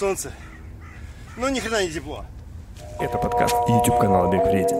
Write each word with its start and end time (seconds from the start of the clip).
солнце. 0.00 0.32
Ну, 1.36 1.48
ни 1.50 1.60
хрена 1.60 1.82
не 1.82 1.90
тепло. 1.90 2.24
Это 2.98 3.18
подкаст 3.18 3.54
YouTube 3.68 3.98
канала 3.98 4.32
Бег 4.32 4.44
Вреден. 4.46 4.78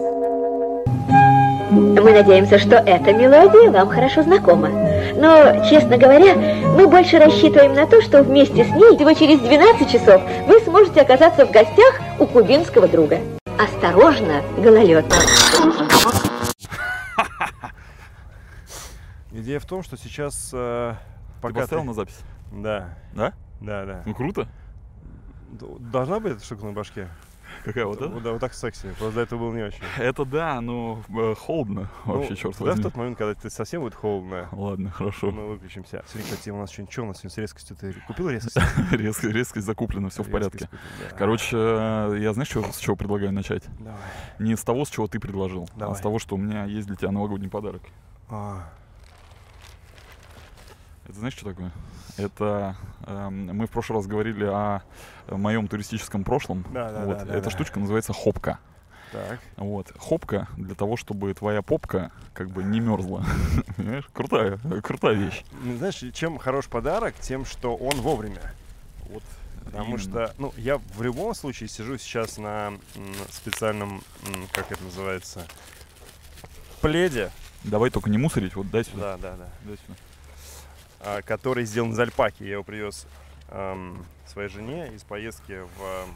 Мы 1.70 2.12
надеемся, 2.12 2.58
что 2.58 2.76
эта 2.76 3.12
мелодия 3.12 3.70
вам 3.70 3.90
хорошо 3.90 4.22
знакома. 4.22 4.70
Но, 5.14 5.62
честно 5.68 5.98
говоря, 5.98 6.34
мы 6.74 6.88
больше 6.88 7.18
рассчитываем 7.18 7.74
на 7.74 7.86
то, 7.86 8.00
что 8.00 8.22
вместе 8.22 8.64
с 8.64 8.68
ней 8.68 8.96
всего 8.96 9.12
через 9.12 9.40
12 9.40 9.90
часов 9.92 10.22
вы 10.46 10.58
сможете 10.60 11.02
оказаться 11.02 11.44
в 11.44 11.50
гостях 11.50 12.00
у 12.18 12.24
кубинского 12.26 12.88
друга. 12.88 13.18
Осторожно, 13.58 14.40
гололед. 14.56 15.04
Идея 19.32 19.60
в 19.60 19.66
том, 19.66 19.82
что 19.82 19.98
сейчас 19.98 20.50
э, 20.54 20.94
Ты 20.94 21.42
пока 21.42 21.60
поставил 21.60 21.82
ты- 21.82 21.88
на 21.88 21.94
запись? 21.94 22.18
Да, 22.52 22.94
Да? 23.14 23.34
да, 23.60 23.84
да. 23.84 24.02
Ну 24.06 24.14
круто. 24.14 24.48
Должна 25.50 26.20
быть 26.20 26.32
эта 26.34 26.44
штука 26.44 26.64
на 26.66 26.72
башке? 26.72 27.08
Какая 27.64 27.84
вот 27.84 28.00
это? 28.00 28.20
да, 28.20 28.30
вот 28.30 28.40
так 28.40 28.54
секси. 28.54 28.88
Просто 28.98 29.16
до 29.16 29.20
этого 29.22 29.40
было 29.40 29.54
не 29.54 29.62
очень. 29.64 29.82
Это 29.98 30.24
да, 30.24 30.60
но 30.60 31.02
э, 31.08 31.34
холодно 31.34 31.90
вообще, 32.04 32.30
Ну, 32.30 32.36
черт 32.36 32.54
в 32.54 32.60
возьми. 32.60 32.82
тот 32.82 32.94
момент, 32.96 33.18
когда 33.18 33.34
ты 33.34 33.50
совсем 33.50 33.82
будет 33.82 33.94
холодно, 33.94 34.48
Ладно, 34.52 34.90
хорошо. 34.92 35.32
мы 35.32 35.48
выключимся. 35.48 36.04
Смотри, 36.06 36.30
кстати, 36.30 36.50
у 36.50 36.56
нас 36.56 36.70
что, 36.70 36.88
что 36.90 37.02
у 37.02 37.06
нас 37.06 37.16
сегодня 37.18 37.30
с 37.34 37.38
резкостью? 37.38 37.76
Ты 37.76 37.92
купил 38.06 38.30
резкость? 38.30 38.56
Резко, 38.92 39.28
резкость 39.28 39.66
закуплена, 39.66 40.08
все 40.10 40.22
в 40.22 40.30
порядке. 40.30 40.66
Купил, 40.66 40.78
да. 41.10 41.16
Короче, 41.16 41.56
э, 41.58 42.18
я 42.20 42.32
знаешь, 42.32 42.48
чё- 42.48 42.62
с 42.70 42.78
чего 42.78 42.94
предлагаю 42.94 43.32
начать? 43.32 43.64
Давай. 43.80 43.98
Не 44.38 44.56
с 44.56 44.62
того, 44.62 44.84
с 44.84 44.88
чего 44.88 45.08
ты 45.08 45.18
предложил, 45.18 45.68
а 45.74 45.78
Давай. 45.80 45.96
с 45.96 46.00
того, 46.00 46.20
что 46.20 46.36
у 46.36 46.38
меня 46.38 46.64
есть 46.64 46.86
для 46.86 46.94
тебя 46.96 47.10
новогодний 47.10 47.50
подарок. 47.50 47.82
А, 48.28 48.70
Это 51.04 51.18
знаешь, 51.18 51.34
что 51.34 51.46
такое? 51.46 51.72
Это 52.16 52.76
эм, 53.06 53.56
мы 53.56 53.66
в 53.66 53.70
прошлый 53.70 53.98
раз 53.98 54.06
говорили 54.06 54.44
о 54.44 54.82
моем 55.28 55.68
туристическом 55.68 56.24
прошлом. 56.24 56.64
Да, 56.72 56.90
да, 56.90 57.04
вот. 57.04 57.18
да, 57.18 57.24
да, 57.24 57.34
Эта 57.34 57.44
да. 57.44 57.50
штучка 57.50 57.78
называется 57.80 58.12
хопка. 58.12 58.58
так. 59.12 59.40
Вот. 59.56 59.92
Хопка 59.98 60.48
для 60.56 60.74
того, 60.74 60.96
чтобы 60.96 61.32
твоя 61.34 61.62
попка 61.62 62.10
как 62.34 62.50
бы 62.50 62.62
не 62.62 62.80
мерзла. 62.80 63.24
Понимаешь? 63.76 64.08
Крутая, 64.12 64.58
крутая 64.82 65.14
вещь. 65.14 65.44
Ну, 65.62 65.76
Знаешь, 65.76 66.02
чем 66.14 66.38
хорош 66.38 66.66
подарок? 66.66 67.14
Тем, 67.20 67.44
что 67.44 67.76
он 67.76 68.00
вовремя. 68.00 68.40
Вот. 69.08 69.22
Потому 69.64 69.98
что, 69.98 70.34
ну, 70.38 70.52
я 70.56 70.78
в 70.78 71.02
любом 71.02 71.34
случае 71.34 71.68
сижу 71.68 71.96
сейчас 71.98 72.38
на 72.38 72.72
специальном, 73.30 74.02
как 74.52 74.72
это 74.72 74.82
называется, 74.82 75.46
пледе, 76.80 77.30
Давай 77.62 77.90
только 77.90 78.08
не 78.08 78.16
мусорить, 78.18 78.56
вот 78.56 78.70
дай 78.70 78.84
сюда. 78.84 79.18
да, 79.18 79.30
да, 79.32 79.36
да, 79.36 79.48
Дай 79.64 79.76
сюда. 79.76 79.94
А, 81.00 81.22
который 81.22 81.64
сделан 81.64 81.92
из 81.92 81.98
альпаки. 81.98 82.42
Я 82.44 82.52
его 82.52 82.62
привез 82.62 83.06
ам, 83.50 84.04
своей 84.26 84.48
жене 84.48 84.92
из 84.94 85.02
поездки 85.02 85.60
в... 85.60 85.82
ам, 85.82 86.10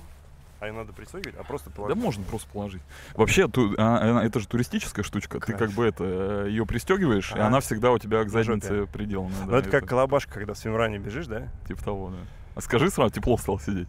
А 0.61 0.67
ее 0.67 0.73
надо 0.73 0.93
пристегивать, 0.93 1.35
а 1.39 1.43
просто 1.45 1.71
Да 1.71 1.77
положить? 1.77 1.97
можно 2.03 2.25
просто 2.25 2.49
положить. 2.51 2.83
Вообще, 3.15 3.49
ту- 3.49 3.75
а, 3.77 4.21
а, 4.21 4.25
это 4.25 4.41
же 4.41 4.47
туристическая 4.49 5.05
штучка. 5.05 5.41
Ты 5.41 5.47
Кайф. 5.53 5.59
как 5.59 5.71
бы 5.73 5.85
это 5.87 6.47
ее 6.47 6.65
пристегиваешь, 6.65 7.31
и 7.33 7.35
Ага. 7.35 7.47
она 7.49 7.61
всегда 7.61 7.91
у 7.91 7.99
тебя 7.99 8.23
к 8.25 8.29
заднице 8.31 8.87
приделана. 8.87 9.35
Ну, 9.45 9.51
да, 9.51 9.59
это 9.59 9.69
как 9.71 9.87
колобашка, 9.87 10.33
когда 10.35 10.55
в 10.55 10.59
свимране 10.59 10.99
бежишь, 10.99 11.27
да? 11.27 11.49
Типа 11.67 11.83
того, 11.85 12.11
да. 12.11 12.17
А 12.55 12.61
скажи 12.61 12.89
сразу, 12.91 13.13
тепло 13.13 13.37
стало 13.37 13.61
сидеть. 13.61 13.89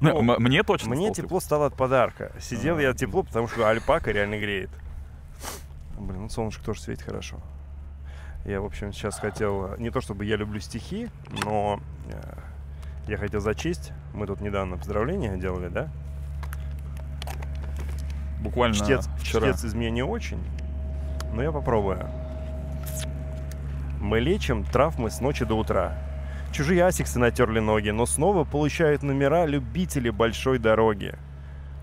Ну, 0.00 0.20
Ну, 0.20 0.40
мне 0.40 0.64
точно 0.64 0.90
Мне 0.90 1.02
стало 1.12 1.14
тепло 1.14 1.40
стало 1.40 1.66
от 1.66 1.76
подарка. 1.76 2.32
Сидел 2.40 2.76
А. 2.78 2.82
я 2.82 2.92
тепло, 2.92 3.22
потому 3.22 3.46
что 3.46 3.68
альпака 3.68 4.10
реально 4.10 4.38
греет. 4.40 4.70
Блин, 5.96 6.22
ну 6.22 6.28
солнышко 6.28 6.64
тоже 6.64 6.80
светит 6.80 7.04
хорошо. 7.04 7.36
Я, 8.44 8.60
в 8.60 8.64
общем, 8.64 8.92
сейчас 8.92 9.18
хотел... 9.18 9.76
Не 9.78 9.90
то 9.90 10.00
чтобы 10.00 10.24
я 10.24 10.36
люблю 10.36 10.58
стихи, 10.60 11.08
но 11.44 11.80
э, 12.08 12.20
я 13.06 13.16
хотел 13.16 13.40
зачесть. 13.40 13.92
Мы 14.14 14.26
тут 14.26 14.40
недавно 14.40 14.76
поздравления 14.76 15.36
делали, 15.36 15.68
да? 15.68 15.88
Буквально 18.40 18.74
Чтец, 18.74 19.08
вчера. 19.18 19.52
чтец 19.52 19.64
из 19.64 19.74
меня 19.74 19.90
не 19.90 20.02
очень, 20.02 20.42
но 21.32 21.42
я 21.42 21.52
попробую. 21.52 22.08
Мы 24.00 24.18
лечим 24.18 24.64
травмы 24.64 25.10
с 25.10 25.20
ночи 25.20 25.44
до 25.44 25.54
утра. 25.54 25.96
Чужие 26.52 26.84
асиксы 26.84 27.20
натерли 27.20 27.60
ноги, 27.60 27.90
но 27.90 28.04
снова 28.04 28.42
получают 28.44 29.04
номера 29.04 29.46
любители 29.46 30.10
большой 30.10 30.58
дороги. 30.58 31.14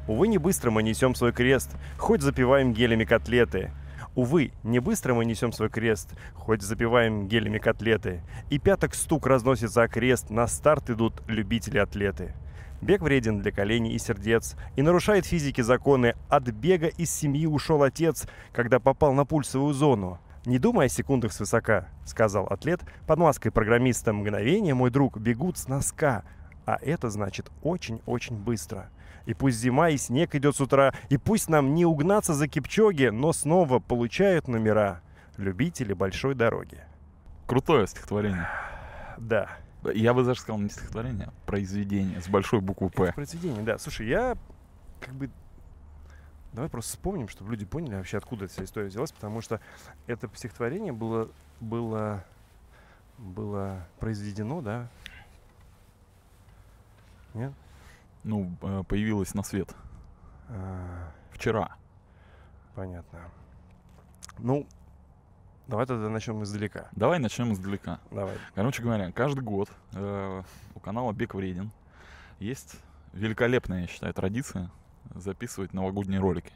Увы, 0.05 0.27
не 0.27 0.37
быстро 0.37 0.69
мы 0.69 0.83
несем 0.83 1.15
свой 1.15 1.31
крест, 1.31 1.71
хоть 1.97 2.21
запиваем 2.21 2.73
гелями 2.73 3.05
котлеты. 3.05 3.71
Увы, 4.15 4.51
не 4.63 4.79
быстро 4.79 5.13
мы 5.13 5.25
несем 5.25 5.51
свой 5.51 5.69
крест, 5.69 6.09
хоть 6.33 6.61
запиваем 6.61 7.27
гелями 7.27 7.57
котлеты. 7.57 8.21
И 8.49 8.59
пяток 8.59 8.95
стук 8.95 9.27
разносится 9.27 9.83
окрест, 9.83 10.29
на 10.29 10.47
старт 10.47 10.89
идут 10.89 11.21
любители-атлеты. 11.27 12.33
Бег 12.81 13.01
вреден 13.01 13.39
для 13.39 13.51
коленей 13.51 13.93
и 13.93 13.99
сердец 13.99 14.55
и 14.75 14.81
нарушает 14.81 15.25
физики 15.25 15.61
законы. 15.61 16.15
От 16.29 16.43
бега 16.49 16.87
из 16.87 17.11
семьи 17.11 17.45
ушел 17.45 17.83
отец, 17.83 18.27
когда 18.53 18.79
попал 18.79 19.13
на 19.13 19.25
пульсовую 19.25 19.73
зону. 19.73 20.19
«Не 20.45 20.57
думай 20.57 20.85
о 20.85 20.89
секундах 20.89 21.33
свысока»,— 21.33 21.89
сказал 22.05 22.45
атлет. 22.45 22.81
«Под 23.05 23.19
маской 23.19 23.49
программиста 23.49 24.13
мгновения, 24.13 24.73
мой 24.73 24.89
друг, 24.89 25.17
бегут 25.17 25.57
с 25.57 25.67
носка. 25.67 26.23
А 26.65 26.77
это 26.81 27.09
значит 27.09 27.51
очень-очень 27.61 28.37
быстро. 28.37 28.89
И 29.29 29.35
пусть 29.35 29.59
зима 29.59 29.91
и 29.91 29.97
снег 29.97 30.33
идет 30.33 30.55
с 30.55 30.59
утра, 30.59 30.91
и 31.09 31.17
пусть 31.17 31.49
нам 31.49 31.75
не 31.75 31.85
угнаться 31.85 32.33
за 32.33 32.47
Кипчоги, 32.47 33.09
но 33.09 33.31
снова 33.31 33.77
получают 33.77 34.47
номера 34.47 35.01
любители 35.37 35.93
большой 35.93 36.33
дороги». 36.33 36.83
Крутое 37.45 37.85
стихотворение. 37.85 38.49
Да. 39.19 39.47
Я 39.93 40.15
бы 40.15 40.23
даже 40.23 40.39
сказал 40.39 40.59
не 40.59 40.69
стихотворение, 40.69 41.27
а 41.27 41.33
произведение 41.45 42.21
с 42.21 42.27
большой 42.27 42.61
буквы 42.61 42.89
П. 42.89 43.13
Произведение, 43.13 43.61
да. 43.61 43.77
Слушай, 43.77 44.07
я 44.07 44.35
как 44.99 45.13
бы... 45.13 45.29
Давай 46.53 46.67
просто 46.67 46.93
вспомним, 46.93 47.27
чтобы 47.27 47.51
люди 47.51 47.65
поняли 47.65 47.97
вообще, 47.97 48.17
откуда 48.17 48.45
эта 48.45 48.55
вся 48.55 48.63
история 48.63 48.87
взялась, 48.87 49.11
потому 49.11 49.41
что 49.41 49.61
это 50.07 50.27
стихотворение 50.33 50.91
было, 50.91 51.29
было, 51.59 52.25
было 53.19 53.85
произведено, 53.99 54.61
да? 54.61 54.87
Нет? 57.35 57.53
Ну, 58.29 58.55
э, 58.61 58.83
появилась 58.87 59.33
на 59.33 59.41
свет 59.41 59.75
А, 60.49 61.11
вчера. 61.31 61.75
понятно. 62.75 63.21
Ну, 64.37 64.67
давай 65.67 65.87
тогда 65.87 66.09
начнем 66.09 66.43
издалека. 66.43 66.89
Давай 66.91 67.17
начнем 67.17 67.51
издалека. 67.53 67.99
Давай. 68.11 68.37
Короче 68.53 68.83
говоря, 68.83 69.11
каждый 69.11 69.41
год 69.41 69.67
э, 69.93 70.43
у 70.75 70.79
канала 70.79 71.11
Бег 71.11 71.33
Вреден 71.33 71.71
есть 72.37 72.75
великолепная, 73.13 73.81
я 73.81 73.87
считаю, 73.87 74.13
традиция 74.13 74.69
записывать 75.15 75.73
новогодние 75.73 76.19
ролики. 76.19 76.53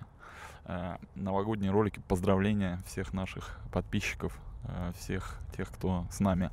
Э, 0.65 0.97
новогодние 1.15 1.71
ролики 1.71 1.99
поздравления 2.07 2.83
всех 2.85 3.13
наших 3.13 3.59
подписчиков, 3.71 4.39
всех 4.97 5.39
тех, 5.55 5.69
кто 5.69 6.05
с 6.09 6.19
нами. 6.19 6.49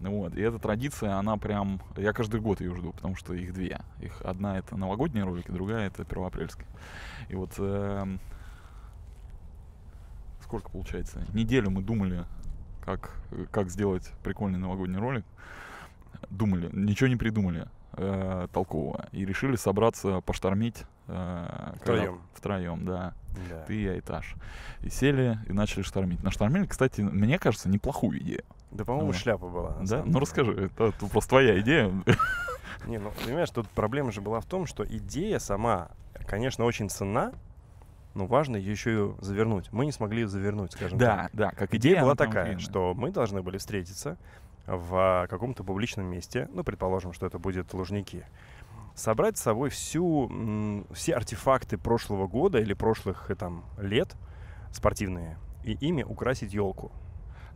Вот. 0.00 0.34
И 0.34 0.40
эта 0.40 0.58
традиция, 0.58 1.16
она 1.16 1.36
прям... 1.36 1.80
Я 1.96 2.12
каждый 2.12 2.40
год 2.40 2.60
ее 2.60 2.74
жду, 2.74 2.92
потому 2.92 3.14
что 3.16 3.34
их 3.34 3.52
две. 3.52 3.80
Их 4.00 4.20
одна 4.22 4.58
это 4.58 4.76
новогодние 4.76 5.24
ролики, 5.24 5.50
другая 5.50 5.86
это 5.86 6.04
первоапрельские. 6.04 6.66
И 7.28 7.34
вот 7.34 7.52
эм, 7.58 8.20
сколько 10.52 10.70
получается? 10.70 11.24
Неделю 11.32 11.70
мы 11.70 11.82
думали, 11.82 12.24
как, 12.84 13.16
как 13.50 13.70
сделать 13.70 14.12
прикольный 14.22 14.58
новогодний 14.58 14.98
ролик. 14.98 15.24
Думали, 16.28 16.68
ничего 16.72 17.08
не 17.08 17.16
придумали 17.16 17.68
э, 17.94 18.48
толкового. 18.52 19.06
И 19.12 19.24
решили 19.24 19.56
собраться 19.56 20.20
поштормить. 20.20 20.84
Э, 21.08 21.74
Втроём. 21.80 22.20
Втроем, 22.34 22.84
да. 22.84 23.14
Да. 23.50 23.64
Ты, 23.66 23.96
и 23.96 24.00
Таш. 24.00 24.34
И 24.82 24.88
сели 24.90 25.38
и 25.48 25.52
начали 25.52 25.82
штормить. 25.82 26.22
Наштормили, 26.22 26.66
кстати, 26.66 27.00
мне 27.00 27.38
кажется, 27.38 27.68
неплохую 27.68 28.20
идею. 28.20 28.44
Да, 28.70 28.84
по-моему, 28.84 29.08
Вот. 29.08 29.16
шляпа 29.16 29.48
была. 29.48 29.76
Да? 29.82 30.02
Ну 30.04 30.18
расскажи, 30.18 30.52
это, 30.66 30.84
это 30.86 31.06
просто 31.06 31.30
твоя 31.30 31.58
идея. 31.60 31.90
Не, 32.86 32.98
ну, 32.98 33.12
понимаешь, 33.24 33.50
тут 33.50 33.68
проблема 33.70 34.12
же 34.12 34.20
была 34.20 34.40
в 34.40 34.46
том, 34.46 34.66
что 34.66 34.84
идея 34.84 35.38
сама, 35.38 35.90
конечно, 36.26 36.64
очень 36.64 36.90
ценна, 36.90 37.32
но 38.14 38.26
важно 38.26 38.56
ее 38.56 38.70
еще 38.72 39.14
и 39.18 39.24
завернуть. 39.24 39.72
Мы 39.72 39.86
не 39.86 39.92
смогли 39.92 40.22
ее 40.22 40.28
завернуть, 40.28 40.72
скажем 40.72 40.98
Да, 40.98 41.16
так. 41.24 41.30
да, 41.32 41.50
как 41.50 41.74
Идея 41.74 41.92
идея 41.94 42.02
была 42.02 42.14
такая, 42.14 42.42
охрененная. 42.42 42.64
что 42.64 42.94
мы 42.94 43.10
должны 43.10 43.42
были 43.42 43.58
встретиться 43.58 44.16
в 44.66 45.26
каком-то 45.30 45.64
публичном 45.64 46.06
месте, 46.06 46.48
ну, 46.52 46.64
предположим, 46.64 47.12
что 47.12 47.26
это 47.26 47.38
будет 47.38 47.72
Лужники, 47.72 48.24
собрать 48.94 49.38
с 49.38 49.42
собой 49.42 49.70
всю, 49.70 50.84
все 50.92 51.14
артефакты 51.14 51.78
прошлого 51.78 52.26
года 52.26 52.58
или 52.58 52.74
прошлых 52.74 53.30
э, 53.30 53.34
там 53.34 53.64
лет 53.78 54.14
спортивные, 54.72 55.38
и 55.64 55.72
ими 55.72 56.02
украсить 56.02 56.52
елку. 56.52 56.92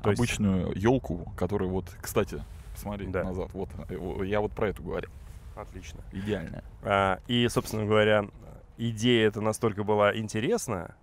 То 0.03 0.11
есть- 0.11 0.21
обычную 0.21 0.73
елку, 0.77 1.33
которая 1.37 1.69
вот, 1.69 1.87
кстати, 2.01 2.43
посмотри 2.73 3.07
Да. 3.09 3.25
назад, 3.25 3.51
вот 3.53 3.71
э, 3.89 4.25
я 4.25 4.41
вот 4.41 4.53
про 4.53 4.69
эту 4.69 4.83
говорю, 4.83 5.09
Отлично. 5.57 6.01
идеальная. 6.13 6.63
А, 6.83 7.21
И, 7.27 7.49
собственно 7.49 7.85
говоря, 7.87 8.27
идея 8.77 9.29
эта 9.29 9.41
настолько 9.41 9.85
была 9.85 10.17
интересна, 10.17 10.95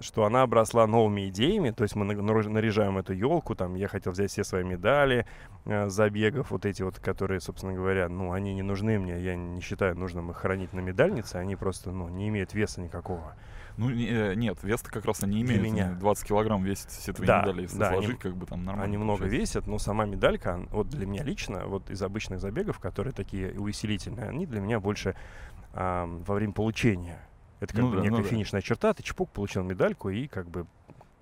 что 0.00 0.24
она 0.24 0.42
обросла 0.42 0.86
новыми 0.86 1.28
идеями, 1.28 1.70
то 1.70 1.82
есть 1.84 1.94
мы 1.94 2.04
наряжаем 2.04 2.98
эту 2.98 3.12
елку, 3.12 3.54
там 3.54 3.74
я 3.74 3.88
хотел 3.88 4.12
взять 4.12 4.30
все 4.30 4.42
свои 4.44 4.64
медали 4.64 5.26
э, 5.64 5.88
забегов, 5.88 6.50
вот 6.50 6.66
эти 6.66 6.82
вот, 6.82 6.98
которые, 6.98 7.40
собственно 7.40 7.72
говоря, 7.74 8.08
ну, 8.08 8.32
они 8.32 8.54
не 8.54 8.62
нужны 8.62 8.98
мне, 8.98 9.20
я 9.20 9.36
не 9.36 9.60
считаю 9.60 9.96
нужным 9.96 10.30
их 10.30 10.36
хранить 10.38 10.72
на 10.72 10.80
медальнице, 10.80 11.36
они 11.36 11.56
просто, 11.56 11.90
ну, 11.92 12.08
не 12.08 12.28
имеют 12.28 12.52
веса 12.54 12.80
никакого. 12.80 13.34
Ну, 13.78 13.88
не- 13.88 14.06
э, 14.08 14.34
нет, 14.34 14.58
вес-то 14.62 14.90
как 14.90 15.04
раз 15.06 15.22
они 15.22 15.40
имеют. 15.40 15.62
меня. 15.62 15.86
Они 15.86 15.94
20 15.94 16.26
килограмм 16.26 16.62
весят 16.62 16.90
все 16.90 17.12
твои 17.14 17.26
Да, 17.26 17.40
медали. 17.42 17.62
Если 17.62 17.78
да, 17.78 17.88
они- 17.88 18.02
сложить, 18.02 18.18
как 18.20 18.36
бы 18.36 18.44
там 18.44 18.64
нормально. 18.64 18.84
Они 18.84 18.96
много 18.98 19.20
получается. 19.20 19.40
весят, 19.60 19.66
но 19.66 19.78
сама 19.78 20.04
медалька, 20.04 20.60
вот 20.70 20.88
для 20.90 21.06
меня 21.06 21.22
лично, 21.22 21.66
вот 21.66 21.90
из 21.90 22.02
обычных 22.02 22.40
забегов, 22.40 22.80
которые 22.80 23.14
такие 23.14 23.52
увеселительные, 23.58 24.28
они 24.28 24.44
для 24.46 24.60
меня 24.60 24.78
больше 24.80 25.14
ам, 25.74 26.22
во 26.24 26.34
время 26.34 26.52
получения. 26.52 27.18
Это 27.62 27.74
как 27.74 27.82
Ну 27.84 27.90
бы 27.90 27.96
да, 27.98 28.02
ну 28.02 28.10
некая 28.10 28.22
да. 28.24 28.28
финишная 28.28 28.60
черта, 28.60 28.92
ты 28.92 29.04
чпок, 29.04 29.30
получил 29.30 29.62
медальку 29.62 30.10
и 30.10 30.26
как 30.26 30.48
бы 30.50 30.66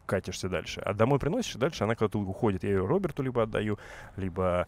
катишься 0.07 0.49
дальше. 0.49 0.81
А 0.81 0.95
домой 0.95 1.19
приносишь, 1.19 1.55
и 1.55 1.59
дальше 1.59 1.85
она 1.85 1.95
куда-то 1.95 2.19
уходит. 2.19 2.65
Я 2.65 2.71
ее 2.71 2.87
Роберту 2.87 3.23
либо 3.23 3.43
отдаю, 3.43 3.79
либо, 4.17 4.67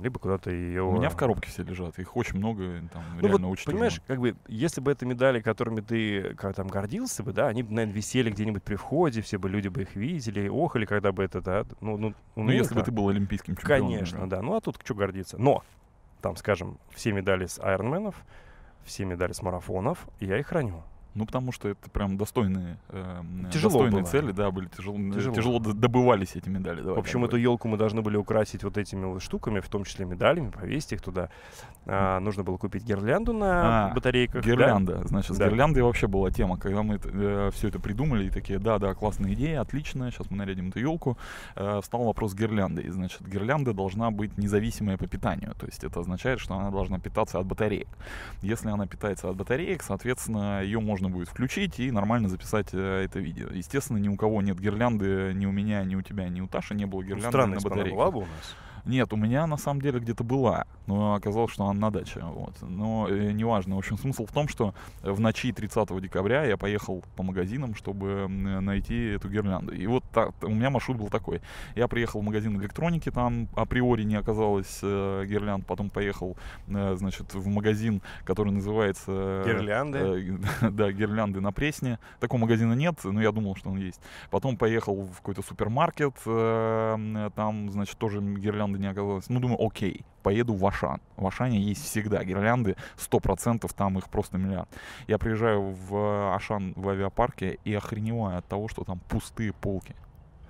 либо 0.00 0.20
куда-то 0.20 0.50
ее... 0.52 0.84
У 0.84 0.92
меня 0.92 1.08
в 1.10 1.16
коробке 1.16 1.50
все 1.50 1.64
лежат. 1.64 1.98
Их 1.98 2.16
очень 2.16 2.38
много, 2.38 2.80
там 2.92 3.02
Ну 3.20 3.26
реально 3.26 3.48
вот, 3.48 3.52
очень 3.54 3.66
понимаешь, 3.66 3.94
трудно. 3.94 4.06
как 4.06 4.20
бы, 4.20 4.36
если 4.46 4.80
бы 4.80 4.92
это 4.92 5.04
медали, 5.04 5.40
которыми 5.40 5.80
ты 5.80 6.34
как, 6.36 6.54
там 6.54 6.68
гордился 6.68 7.24
бы, 7.24 7.32
да, 7.32 7.48
они 7.48 7.64
бы, 7.64 7.72
наверное, 7.74 7.96
висели 7.96 8.30
где-нибудь 8.30 8.62
при 8.62 8.76
входе, 8.76 9.22
все 9.22 9.38
бы 9.38 9.48
люди 9.50 9.66
бы 9.66 9.82
их 9.82 9.96
видели, 9.96 10.48
охали, 10.48 10.84
когда 10.86 11.10
бы 11.10 11.24
это, 11.24 11.40
да, 11.40 11.66
ну, 11.80 11.96
ну, 11.98 12.14
Ну, 12.36 12.50
если 12.52 12.74
бы 12.76 12.82
ты 12.82 12.92
был 12.92 13.08
олимпийским 13.08 13.56
чемпионом. 13.56 13.88
Конечно, 13.90 14.30
да. 14.30 14.40
Ну 14.40 14.54
а 14.54 14.60
тут 14.60 14.78
что 14.84 14.94
гордиться. 14.94 15.36
Но, 15.36 15.64
там, 16.20 16.36
скажем, 16.36 16.78
все 16.90 17.10
медали 17.12 17.46
с 17.46 17.58
айронменов, 17.58 18.14
все 18.84 19.04
медали 19.04 19.32
с 19.32 19.42
марафонов, 19.42 20.08
я 20.20 20.38
их 20.38 20.46
храню. 20.46 20.82
Ну, 21.14 21.26
потому 21.26 21.52
что 21.52 21.68
это 21.68 21.90
прям 21.90 22.16
достойные, 22.16 22.78
эм, 22.88 23.46
Тяжело 23.52 23.72
достойные 23.72 24.00
было. 24.02 24.10
цели, 24.10 24.32
да, 24.32 24.50
были 24.50 24.66
тяжело, 24.68 24.96
Тяжело. 25.12 25.34
тяжело, 25.36 25.58
д- 25.58 25.74
добывались 25.74 26.36
эти 26.36 26.48
медали. 26.48 26.80
давай 26.80 26.96
В 26.96 26.98
общем, 27.00 27.20
так 27.20 27.28
эту 27.28 27.36
елку 27.36 27.68
мы 27.68 27.76
должны 27.76 28.00
были 28.00 28.16
украсить 28.16 28.64
вот 28.64 28.78
этими 28.78 29.04
вот 29.04 29.22
штуками, 29.22 29.60
в 29.60 29.68
том 29.68 29.84
числе 29.84 30.06
медалями, 30.06 30.50
повесить 30.50 30.92
их 30.92 31.02
туда. 31.02 31.28
А, 31.84 32.18
нужно 32.20 32.44
было 32.44 32.56
купить 32.56 32.84
гирлянду 32.84 33.32
на 33.34 33.90
А, 33.90 33.94
батарейках. 33.94 34.42
да? 34.42 34.50
Гирлянда, 34.50 35.06
значит, 35.06 35.36
Да. 35.36 35.46
с 35.46 35.50
гирляндой 35.50 35.82
вообще 35.82 36.06
была 36.06 36.30
тема, 36.30 36.56
когда 36.58 36.82
мы 36.82 36.98
все 37.50 37.68
это 37.68 37.78
придумали, 37.78 38.26
и 38.26 38.30
такие, 38.30 38.58
да, 38.58 38.78
да, 38.78 38.94
классная 38.94 39.32
идея, 39.34 39.60
отлично, 39.60 40.10
сейчас 40.10 40.30
мы 40.30 40.38
нарядим 40.38 40.68
эту 40.70 40.78
елку. 40.80 41.18
встал 41.82 42.04
вопрос 42.04 42.32
с 42.32 42.34
гирляндой. 42.34 42.88
Значит, 42.88 43.20
гирлянда 43.28 43.74
должна 43.74 44.10
быть 44.10 44.38
независимая 44.38 44.96
по 44.96 45.06
питанию, 45.06 45.52
то 45.58 45.66
есть 45.66 45.84
это 45.84 46.00
означает, 46.00 46.40
что 46.40 46.54
она 46.54 46.70
должна 46.70 46.98
питаться 46.98 47.38
от 47.38 47.46
батареек. 47.46 47.88
Если 48.40 48.68
она 48.70 48.86
питается 48.86 49.28
от 49.28 49.36
батареек, 49.36 49.82
соответственно, 49.82 50.62
ее 50.62 50.80
можно 50.80 51.01
будет 51.08 51.28
включить 51.28 51.78
и 51.80 51.90
нормально 51.90 52.28
записать 52.28 52.68
э, 52.72 53.04
это 53.04 53.18
видео. 53.18 53.48
Естественно, 53.50 53.98
ни 53.98 54.08
у 54.08 54.16
кого 54.16 54.42
нет 54.42 54.58
гирлянды, 54.60 55.32
ни 55.34 55.46
у 55.46 55.52
меня, 55.52 55.84
ни 55.84 55.94
у 55.94 56.02
тебя, 56.02 56.28
ни 56.28 56.40
у 56.40 56.46
Таши 56.48 56.74
не 56.74 56.86
было 56.86 57.00
Ну, 57.00 57.06
гирлянды 57.08 57.28
Странно, 57.28 57.54
на 57.56 57.60
батарейках. 57.60 57.92
была 57.92 58.10
бы 58.10 58.18
у 58.18 58.22
нас. 58.22 58.56
Нет, 58.84 59.12
у 59.12 59.16
меня 59.16 59.46
на 59.46 59.56
самом 59.56 59.80
деле 59.80 60.00
где-то 60.00 60.24
была, 60.24 60.64
но 60.86 61.14
оказалось, 61.14 61.52
что 61.52 61.64
она 61.64 61.72
на 61.72 61.90
даче. 61.92 62.20
Вот. 62.24 62.54
Но 62.62 63.06
э, 63.08 63.30
неважно. 63.32 63.76
В 63.76 63.78
общем, 63.78 63.96
смысл 63.96 64.26
в 64.26 64.32
том, 64.32 64.48
что 64.48 64.74
в 65.02 65.20
ночи 65.20 65.52
30 65.52 66.00
декабря 66.00 66.44
я 66.44 66.56
поехал 66.56 67.04
по 67.16 67.22
магазинам, 67.22 67.74
чтобы 67.76 68.26
м, 68.28 68.64
найти 68.64 69.10
эту 69.10 69.28
гирлянду. 69.28 69.72
И 69.72 69.86
вот 69.86 70.02
та- 70.12 70.30
у 70.42 70.48
меня 70.50 70.70
маршрут 70.70 70.96
был 70.98 71.08
такой. 71.10 71.40
Я 71.76 71.86
приехал 71.86 72.20
в 72.20 72.24
магазин 72.24 72.60
электроники, 72.60 73.10
там 73.10 73.48
априори 73.54 74.02
не 74.02 74.16
оказалось 74.16 74.80
э, 74.82 75.24
гирлянд. 75.28 75.64
Потом 75.66 75.88
поехал, 75.88 76.36
э, 76.66 76.96
значит, 76.96 77.34
в 77.34 77.46
магазин, 77.46 78.02
который 78.24 78.52
называется... 78.52 79.12
э, 79.12 79.44
Гирлянды. 79.46 79.98
э, 79.98 80.70
да, 80.70 80.90
гирлянды 80.90 81.40
на 81.40 81.52
Пресне. 81.52 81.98
Такого 82.18 82.40
магазина 82.40 82.72
нет, 82.72 82.96
но 83.04 83.22
я 83.22 83.30
думал, 83.30 83.54
что 83.54 83.70
он 83.70 83.76
есть. 83.78 84.00
Потом 84.30 84.56
поехал 84.56 85.02
в 85.02 85.16
какой-то 85.18 85.42
супермаркет, 85.42 86.16
э, 86.26 86.94
м, 86.94 87.30
там, 87.32 87.70
значит, 87.70 87.96
тоже 87.96 88.20
гирлянды 88.20 88.71
не 88.78 88.86
оказалось. 88.86 89.28
Ну, 89.28 89.40
думаю, 89.40 89.64
окей, 89.64 90.04
поеду 90.22 90.54
в 90.54 90.66
Ашан. 90.66 91.00
В 91.16 91.26
Ашане 91.26 91.60
есть 91.60 91.84
всегда 91.84 92.22
гирлянды, 92.24 92.76
100% 92.96 93.70
там 93.74 93.98
их 93.98 94.08
просто 94.08 94.38
миллиард. 94.38 94.68
Я 95.06 95.18
приезжаю 95.18 95.62
в 95.62 96.34
Ашан 96.34 96.72
в 96.76 96.88
авиапарке 96.88 97.58
и 97.64 97.74
охреневаю 97.74 98.38
от 98.38 98.46
того, 98.46 98.68
что 98.68 98.84
там 98.84 99.00
пустые 99.08 99.52
полки. 99.52 99.94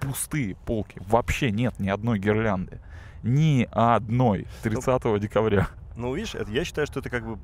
Пустые 0.01 0.57
полки. 0.67 1.01
Вообще 1.07 1.51
нет 1.51 1.79
ни 1.79 1.89
одной 1.89 2.19
гирлянды. 2.19 2.81
Ни 3.23 3.69
одной. 3.71 4.47
30 4.63 5.21
декабря. 5.21 5.69
Ну, 5.95 6.15
видишь, 6.15 6.35
это, 6.35 6.51
я 6.51 6.65
считаю, 6.65 6.87
что 6.87 7.01
это 7.01 7.11
как 7.11 7.25
бы 7.27 7.39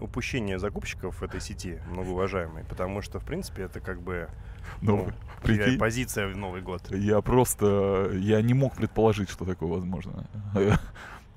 упущение 0.00 0.58
закупщиков 0.58 1.22
этой 1.22 1.40
сети, 1.40 1.80
многоуважаемой, 1.88 2.64
потому 2.64 3.00
что, 3.00 3.18
в 3.18 3.24
принципе, 3.24 3.62
это 3.62 3.80
как 3.80 4.02
бы 4.02 4.28
Ну, 4.82 4.96
ну, 4.96 5.12
прикинь. 5.42 5.78
позиция 5.78 6.28
в 6.28 6.36
Новый 6.36 6.62
год. 6.62 6.82
Я 6.90 7.20
просто, 7.20 8.10
я 8.14 8.42
не 8.42 8.54
мог 8.54 8.74
предположить, 8.76 9.30
что 9.30 9.44
такое 9.44 9.68
возможно. 9.68 10.26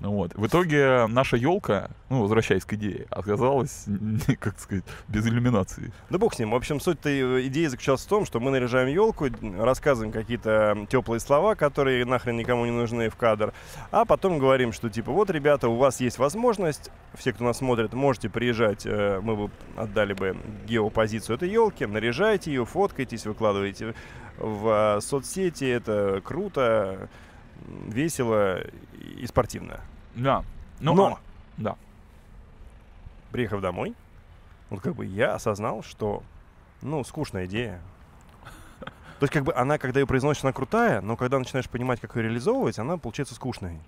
Вот. 0.00 0.34
В 0.34 0.46
итоге 0.46 1.06
наша 1.06 1.36
елка, 1.36 1.90
ну, 2.10 2.22
возвращаясь 2.22 2.64
к 2.64 2.72
идее, 2.74 3.06
оказалась, 3.10 3.86
как 4.40 4.58
сказать, 4.58 4.84
без 5.08 5.26
иллюминации. 5.26 5.92
Да 6.10 6.18
бог 6.18 6.34
с 6.34 6.38
ним. 6.38 6.50
В 6.50 6.54
общем, 6.54 6.80
суть 6.80 6.98
этой 7.00 7.46
идеи 7.48 7.66
заключалась 7.66 8.02
в 8.02 8.08
том, 8.08 8.26
что 8.26 8.40
мы 8.40 8.50
наряжаем 8.50 8.88
елку, 8.88 9.28
рассказываем 9.58 10.12
какие-то 10.12 10.86
теплые 10.90 11.20
слова, 11.20 11.54
которые 11.54 12.04
нахрен 12.04 12.36
никому 12.36 12.64
не 12.66 12.70
нужны 12.70 13.08
в 13.08 13.16
кадр, 13.16 13.52
а 13.90 14.04
потом 14.04 14.38
говорим, 14.38 14.72
что 14.72 14.90
типа 14.90 15.12
вот, 15.12 15.30
ребята, 15.30 15.68
у 15.68 15.76
вас 15.76 16.00
есть 16.00 16.18
возможность, 16.18 16.90
все, 17.14 17.32
кто 17.32 17.44
нас 17.44 17.58
смотрит, 17.58 17.92
можете 17.94 18.28
приезжать, 18.28 18.84
э, 18.84 19.20
мы 19.22 19.36
бы 19.36 19.50
отдали 19.76 20.12
бы 20.12 20.36
геопозицию 20.66 21.36
этой 21.36 21.48
елки, 21.48 21.86
наряжайте 21.86 22.52
ее, 22.52 22.64
фоткайтесь, 22.64 23.26
выкладывайте 23.26 23.94
в 24.38 24.96
э, 24.96 25.00
соцсети, 25.00 25.64
это 25.64 26.20
круто, 26.24 27.08
весело 27.88 28.60
и 28.98 29.26
спортивно. 29.26 29.80
Да. 30.14 30.44
Ну, 30.80 30.94
Но, 30.94 31.18
да. 31.56 31.76
приехав 33.32 33.60
домой, 33.60 33.94
вот 34.70 34.80
как 34.80 34.94
бы 34.94 35.06
я 35.06 35.34
осознал, 35.34 35.82
что, 35.82 36.22
ну, 36.82 37.02
скучная 37.04 37.46
идея. 37.46 37.80
То 39.20 39.26
есть, 39.26 39.32
как 39.32 39.44
бы 39.44 39.54
она, 39.54 39.78
когда 39.78 40.00
ее 40.00 40.06
произносишь, 40.06 40.44
она 40.44 40.52
крутая, 40.52 41.00
но 41.00 41.16
когда 41.16 41.38
начинаешь 41.38 41.68
понимать, 41.68 42.00
как 42.00 42.16
ее 42.16 42.24
реализовывать, 42.24 42.78
она 42.78 42.98
получается 42.98 43.34
скучной. 43.34 43.78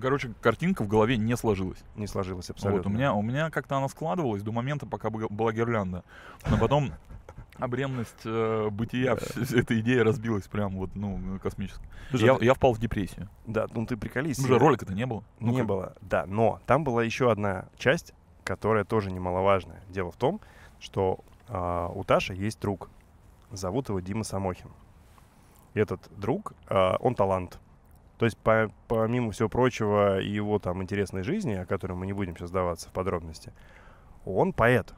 Короче, 0.00 0.32
картинка 0.40 0.84
в 0.84 0.88
голове 0.88 1.16
не 1.16 1.36
сложилась. 1.36 1.78
Не 1.96 2.06
сложилось 2.06 2.48
абсолютно. 2.50 2.84
Вот, 2.84 2.86
у 2.86 2.94
меня, 2.96 3.12
у 3.12 3.20
меня 3.20 3.50
как-то 3.50 3.76
она 3.76 3.88
складывалась 3.88 4.42
до 4.42 4.52
момента, 4.52 4.86
пока 4.86 5.10
бы- 5.10 5.28
была 5.28 5.52
гирлянда. 5.52 6.04
Но 6.48 6.56
потом 6.56 6.92
обремность 7.58 8.22
э, 8.24 8.68
бытия, 8.70 9.12
эта 9.14 9.78
идея 9.80 10.04
разбилась 10.04 10.46
прям 10.48 10.76
вот, 10.76 10.90
ну, 10.94 11.38
космически. 11.42 11.84
Слушай, 12.10 12.24
Я, 12.26 12.34
ты- 12.36 12.44
я 12.44 12.54
впал 12.54 12.72
в 12.72 12.78
депрессию. 12.78 13.28
Да, 13.46 13.66
ну 13.74 13.86
ты 13.86 13.96
приколись. 13.96 14.38
Уже 14.38 14.54
э, 14.54 14.58
ролика-то 14.58 14.94
не 14.94 15.06
было. 15.06 15.22
Ну, 15.40 15.52
не 15.52 15.58
как- 15.58 15.66
было, 15.66 15.94
да, 16.00 16.24
но 16.26 16.60
там 16.66 16.84
была 16.84 17.02
еще 17.04 17.30
одна 17.30 17.66
часть, 17.76 18.14
которая 18.44 18.84
тоже 18.84 19.10
немаловажная. 19.10 19.82
Дело 19.88 20.10
в 20.10 20.16
том, 20.16 20.40
что 20.80 21.20
а, 21.48 21.88
у 21.88 22.04
Таши 22.04 22.34
есть 22.34 22.60
друг, 22.60 22.88
зовут 23.50 23.88
его 23.88 24.00
Дима 24.00 24.24
Самохин. 24.24 24.70
И 25.74 25.80
этот 25.80 26.00
друг, 26.16 26.52
а, 26.66 26.96
он 27.00 27.14
талант. 27.14 27.58
То 28.18 28.24
есть, 28.24 28.36
по- 28.38 28.70
помимо 28.88 29.30
всего 29.32 29.48
прочего, 29.48 30.20
и 30.20 30.28
его 30.28 30.58
там 30.58 30.82
интересной 30.82 31.22
жизни, 31.22 31.52
о 31.54 31.66
которой 31.66 31.92
мы 31.92 32.04
не 32.06 32.12
будем 32.12 32.36
сейчас 32.36 32.48
сдаваться 32.48 32.88
в 32.88 32.92
подробности, 32.92 33.52
он 34.24 34.52
поэт. 34.52 34.92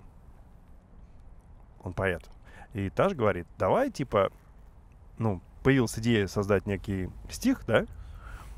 Он 1.83 1.93
поэт. 1.93 2.29
И 2.75 2.89
Таш 2.91 3.15
говорит, 3.15 3.47
давай, 3.59 3.91
типа, 3.91 4.31
ну, 5.19 5.41
появилась 5.63 5.99
идея 5.99 6.27
создать 6.27 6.67
некий 6.67 7.09
стих, 7.29 7.63
да, 7.67 7.85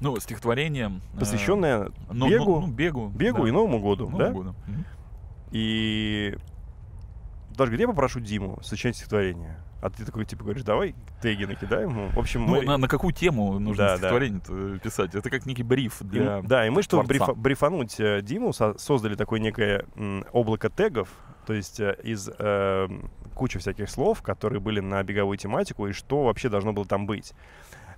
Ну, 0.01 0.19
стихотворение. 0.21 1.01
э, 1.15 1.19
посвященное 1.19 1.91
ну, 2.11 2.29
бегу, 2.29 2.61
ну, 2.61 2.67
ну, 2.67 2.73
бегу. 2.73 3.09
бегу 3.09 3.43
да. 3.43 3.49
и 3.49 3.51
Новому 3.53 3.81
году, 3.81 4.09
Новому 4.11 4.19
да? 4.19 4.31
году. 4.33 4.55
И 5.51 6.37
даже 7.57 7.71
говорит, 7.71 7.81
я 7.81 7.89
попрошу 7.89 8.21
Диму 8.21 8.59
сочинять 8.63 8.97
стихотворение. 8.97 9.59
А 9.83 9.91
ты 9.91 10.05
такой, 10.05 10.25
типа, 10.25 10.45
говоришь, 10.45 10.63
давай 10.63 10.95
теги 11.21 11.45
накидаем 11.45 11.91
ему. 11.91 12.09
В 12.11 12.19
общем, 12.19 12.47
Ну, 12.47 12.57
мы... 12.57 12.63
на, 12.63 12.77
на 12.79 12.87
какую 12.89 13.13
тему 13.13 13.59
нужно 13.59 13.85
Да, 13.85 13.89
да. 13.91 13.97
стихотворение 13.97 14.79
писать? 14.79 15.15
Это 15.15 15.29
как 15.29 15.45
некий 15.45 15.65
бриф 15.65 16.01
и- 16.03 16.05
для... 16.05 16.41
да, 16.43 16.65
и 16.67 16.71
мы, 16.71 16.83
чтобы 16.83 17.03
брифа- 17.03 17.35
брифануть 17.35 17.99
э, 17.99 18.23
Диму, 18.23 18.53
со- 18.53 18.79
создали 18.79 19.17
такое 19.17 19.41
некое 19.41 19.85
м, 19.97 20.25
облако 20.33 20.71
тегов, 20.71 21.09
то 21.47 21.53
есть 21.53 21.81
э, 21.81 21.97
из 22.05 22.31
э, 22.39 22.89
кучи 23.33 23.59
всяких 23.59 23.91
слов, 23.91 24.23
которые 24.23 24.61
были 24.61 24.81
на 24.81 25.03
беговую 25.03 25.37
тематику, 25.37 25.87
и 25.87 25.93
что 25.93 26.25
вообще 26.25 26.49
должно 26.49 26.73
было 26.73 26.85
там 26.85 27.07
быть. 27.07 27.33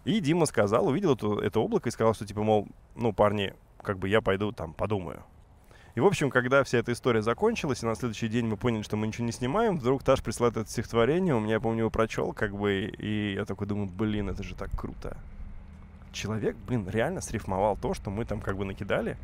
И 0.04 0.20
Дима 0.20 0.46
сказал, 0.46 0.86
увидел 0.88 1.14
это, 1.14 1.40
это 1.40 1.60
облако 1.60 1.88
и 1.88 1.92
сказал, 1.92 2.14
что, 2.14 2.26
типа, 2.26 2.42
мол, 2.42 2.68
ну, 2.94 3.12
парни, 3.12 3.54
как 3.82 3.98
бы 3.98 4.08
я 4.08 4.20
пойду 4.20 4.52
там 4.52 4.74
подумаю. 4.74 5.22
И, 5.94 6.00
в 6.00 6.06
общем, 6.06 6.28
когда 6.28 6.64
вся 6.64 6.78
эта 6.78 6.92
история 6.92 7.22
закончилась, 7.22 7.82
и 7.82 7.86
на 7.86 7.94
следующий 7.94 8.28
день 8.28 8.46
мы 8.46 8.56
поняли, 8.56 8.82
что 8.82 8.96
мы 8.96 9.06
ничего 9.06 9.26
не 9.26 9.32
снимаем, 9.32 9.78
вдруг 9.78 10.02
Таш 10.02 10.22
присылает 10.22 10.56
это 10.56 10.68
стихотворение, 10.68 11.34
у 11.36 11.40
меня, 11.40 11.54
я 11.54 11.60
помню, 11.60 11.80
его 11.80 11.90
прочел, 11.90 12.32
как 12.32 12.56
бы, 12.56 12.92
и 12.98 13.34
я 13.34 13.44
такой 13.44 13.68
думаю, 13.68 13.88
блин, 13.88 14.28
это 14.28 14.42
же 14.42 14.56
так 14.56 14.70
круто. 14.76 15.16
Человек, 16.12 16.56
блин, 16.66 16.88
реально 16.88 17.20
срифмовал 17.20 17.76
то, 17.76 17.94
что 17.94 18.10
мы 18.10 18.24
там 18.24 18.40
как 18.40 18.56
бы 18.56 18.64
накидали. 18.64 19.16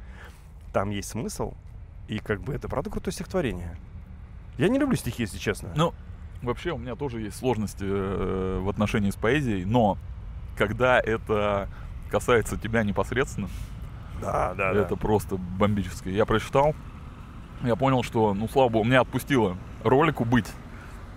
Там 0.73 0.91
есть 0.91 1.09
смысл, 1.09 1.55
и 2.07 2.21
как 2.21 2.41
бы 2.41 2.55
это 2.55 2.69
правда 2.69 2.89
крутое 2.89 3.13
стихотворение. 3.13 3.77
Я 4.61 4.69
не 4.69 4.79
люблю 4.79 4.95
стихи, 4.95 5.23
если 5.23 5.39
честно. 5.39 5.71
Ну, 5.75 5.95
Вообще 6.43 6.73
у 6.73 6.79
меня 6.79 6.97
тоже 6.97 7.21
есть 7.21 7.37
сложности 7.37 7.85
э, 7.85 8.61
в 8.63 8.69
отношении 8.69 9.11
с 9.11 9.17
поэзией, 9.17 9.65
но 9.67 9.99
когда 10.57 10.99
это 10.99 11.69
касается 12.11 12.57
тебя 12.57 12.83
непосредственно, 12.83 13.49
Да, 14.21 14.55
да, 14.55 14.73
это 14.73 14.97
просто 14.97 15.37
бомбическое. 15.37 16.15
Я 16.15 16.25
прочитал, 16.25 16.75
я 17.63 17.77
понял, 17.77 18.03
что, 18.03 18.33
ну, 18.33 18.49
слава 18.49 18.71
богу, 18.71 18.85
меня 18.85 19.03
отпустило 19.03 19.57
ролику 19.85 20.25
быть. 20.25 20.51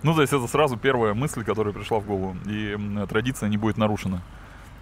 Ну, 0.02 0.14
то 0.14 0.20
есть 0.20 0.32
это 0.34 0.46
сразу 0.46 0.76
первая 0.76 1.14
мысль, 1.14 1.42
которая 1.42 1.72
пришла 1.72 2.00
в 2.00 2.06
голову. 2.06 2.36
И 2.46 2.78
традиция 3.08 3.48
не 3.48 3.56
будет 3.56 3.78
нарушена. 3.78 4.22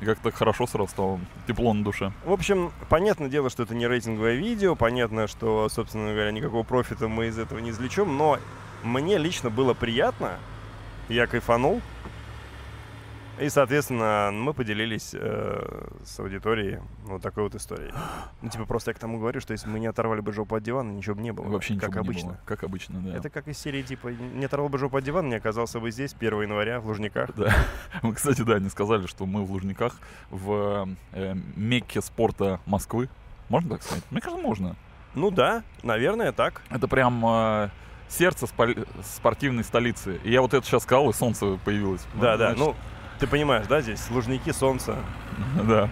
И 0.02 0.04
как-то 0.04 0.32
хорошо 0.32 0.66
сразу 0.66 0.90
стало, 0.90 1.20
тепло 1.46 1.72
на 1.72 1.84
душе. 1.84 2.12
В 2.24 2.32
общем, 2.32 2.72
понятное 2.88 3.28
дело, 3.28 3.50
что 3.50 3.62
это 3.62 3.72
не 3.76 3.86
рейтинговое 3.86 4.34
видео, 4.34 4.74
понятно, 4.74 5.28
что, 5.28 5.68
собственно 5.68 6.12
говоря, 6.12 6.32
никакого 6.32 6.64
профита 6.64 7.06
мы 7.06 7.28
из 7.28 7.38
этого 7.38 7.60
не 7.60 7.70
извлечем, 7.70 8.16
но 8.16 8.40
мне 8.82 9.16
лично 9.16 9.48
было 9.48 9.74
приятно, 9.74 10.38
я 11.08 11.28
кайфанул, 11.28 11.80
и, 13.40 13.48
соответственно, 13.48 14.30
мы 14.32 14.52
поделились 14.52 15.10
э, 15.14 15.88
с 16.04 16.20
аудиторией 16.20 16.80
вот 17.04 17.22
такой 17.22 17.44
вот 17.44 17.54
историей. 17.54 17.92
Ну, 18.42 18.48
типа, 18.50 18.66
просто 18.66 18.90
я 18.90 18.94
к 18.94 18.98
тому 18.98 19.18
говорю, 19.18 19.40
что 19.40 19.52
если 19.52 19.68
мы 19.68 19.80
не 19.80 19.86
оторвали 19.86 20.20
бы 20.20 20.32
жопу 20.32 20.54
от 20.56 20.62
дивана, 20.62 20.90
ничего 20.90 21.14
бы 21.14 21.22
не 21.22 21.32
было. 21.32 21.46
Вообще 21.46 21.74
ничего 21.74 21.90
как 21.90 22.02
бы 22.04 22.08
не 22.08 22.08
обычно. 22.10 22.28
было. 22.30 22.40
Как 22.44 22.64
обычно, 22.64 23.00
да. 23.00 23.16
Это 23.16 23.30
как 23.30 23.48
из 23.48 23.58
серии, 23.58 23.82
типа, 23.82 24.08
не 24.08 24.44
оторвал 24.44 24.68
бы 24.68 24.78
жопу 24.78 24.96
от 24.98 25.04
дивана, 25.04 25.28
не 25.28 25.36
оказался 25.36 25.80
бы 25.80 25.90
здесь 25.90 26.14
1 26.18 26.42
января 26.42 26.80
в 26.80 26.86
Лужниках. 26.86 27.30
Да. 27.34 27.54
Мы, 28.02 28.14
кстати, 28.14 28.42
да, 28.42 28.58
не 28.58 28.68
сказали, 28.68 29.06
что 29.06 29.26
мы 29.26 29.44
в 29.44 29.50
Лужниках, 29.50 29.96
в 30.30 30.88
э, 31.12 31.34
Мекке 31.56 32.02
спорта 32.02 32.60
Москвы. 32.66 33.08
Можно 33.48 33.70
так 33.70 33.82
сказать? 33.82 34.04
Мне 34.10 34.20
кажется, 34.20 34.42
можно. 34.42 34.76
Ну 35.14 35.30
да, 35.30 35.62
наверное, 35.82 36.32
так. 36.32 36.62
Это 36.70 36.88
прям 36.88 37.24
э, 37.26 37.68
сердце 38.08 38.46
спор- 38.46 38.86
спортивной 39.02 39.64
столицы. 39.64 40.20
И 40.24 40.30
я 40.30 40.40
вот 40.42 40.54
это 40.54 40.64
сейчас 40.66 40.82
сказал, 40.84 41.10
и 41.10 41.12
солнце 41.12 41.58
появилось. 41.64 42.02
Да, 42.14 42.36
да, 42.36 42.54
Значит, 42.54 42.58
ну, 42.58 42.76
ты 43.22 43.28
понимаешь, 43.28 43.68
да, 43.68 43.80
здесь 43.80 44.10
Лужники, 44.10 44.50
солнце. 44.50 44.96
да. 45.62 45.88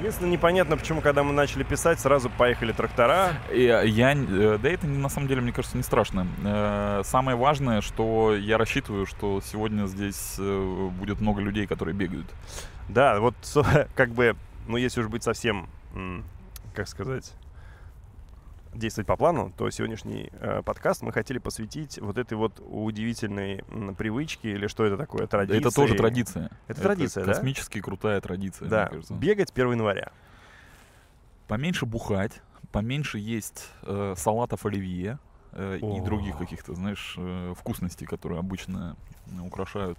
Единственное, 0.00 0.32
непонятно, 0.32 0.76
почему, 0.76 1.00
когда 1.00 1.22
мы 1.22 1.32
начали 1.32 1.62
писать, 1.62 2.00
сразу 2.00 2.28
поехали 2.30 2.72
трактора. 2.72 3.34
И 3.52 3.62
э, 3.62 3.86
я, 3.86 4.14
э, 4.14 4.58
да 4.60 4.68
это 4.68 4.88
на 4.88 5.08
самом 5.08 5.28
деле, 5.28 5.40
мне 5.40 5.52
кажется, 5.52 5.76
не 5.76 5.84
страшно. 5.84 6.26
Э, 6.44 7.02
Самое 7.04 7.36
важное, 7.36 7.80
что 7.80 8.34
я 8.34 8.58
рассчитываю, 8.58 9.06
что 9.06 9.40
сегодня 9.40 9.86
здесь 9.86 10.34
будет 10.36 11.20
много 11.20 11.40
людей, 11.42 11.68
которые 11.68 11.94
бегают. 11.94 12.26
Да, 12.88 13.20
вот 13.20 13.36
как 13.94 14.10
бы, 14.10 14.34
ну, 14.66 14.78
если 14.78 15.02
уж 15.02 15.06
быть 15.06 15.22
совсем, 15.22 15.68
как 16.74 16.88
сказать, 16.88 17.32
действовать 18.74 19.06
по 19.06 19.16
плану, 19.16 19.52
то 19.56 19.68
сегодняшний 19.70 20.30
э, 20.32 20.62
подкаст 20.62 21.02
мы 21.02 21.12
хотели 21.12 21.38
посвятить 21.38 21.98
вот 21.98 22.18
этой 22.18 22.34
вот 22.34 22.60
удивительной 22.60 23.64
м, 23.68 23.94
привычке, 23.94 24.52
или 24.52 24.66
что 24.68 24.84
это 24.84 24.96
такое, 24.96 25.26
традиции. 25.26 25.58
Это 25.58 25.74
тоже 25.74 25.94
традиция. 25.94 26.50
Это 26.68 26.80
традиция, 26.80 27.24
да? 27.24 27.32
Космически 27.32 27.80
крутая 27.80 28.20
традиция, 28.20 28.68
Да, 28.68 28.82
мне 28.82 28.88
кажется. 28.90 29.14
бегать 29.14 29.50
1 29.50 29.72
января. 29.72 30.12
Поменьше 31.48 31.84
бухать, 31.84 32.42
поменьше 32.70 33.18
есть 33.18 33.68
э, 33.82 34.14
салатов 34.16 34.64
оливье 34.64 35.18
э, 35.52 35.78
и 35.78 36.00
других 36.00 36.38
каких-то, 36.38 36.74
знаешь, 36.74 37.16
э, 37.18 37.54
вкусностей, 37.56 38.06
которые 38.06 38.38
обычно 38.38 38.96
э, 39.26 39.40
украшают 39.40 39.98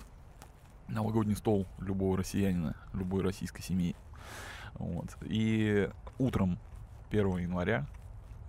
новогодний 0.88 1.36
стол 1.36 1.68
любого 1.80 2.18
россиянина, 2.18 2.76
любой 2.94 3.22
российской 3.22 3.62
семьи. 3.62 3.96
Вот. 4.76 5.08
И 5.24 5.90
утром 6.18 6.58
1 7.10 7.38
января 7.40 7.86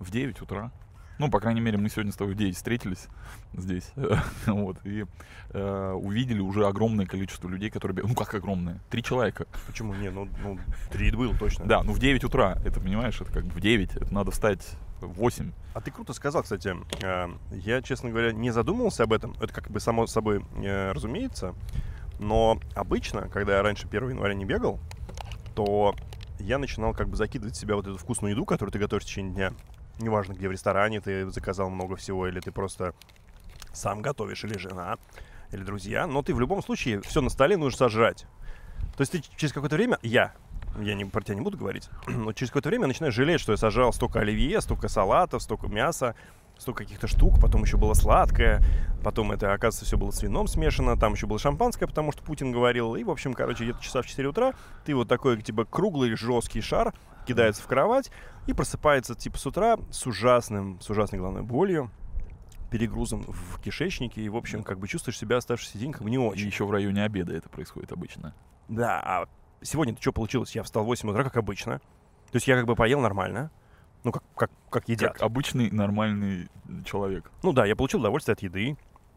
в 0.02 0.10
9 0.10 0.40
утра, 0.42 0.70
ну, 1.18 1.30
по 1.30 1.40
крайней 1.40 1.60
мере, 1.60 1.78
мы 1.78 1.88
сегодня 1.88 2.10
с 2.10 2.16
тобой 2.16 2.34
в 2.34 2.36
9 2.36 2.56
встретились 2.56 3.06
здесь, 3.52 3.92
вот, 4.46 4.78
и 4.84 5.04
э, 5.50 5.92
увидели 5.92 6.40
уже 6.40 6.66
огромное 6.66 7.06
количество 7.06 7.48
людей, 7.48 7.70
которые... 7.70 8.04
Ну, 8.04 8.14
как 8.14 8.34
огромное? 8.34 8.80
Три 8.90 9.02
человека. 9.02 9.46
Почему? 9.66 9.94
Не, 9.94 10.10
ну, 10.10 10.28
ну, 10.42 10.58
три 10.90 11.10
было 11.12 11.36
точно. 11.36 11.66
Да, 11.66 11.82
ну 11.82 11.92
в 11.92 11.98
9 11.98 12.24
утра, 12.24 12.58
это 12.64 12.80
понимаешь, 12.80 13.20
это 13.20 13.30
как 13.30 13.44
бы 13.44 13.52
в 13.52 13.60
9, 13.60 13.96
это 13.96 14.12
надо 14.12 14.30
встать 14.30 14.66
в 15.00 15.12
8. 15.12 15.52
А 15.74 15.80
ты 15.80 15.90
круто 15.90 16.12
сказал, 16.12 16.42
кстати. 16.42 16.74
Э, 17.02 17.28
Я, 17.52 17.82
честно 17.82 18.10
говоря, 18.10 18.32
не 18.32 18.50
задумывался 18.50 19.04
об 19.04 19.12
этом. 19.12 19.34
Это 19.40 19.52
как 19.52 19.70
бы 19.70 19.80
само 19.80 20.06
собой 20.06 20.44
э, 20.56 20.92
разумеется. 20.92 21.54
Но 22.18 22.58
обычно, 22.74 23.28
когда 23.28 23.56
я 23.56 23.62
раньше 23.62 23.86
1 23.86 24.10
января 24.10 24.34
не 24.34 24.44
бегал, 24.44 24.80
то 25.54 25.94
я 26.38 26.58
начинал 26.58 26.94
как 26.94 27.08
бы 27.08 27.16
закидывать 27.16 27.54
в 27.54 27.60
себя 27.60 27.76
вот 27.76 27.86
эту 27.86 27.96
вкусную 27.96 28.32
еду, 28.32 28.44
которую 28.44 28.72
ты 28.72 28.78
готовишь 28.78 29.04
в 29.04 29.06
течение 29.06 29.34
дня. 29.34 29.52
Неважно, 30.02 30.32
где 30.32 30.48
в 30.48 30.52
ресторане 30.52 31.00
ты 31.00 31.30
заказал 31.30 31.70
много 31.70 31.96
всего, 31.96 32.26
или 32.26 32.40
ты 32.40 32.50
просто 32.50 32.92
сам 33.72 34.02
готовишь, 34.02 34.44
или 34.44 34.58
жена, 34.58 34.98
или 35.52 35.62
друзья. 35.62 36.06
Но 36.06 36.22
ты 36.22 36.34
в 36.34 36.40
любом 36.40 36.62
случае 36.62 37.00
все 37.02 37.20
на 37.20 37.30
столе 37.30 37.56
нужно 37.56 37.78
сожрать. 37.78 38.26
То 38.96 39.00
есть 39.00 39.12
ты 39.12 39.22
через 39.36 39.52
какое-то 39.52 39.76
время, 39.76 39.98
я, 40.02 40.34
я 40.80 40.94
не, 40.94 41.04
про 41.04 41.22
тебя 41.22 41.36
не 41.36 41.40
буду 41.40 41.56
говорить, 41.56 41.88
но 42.06 42.32
через 42.32 42.50
какое-то 42.50 42.68
время 42.68 42.84
я 42.84 42.88
начинаю 42.88 43.12
жалеть, 43.12 43.40
что 43.40 43.52
я 43.52 43.56
сажал 43.56 43.92
столько 43.92 44.20
оливье, 44.20 44.60
столько 44.60 44.88
салатов, 44.88 45.42
столько 45.42 45.68
мяса, 45.68 46.16
столько 46.58 46.84
каких-то 46.84 47.06
штук, 47.06 47.40
потом 47.40 47.62
еще 47.62 47.76
было 47.76 47.94
сладкое, 47.94 48.62
потом 49.02 49.32
это, 49.32 49.52
оказывается, 49.52 49.84
все 49.84 49.96
было 49.96 50.10
с 50.10 50.22
вином 50.22 50.46
смешано, 50.46 50.96
там 50.96 51.14
еще 51.14 51.26
было 51.26 51.38
шампанское, 51.38 51.86
потому 51.86 52.12
что 52.12 52.22
Путин 52.22 52.52
говорил, 52.52 52.94
и, 52.96 53.04
в 53.04 53.10
общем, 53.10 53.34
короче, 53.34 53.64
где-то 53.64 53.82
часа 53.82 54.02
в 54.02 54.06
4 54.06 54.28
утра 54.28 54.52
ты 54.84 54.94
вот 54.94 55.08
такой, 55.08 55.40
типа, 55.40 55.64
круглый 55.64 56.14
жесткий 56.16 56.60
шар 56.60 56.92
кидается 57.26 57.62
в 57.62 57.66
кровать 57.66 58.10
и 58.46 58.52
просыпается, 58.52 59.14
типа, 59.14 59.38
с 59.38 59.46
утра 59.46 59.78
с 59.90 60.06
ужасным, 60.06 60.80
с 60.80 60.90
ужасной, 60.90 61.18
главной 61.18 61.42
болью, 61.42 61.90
перегрузом 62.70 63.22
в 63.22 63.60
кишечнике, 63.60 64.22
и, 64.22 64.28
в 64.28 64.36
общем, 64.36 64.62
как 64.62 64.78
бы 64.78 64.88
чувствуешь 64.88 65.18
себя 65.18 65.36
оставшийся 65.36 65.78
день 65.78 65.92
как 65.92 66.02
бы 66.02 66.10
не 66.10 66.16
И 66.16 66.18
очень. 66.18 66.46
еще 66.46 66.64
в 66.64 66.70
районе 66.70 67.04
обеда 67.04 67.34
это 67.34 67.48
происходит 67.48 67.92
обычно. 67.92 68.34
Да, 68.68 69.00
а 69.04 69.28
сегодня 69.60 69.94
что 70.00 70.12
получилось? 70.12 70.54
Я 70.54 70.62
встал 70.62 70.82
в 70.84 70.86
8 70.86 71.10
утра, 71.10 71.22
как 71.24 71.36
обычно. 71.36 71.78
То 71.78 72.36
есть 72.36 72.48
я 72.48 72.56
как 72.56 72.66
бы 72.66 72.74
поел 72.74 73.00
нормально. 73.00 73.50
Ну, 74.04 74.10
как, 74.10 74.24
как, 74.34 74.50
как 74.70 74.88
едят. 74.88 75.12
Как 75.12 75.22
обычный 75.22 75.70
нормальный 75.70 76.48
человек. 76.84 77.30
Ну 77.42 77.52
да, 77.52 77.66
я 77.66 77.76
получил 77.76 78.00
удовольствие 78.00 78.32
от 78.32 78.42
еды. 78.42 78.76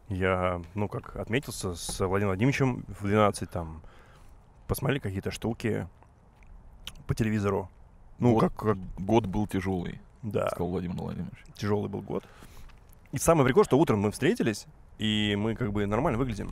Я, 0.10 0.62
ну, 0.76 0.88
как 0.88 1.16
отметился 1.16 1.74
с 1.74 2.06
Владимиром 2.06 2.32
Владимировичем 2.32 2.86
в 2.88 3.08
12, 3.08 3.50
там, 3.50 3.82
посмотрели 4.68 5.00
какие-то 5.00 5.32
штуки 5.32 5.88
по 7.08 7.16
телевизору. 7.16 7.70
Ну, 8.20 8.34
год, 8.34 8.42
как, 8.44 8.54
как, 8.56 8.78
год 8.98 9.26
был 9.26 9.46
тяжелый, 9.48 10.00
да, 10.24 10.48
сказал 10.50 10.70
Владимир 10.70 10.96
Владимирович. 10.96 11.38
тяжелый 11.56 11.90
был 11.90 12.02
год. 12.02 12.24
И 13.12 13.18
самое 13.18 13.46
прикол, 13.46 13.64
что 13.64 13.78
утром 13.78 14.00
мы 14.02 14.12
встретились, 14.12 14.66
и 14.98 15.36
мы 15.38 15.56
как 15.56 15.72
бы 15.72 15.86
нормально 15.86 16.18
выглядим. 16.20 16.52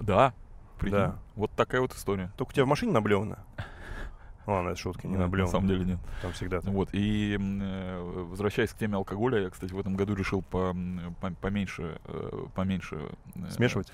Да, 0.00 0.32
прикинь. 0.78 0.98
Да. 0.98 1.18
Вот 1.36 1.50
такая 1.52 1.80
вот 1.80 1.92
история. 1.94 2.30
Только 2.36 2.50
у 2.50 2.52
тебя 2.54 2.64
в 2.64 2.68
машине 2.68 2.92
наблевано. 2.92 3.38
Ладно, 4.46 4.70
это 4.70 4.78
шутка, 4.80 5.06
не 5.06 5.16
наблевано. 5.16 5.52
На 5.52 5.52
самом 5.52 5.68
деле 5.68 5.84
нет. 5.84 5.98
Там 6.20 6.32
всегда 6.32 6.60
так. 6.60 6.70
Вот, 6.72 6.88
и 6.92 7.38
э, 7.38 8.24
возвращаясь 8.28 8.70
к 8.70 8.76
теме 8.78 8.96
алкоголя, 8.96 9.40
я, 9.42 9.50
кстати, 9.50 9.72
в 9.72 9.78
этом 9.78 9.94
году 9.94 10.14
решил 10.14 10.42
по, 10.42 10.74
по- 11.20 11.30
поменьше, 11.40 12.00
э, 12.06 12.46
поменьше... 12.54 12.98
э, 13.36 13.50
Смешивать? 13.50 13.92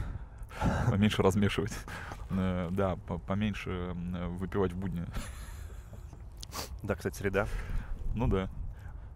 Поменьше 0.90 1.22
размешивать. 1.22 1.76
Э, 2.30 2.68
Да, 2.70 2.96
по- 3.08 3.18
поменьше 3.18 3.94
выпивать 4.38 4.72
в 4.72 4.76
будни. 4.76 5.04
Да, 6.82 6.94
кстати, 6.94 7.16
среда. 7.16 7.46
Ну 8.14 8.26
да. 8.28 8.48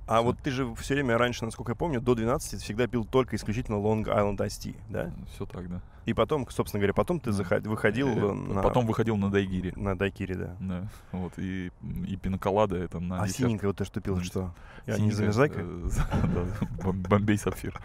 А 0.07 0.23
вот 0.23 0.39
ты 0.43 0.51
же 0.51 0.75
все 0.75 0.95
время 0.95 1.17
раньше, 1.19 1.45
насколько 1.45 1.71
я 1.73 1.77
помню, 1.77 2.01
до 2.01 2.17
12 2.17 2.51
ты 2.51 2.57
всегда 2.57 2.89
пил 2.89 3.05
только 3.05 3.37
исключительно 3.37 3.77
Long 3.77 4.05
Island 4.05 4.39
Iced 4.39 4.61
Tea, 4.61 4.77
да? 4.89 5.13
Все 5.35 5.47
так, 5.47 5.69
да. 5.69 5.81
И 6.05 6.15
потом, 6.15 6.49
собственно 6.51 6.81
говоря, 6.81 6.95
потом 6.95 7.21
ты 7.21 7.31
заход- 7.31 7.69
выходил 7.69 8.09
Э, 8.09 8.13
э, 8.31 8.33
на, 8.33 8.63
Потом 8.63 8.87
выходил 8.87 9.17
на 9.17 9.31
Дайгири. 9.31 9.73
на 9.77 9.97
дайкири, 9.97 10.35
да. 10.35 10.57
Да, 10.59 10.89
вот, 11.13 11.35
и, 11.37 11.71
и 12.09 12.17
пиноколада 12.17 12.77
это 12.77 12.99
на 12.99 13.21
а 13.23 13.27
десерт. 13.27 13.37
синенькое 13.51 13.69
вот 13.69 13.77
ты 13.77 13.85
что 13.85 14.01
пил, 14.01 14.21
что? 14.21 14.53
Я 14.87 14.95
не 14.99 15.13
Синенькая, 15.13 15.17
замерзайка? 15.33 15.61
э, 15.61 16.93
Бомбей 16.93 17.39
сапфир. 17.39 17.79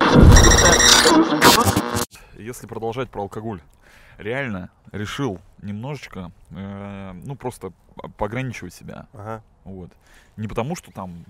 Если 2.36 2.66
продолжать 2.66 3.10
про 3.10 3.22
алкоголь, 3.22 3.60
реально 4.20 4.70
решил 4.92 5.40
немножечко, 5.62 6.32
э, 6.50 7.12
ну 7.24 7.36
просто 7.36 7.72
пограничивать 8.16 8.74
себя. 8.74 9.06
Ага. 9.12 9.42
Вот. 9.64 9.90
Не 10.36 10.48
потому, 10.48 10.76
что 10.76 10.92
там 10.92 11.24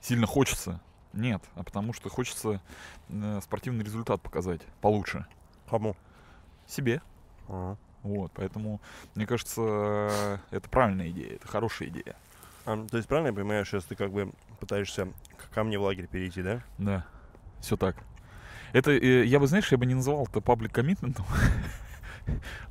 сильно 0.00 0.26
хочется, 0.26 0.80
нет, 1.12 1.42
а 1.54 1.62
потому 1.62 1.92
что 1.92 2.08
хочется 2.08 2.60
э, 3.08 3.40
спортивный 3.42 3.84
результат 3.84 4.20
показать 4.20 4.60
получше 4.80 5.26
Кому? 5.68 5.96
себе. 6.66 7.02
Ага. 7.48 7.76
Вот, 8.02 8.32
поэтому, 8.34 8.82
мне 9.14 9.26
кажется, 9.26 9.62
э, 9.62 10.38
это 10.50 10.68
правильная 10.68 11.08
идея, 11.08 11.36
это 11.36 11.48
хорошая 11.48 11.88
идея. 11.88 12.16
А, 12.66 12.86
то 12.86 12.96
есть 12.96 13.08
правильно 13.08 13.28
я 13.28 13.34
понимаю, 13.34 13.64
сейчас 13.64 13.84
ты 13.84 13.94
как 13.94 14.10
бы 14.10 14.32
пытаешься 14.60 15.08
ко 15.54 15.64
мне 15.64 15.78
в 15.78 15.82
лагерь 15.82 16.06
перейти, 16.06 16.42
да? 16.42 16.62
Да, 16.76 17.06
все 17.60 17.76
так. 17.76 17.96
Это, 18.74 18.90
э, 18.90 19.24
я 19.24 19.38
бы, 19.38 19.46
знаешь, 19.46 19.70
я 19.70 19.78
бы 19.78 19.86
не 19.86 19.94
называл 19.94 20.26
это 20.28 20.40
паблик 20.40 20.72
коммитментом. 20.72 21.24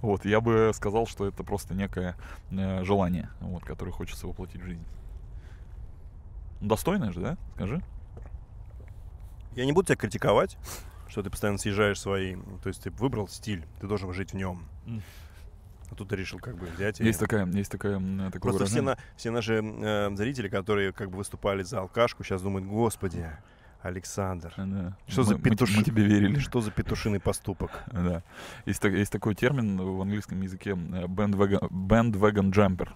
Вот, 0.01 0.25
я 0.25 0.41
бы 0.41 0.71
сказал, 0.73 1.05
что 1.05 1.27
это 1.27 1.43
просто 1.43 1.75
некое 1.75 2.15
э, 2.49 2.83
желание, 2.83 3.29
вот, 3.39 3.63
которое 3.63 3.91
хочется 3.91 4.25
воплотить 4.25 4.59
в 4.59 4.65
жизнь. 4.65 4.83
Достойное 6.59 7.11
же, 7.11 7.19
да? 7.19 7.37
Скажи. 7.53 7.83
Я 9.55 9.65
не 9.65 9.71
буду 9.71 9.85
тебя 9.85 9.95
критиковать, 9.95 10.57
что 11.07 11.21
ты 11.21 11.29
постоянно 11.29 11.59
съезжаешь 11.59 12.01
свои... 12.01 12.35
То 12.63 12.69
есть 12.69 12.81
ты 12.81 12.89
выбрал 12.89 13.27
стиль, 13.27 13.63
ты 13.79 13.85
должен 13.85 14.11
жить 14.11 14.33
в 14.33 14.35
нем. 14.35 14.67
А 15.91 15.95
тут 15.95 16.09
ты 16.09 16.15
решил 16.15 16.39
как 16.39 16.57
бы 16.57 16.65
взять 16.65 16.99
и... 16.99 17.03
Есть 17.05 17.19
такая, 17.19 17.45
есть 17.45 17.71
такая, 17.71 17.99
такое 18.31 18.41
Просто 18.41 18.65
все, 18.65 18.81
на- 18.81 18.97
все 19.15 19.29
наши 19.29 19.61
э, 19.63 20.15
зрители, 20.15 20.49
которые 20.49 20.93
как 20.93 21.11
бы 21.11 21.17
выступали 21.17 21.61
за 21.61 21.81
алкашку, 21.81 22.23
сейчас 22.23 22.41
думают, 22.41 22.67
господи, 22.67 23.29
Александр, 23.83 24.53
Да. 24.57 24.97
Что 25.07 25.21
мы, 25.21 25.27
за 25.27 25.35
петуши- 25.35 25.77
мы 25.77 25.83
тебе 25.83 26.03
верили. 26.03 26.39
что 26.39 26.61
за 26.61 26.71
петушиный 26.71 27.19
поступок? 27.19 27.83
Да. 27.91 28.23
Есть, 28.65 28.81
так- 28.81 28.93
есть 28.93 29.11
такой 29.11 29.35
термин 29.35 29.77
в 29.77 30.01
английском 30.01 30.41
языке 30.41 30.71
э, 30.71 31.05
bandwagon, 31.05 31.59
bandwagon 31.69 32.51
jumper. 32.51 32.89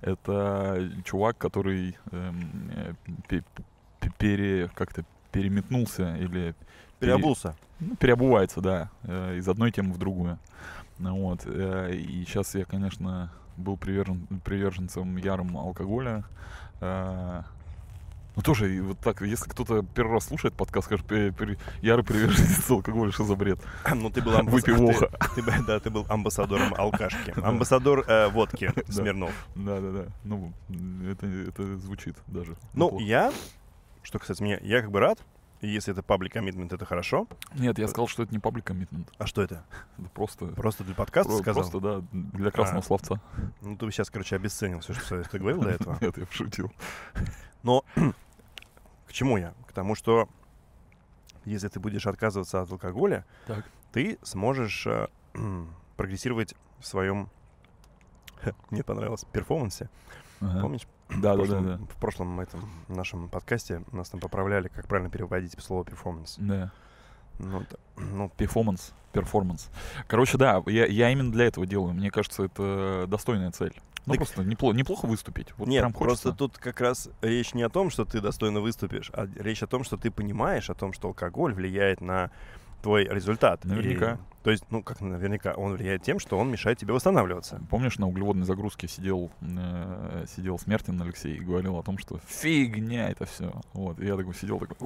Это 0.00 0.90
чувак, 1.04 1.38
который 1.38 1.96
эм, 2.12 2.70
э, 2.76 2.94
пе- 3.28 3.44
пе- 4.00 4.12
пере, 4.18 4.70
как-то 4.74 5.04
переметнулся 5.32 6.14
или 6.16 6.54
пере- 7.00 7.14
Переобулся. 7.14 7.56
ну, 7.80 7.96
переобувается, 7.96 8.60
да, 8.60 8.90
э, 9.04 9.36
из 9.38 9.48
одной 9.48 9.72
темы 9.72 9.92
в 9.94 9.98
другую. 9.98 10.38
Ну, 10.98 11.16
вот. 11.22 11.42
э, 11.46 11.94
И 11.94 12.24
сейчас 12.26 12.54
я, 12.54 12.64
конечно, 12.64 13.30
был 13.56 13.76
привержен, 13.76 14.26
приверженцем 14.44 15.16
ярым 15.16 15.56
алкоголя. 15.56 16.24
э, 16.80 17.42
Ну, 18.38 18.42
тоже, 18.42 18.80
вот 18.82 19.00
так, 19.00 19.20
если 19.22 19.50
кто-то 19.50 19.82
первый 19.82 20.12
раз 20.12 20.26
слушает 20.26 20.54
подкаст, 20.54 20.86
скажет, 20.86 21.04
«Пе- 21.06 21.32
пе- 21.32 21.58
ярый 21.82 22.04
приверженец 22.04 22.70
алкоголя, 22.70 23.10
что 23.10 23.24
за 23.24 23.34
бред? 23.34 23.58
Ну, 23.92 24.10
ты 24.10 24.22
был 24.22 24.32
амбас- 24.36 24.52
Выпивоха. 24.52 25.08
ты- 25.34 25.34
ты 25.34 25.42
бы- 25.42 25.66
Да, 25.66 25.80
ты 25.80 25.90
был 25.90 26.06
амбассадором 26.08 26.72
алкашки. 26.74 27.34
Амбассадор 27.42 28.04
э, 28.08 28.28
водки 28.28 28.70
Да. 28.76 28.92
Смирнов. 28.92 29.32
Да-да-да. 29.56 30.04
Ну, 30.22 30.52
это, 31.10 31.26
это 31.26 31.76
звучит 31.78 32.16
даже. 32.28 32.54
Ну, 32.74 32.84
неплохо. 32.86 33.04
я, 33.04 33.32
что 34.02 34.20
касается 34.20 34.44
меня, 34.44 34.58
я 34.62 34.82
как 34.82 34.92
бы 34.92 35.00
рад. 35.00 35.18
Если 35.60 35.92
это 35.92 36.02
public 36.02 36.30
commitment, 36.32 36.72
это 36.72 36.84
хорошо. 36.84 37.26
Нет, 37.56 37.76
я 37.80 37.88
сказал, 37.88 38.06
что 38.06 38.22
это 38.22 38.32
не 38.32 38.38
паблик 38.38 38.66
коммитмент. 38.66 39.08
А 39.18 39.26
что 39.26 39.42
это? 39.42 39.64
Это 39.98 40.08
просто... 40.10 40.46
Просто 40.46 40.84
для 40.84 40.94
подкаста 40.94 41.32
про- 41.32 41.38
сказал? 41.42 41.62
Просто, 41.68 41.80
да, 41.80 42.02
для 42.12 42.52
красного 42.52 42.82
А. 42.82 42.84
словца. 42.84 43.20
Ну, 43.62 43.76
ты 43.76 43.90
сейчас, 43.90 44.08
короче, 44.10 44.36
обесценил 44.36 44.78
все, 44.78 44.92
что 44.92 45.20
ты 45.24 45.38
говорил 45.40 45.60
до 45.60 45.70
этого. 45.70 45.98
Нет, 46.00 46.16
я 46.16 46.24
пошутил. 46.26 46.70
Но 47.64 47.84
к 49.08 49.12
чему 49.12 49.36
я? 49.38 49.54
К 49.66 49.72
тому, 49.72 49.94
что 49.94 50.28
если 51.44 51.68
ты 51.68 51.80
будешь 51.80 52.06
отказываться 52.06 52.60
от 52.60 52.70
алкоголя, 52.70 53.24
Так. 53.46 53.64
ты 53.92 54.18
сможешь 54.22 54.86
э, 54.86 55.08
прогрессировать 55.96 56.54
в 56.78 56.86
своем, 56.86 57.30
мне 58.70 58.84
понравилось, 58.84 59.24
перформансе. 59.32 59.88
Ага. 60.40 60.60
Помнишь? 60.60 60.86
в 61.08 61.20
Да, 61.20 61.34
да, 61.34 61.36
да, 61.36 61.44
прошлом, 61.46 61.66
да. 61.66 61.76
в 61.86 61.96
прошлом 62.00 62.40
этом 62.40 62.70
нашем 62.88 63.28
подкасте 63.28 63.82
нас 63.92 64.10
там 64.10 64.20
поправляли, 64.20 64.68
как 64.68 64.86
правильно 64.86 65.10
переводить 65.10 65.56
слово 65.62 65.84
перформанс. 65.84 66.36
Да. 66.38 66.70
Ну, 67.38 67.62
ну, 67.96 68.30
Перформанс. 68.36 68.92
Перформанс. 69.12 69.70
Короче, 70.06 70.36
да, 70.38 70.62
я, 70.66 70.86
я 70.86 71.10
именно 71.10 71.32
для 71.32 71.46
этого 71.46 71.66
делаю. 71.66 71.94
Мне 71.94 72.10
кажется, 72.10 72.44
это 72.44 73.06
достойная 73.08 73.50
цель. 73.50 73.72
Ну, 74.06 74.14
Так- 74.14 74.18
просто 74.18 74.42
неплохо, 74.44 74.76
неплохо 74.76 75.06
выступить. 75.06 75.48
Вот 75.56 75.68
Нет, 75.68 75.82
прям 75.82 75.92
хочется. 75.92 76.22
просто 76.24 76.38
тут 76.38 76.58
как 76.58 76.80
раз 76.80 77.10
речь 77.20 77.52
не 77.54 77.62
о 77.62 77.68
том, 77.68 77.90
что 77.90 78.04
ты 78.04 78.20
достойно 78.20 78.60
выступишь, 78.60 79.10
а 79.12 79.26
речь 79.36 79.62
о 79.62 79.66
том, 79.66 79.84
что 79.84 79.96
ты 79.96 80.10
понимаешь 80.10 80.70
о 80.70 80.74
том, 80.74 80.92
что 80.92 81.08
алкоголь 81.08 81.52
влияет 81.54 82.00
на 82.00 82.30
твой 82.82 83.04
результат. 83.04 83.64
И- 83.64 83.68
Наверняка. 83.68 84.18
то 84.44 84.50
есть, 84.50 84.64
ну, 84.70 84.82
как 84.82 85.00
наверняка, 85.00 85.52
он 85.54 85.72
влияет 85.74 86.02
тем, 86.04 86.20
что 86.20 86.38
он 86.38 86.50
мешает 86.50 86.78
тебе 86.78 86.92
восстанавливаться. 86.94 87.60
Помнишь, 87.70 87.98
на 87.98 88.06
углеводной 88.08 88.46
загрузке 88.46 88.88
сидел, 88.88 89.30
э, 89.42 90.24
сидел 90.34 90.58
Смертин 90.58 91.00
Алексей 91.02 91.36
и 91.36 91.40
говорил 91.40 91.76
о 91.76 91.82
том, 91.82 91.98
что 91.98 92.18
фигня 92.26 93.10
это 93.10 93.26
все. 93.26 93.52
Вот, 93.74 93.98
и 93.98 94.06
я 94.06 94.16
такой 94.16 94.34
сидел 94.34 94.58
такой. 94.60 94.76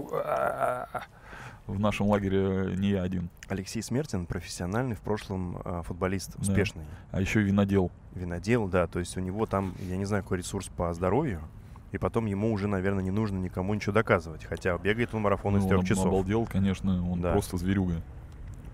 В 1.67 1.79
нашем 1.79 2.09
лагере 2.09 2.75
не 2.77 2.91
я 2.91 3.03
один. 3.03 3.29
Алексей 3.49 3.83
Смертин 3.83 4.27
профессиональный 4.27 4.97
в 4.97 5.01
прошлом 5.01 5.59
а, 5.65 5.83
футболист, 5.83 6.33
Да. 6.35 6.41
успешный. 6.43 6.83
А 7.13 7.21
еще 7.21 7.41
и 7.41 7.45
винодел. 7.45 7.91
Винодел, 8.15 8.67
да, 8.69 8.87
то 8.87 8.99
есть 8.99 9.17
у 9.17 9.21
него 9.21 9.47
там, 9.47 9.75
я 9.89 9.97
не 9.97 10.05
знаю, 10.05 10.23
какой 10.25 10.39
ресурс 10.39 10.67
по 10.69 10.93
здоровью, 10.93 11.41
и 11.93 11.99
потом 11.99 12.27
ему 12.27 12.53
уже, 12.53 12.67
наверное, 12.67 13.03
не 13.05 13.11
нужно 13.13 13.39
никому 13.39 13.75
ничего 13.75 13.93
доказывать, 13.93 14.45
хотя 14.45 14.77
бегает 14.77 15.15
он 15.15 15.23
марафон 15.23 15.57
из 15.57 15.63
Ну, 15.63 15.69
трех 15.69 15.81
он 15.81 15.87
часов. 15.87 16.07
обалдел, 16.07 16.47
конечно, 16.47 17.11
он 17.11 17.21
Да. 17.21 17.33
просто 17.33 17.57
зверюга. 17.59 18.03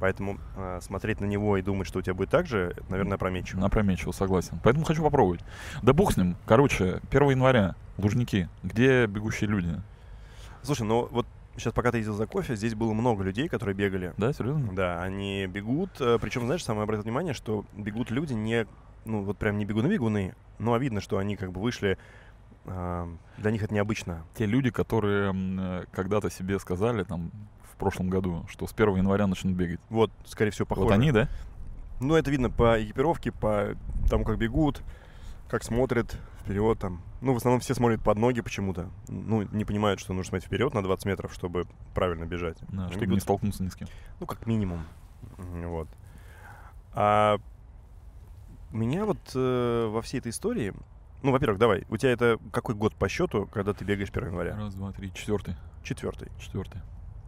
Поэтому 0.01 0.39
а, 0.57 0.81
смотреть 0.81 1.21
на 1.21 1.25
него 1.27 1.57
и 1.57 1.63
думать, 1.63 1.87
что 1.87 1.99
у 1.99 2.03
тебя 2.03 2.15
будет 2.15 2.31
так 2.31 2.47
же, 2.47 2.73
это, 2.77 2.85
наверное, 2.91 3.17
опрометчиво. 3.17 3.65
Опрометчиво, 3.67 4.13
согласен. 4.13 4.61
Поэтому 4.63 4.85
хочу 4.87 5.03
попробовать. 5.03 5.41
Да 5.83 5.93
бог 5.93 6.13
с 6.13 6.17
ним. 6.17 6.37
Короче, 6.47 7.01
1 7.11 7.31
января, 7.31 7.75
Лужники. 7.99 8.49
Где 8.63 9.07
бегущие 9.07 9.51
люди? 9.51 9.81
Слушай, 10.63 10.87
ну 10.87 11.09
вот 11.11 11.27
сейчас, 11.59 11.73
пока 11.73 11.91
ты 11.91 11.99
ездил 11.99 12.15
за 12.15 12.27
кофе, 12.27 12.57
здесь 12.57 12.75
было 12.75 12.93
много 12.93 13.25
людей, 13.25 13.49
которые 13.49 13.75
бегали. 13.75 14.15
Да, 14.17 14.33
серьезно? 14.33 14.73
Да, 14.73 15.03
они 15.03 15.47
бегут. 15.47 15.91
Причем, 16.21 16.47
знаешь, 16.47 16.65
самое 16.65 16.85
обратил 16.85 17.05
внимание, 17.05 17.35
что 17.35 17.65
бегут 17.77 18.11
люди 18.11 18.33
не, 18.33 18.67
ну 19.05 19.23
вот 19.23 19.37
прям 19.39 19.59
не 19.59 19.65
бегуны-бегуны, 19.65 20.35
но 20.59 20.77
видно, 20.77 21.01
что 21.01 21.19
они 21.19 21.37
как 21.37 21.53
бы 21.53 21.61
вышли. 21.61 21.99
для 22.65 23.51
них 23.51 23.63
это 23.63 23.75
необычно. 23.75 24.25
Те 24.35 24.47
люди, 24.47 24.71
которые 24.71 25.35
э, 25.35 25.85
когда-то 25.93 26.31
себе 26.31 26.59
сказали, 26.59 27.05
там, 27.05 27.31
в 27.63 27.77
прошлом 27.77 28.11
году, 28.11 28.45
что 28.49 28.67
с 28.67 28.73
1 28.73 28.97
января 28.97 29.27
начнут 29.27 29.55
бегать. 29.55 29.81
Вот, 29.89 30.11
скорее 30.25 30.51
всего, 30.51 30.67
похоже. 30.67 30.89
Вот 30.89 30.95
они, 30.95 31.13
да? 31.13 31.29
Ну, 32.01 32.15
это 32.15 32.31
видно 32.31 32.51
по 32.51 32.83
экипировке, 32.83 33.33
по 33.33 33.77
тому, 34.09 34.25
как 34.25 34.39
бегут, 34.39 34.83
как 35.49 35.65
смотрят 35.65 36.17
вперед 36.41 36.79
там. 36.79 37.03
Ну, 37.21 37.33
в 37.33 37.37
основном 37.37 37.61
все 37.61 37.75
смотрят 37.75 38.03
под 38.03 38.19
ноги 38.19 38.41
почему-то. 38.41 38.89
Ну, 39.09 39.43
не 39.43 39.65
понимают, 39.65 40.01
что 40.01 40.13
нужно 40.13 40.31
смотреть 40.31 40.47
вперед 40.47 40.75
на 40.75 40.83
20 40.83 41.07
метров, 41.07 41.33
чтобы 41.33 41.67
правильно 41.95 42.25
бежать. 42.25 42.59
Да, 42.69 42.89
чтобы 42.91 43.07
не 43.07 43.21
столкнуться 43.21 43.63
ни 43.63 43.69
с 43.69 43.75
кем. 43.75 43.89
Ну, 44.21 44.27
как 44.27 44.47
минимум. 44.47 44.85
Вот. 45.37 45.89
А 46.93 47.39
меня 48.71 49.05
вот 49.05 49.19
э, 49.35 49.87
во 49.91 50.03
всей 50.03 50.19
этой 50.19 50.31
истории... 50.31 50.75
Ну, 51.23 51.33
во-первых, 51.33 51.59
давай, 51.59 51.85
у 51.89 51.97
тебя 51.97 52.13
это 52.13 52.39
какой 52.53 52.75
год 52.77 52.95
по 52.95 53.09
счету, 53.09 53.49
когда 53.53 53.73
ты 53.73 53.85
бегаешь 53.85 54.11
1 54.11 54.27
января? 54.27 54.57
Раз, 54.57 54.75
два, 54.75 54.93
три, 54.93 55.13
четвертый. 55.15 55.57
Четвертый. 55.83 56.31
Четвертый. 56.39 56.81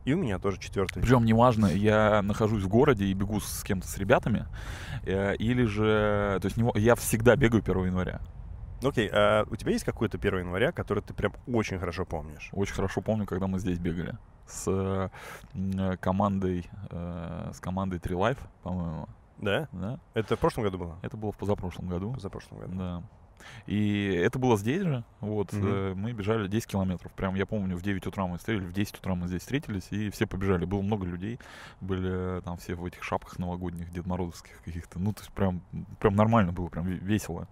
И 0.04 0.14
у 0.14 0.16
меня 0.16 0.38
тоже 0.38 0.58
четвертый. 0.58 1.02
Причем 1.02 1.24
неважно, 1.24 1.66
я 1.66 2.22
нахожусь 2.22 2.62
в 2.62 2.68
городе 2.68 3.04
и 3.04 3.12
бегу 3.14 3.40
с 3.40 3.62
кем-то, 3.62 3.86
с 3.86 3.98
ребятами, 3.98 4.46
э, 5.04 5.36
или 5.36 5.64
же, 5.64 6.38
то 6.40 6.46
есть 6.48 6.56
я 6.76 6.94
всегда 6.94 7.36
бегаю 7.36 7.62
1 7.62 7.86
января. 7.86 8.20
Окей, 8.82 9.10
а 9.12 9.44
у 9.50 9.56
тебя 9.56 9.72
есть 9.72 9.84
какой-то 9.84 10.16
1 10.16 10.38
января, 10.38 10.72
который 10.72 11.02
ты 11.02 11.12
прям 11.12 11.34
очень 11.46 11.78
хорошо 11.78 12.06
помнишь? 12.06 12.48
Очень 12.52 12.74
хорошо 12.74 13.02
помню, 13.02 13.26
когда 13.26 13.46
мы 13.46 13.58
здесь 13.58 13.78
бегали 13.78 14.16
с 14.46 14.64
э, 14.66 15.96
командой, 16.00 16.68
э, 16.90 17.50
с 17.52 17.60
командой 17.60 17.98
Tree 17.98 18.16
Life, 18.16 18.38
по-моему, 18.62 19.06
Да? 19.38 19.68
да? 19.72 19.98
Это 20.14 20.36
в 20.36 20.38
прошлом 20.38 20.64
году 20.64 20.78
было? 20.78 20.98
Это 21.02 21.16
было 21.16 21.30
в 21.32 21.36
позапрошлом 21.36 21.88
году. 21.88 22.16
За 22.18 22.30
прошлом 22.30 22.58
году. 22.58 22.72
Да. 22.74 23.02
И 23.66 24.07
это 24.07 24.38
было 24.38 24.57
здесь 24.57 24.83
же. 24.83 25.05
Вот, 25.20 25.50
э, 25.53 25.94
мы 25.96 26.12
бежали 26.12 26.48
10 26.48 26.66
километров. 26.66 27.12
Прям 27.12 27.35
я 27.35 27.46
помню, 27.46 27.76
в 27.76 27.83
9 27.83 28.07
утра 28.07 28.26
мы 28.26 28.38
встретили, 28.38 28.66
в 28.66 28.72
10 28.72 28.98
утра 28.98 29.14
мы 29.14 29.29
здесь 29.29 29.42
встретились, 29.42 29.87
и 29.90 30.11
все 30.11 30.26
побежали. 30.26 30.64
Было 30.64 30.83
много 30.83 31.07
людей. 31.07 31.38
Были 31.81 32.38
э, 32.38 32.42
там 32.42 32.57
все 32.59 32.74
в 32.74 32.85
этих 32.85 33.03
шапках 33.03 33.38
новогодних, 33.38 33.90
Дед 33.90 34.07
Морозовских 34.07 34.62
каких-то. 34.64 34.98
Ну, 34.98 35.12
то 35.12 35.20
есть 35.20 35.33
прям, 35.33 35.62
прям 35.98 36.14
нормально 36.16 36.53
было, 36.53 36.68
прям 36.68 36.87
ве- 36.87 36.98
весело. 36.98 37.48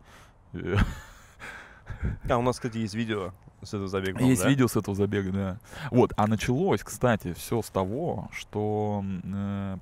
А, 2.28 2.36
у 2.36 2.42
нас, 2.42 2.56
кстати, 2.56 2.78
есть 2.78 2.94
видео 2.94 3.32
с 3.62 3.68
этого 3.68 3.88
забега. 3.88 4.22
Есть 4.22 4.42
да? 4.42 4.48
видео 4.48 4.68
с 4.68 4.76
этого 4.76 4.94
забега, 4.94 5.32
да. 5.32 5.58
Вот, 5.90 6.12
а 6.16 6.26
началось, 6.26 6.82
кстати, 6.82 7.32
все 7.32 7.62
с 7.62 7.70
того, 7.70 8.28
что 8.32 9.02
э, 9.24 9.78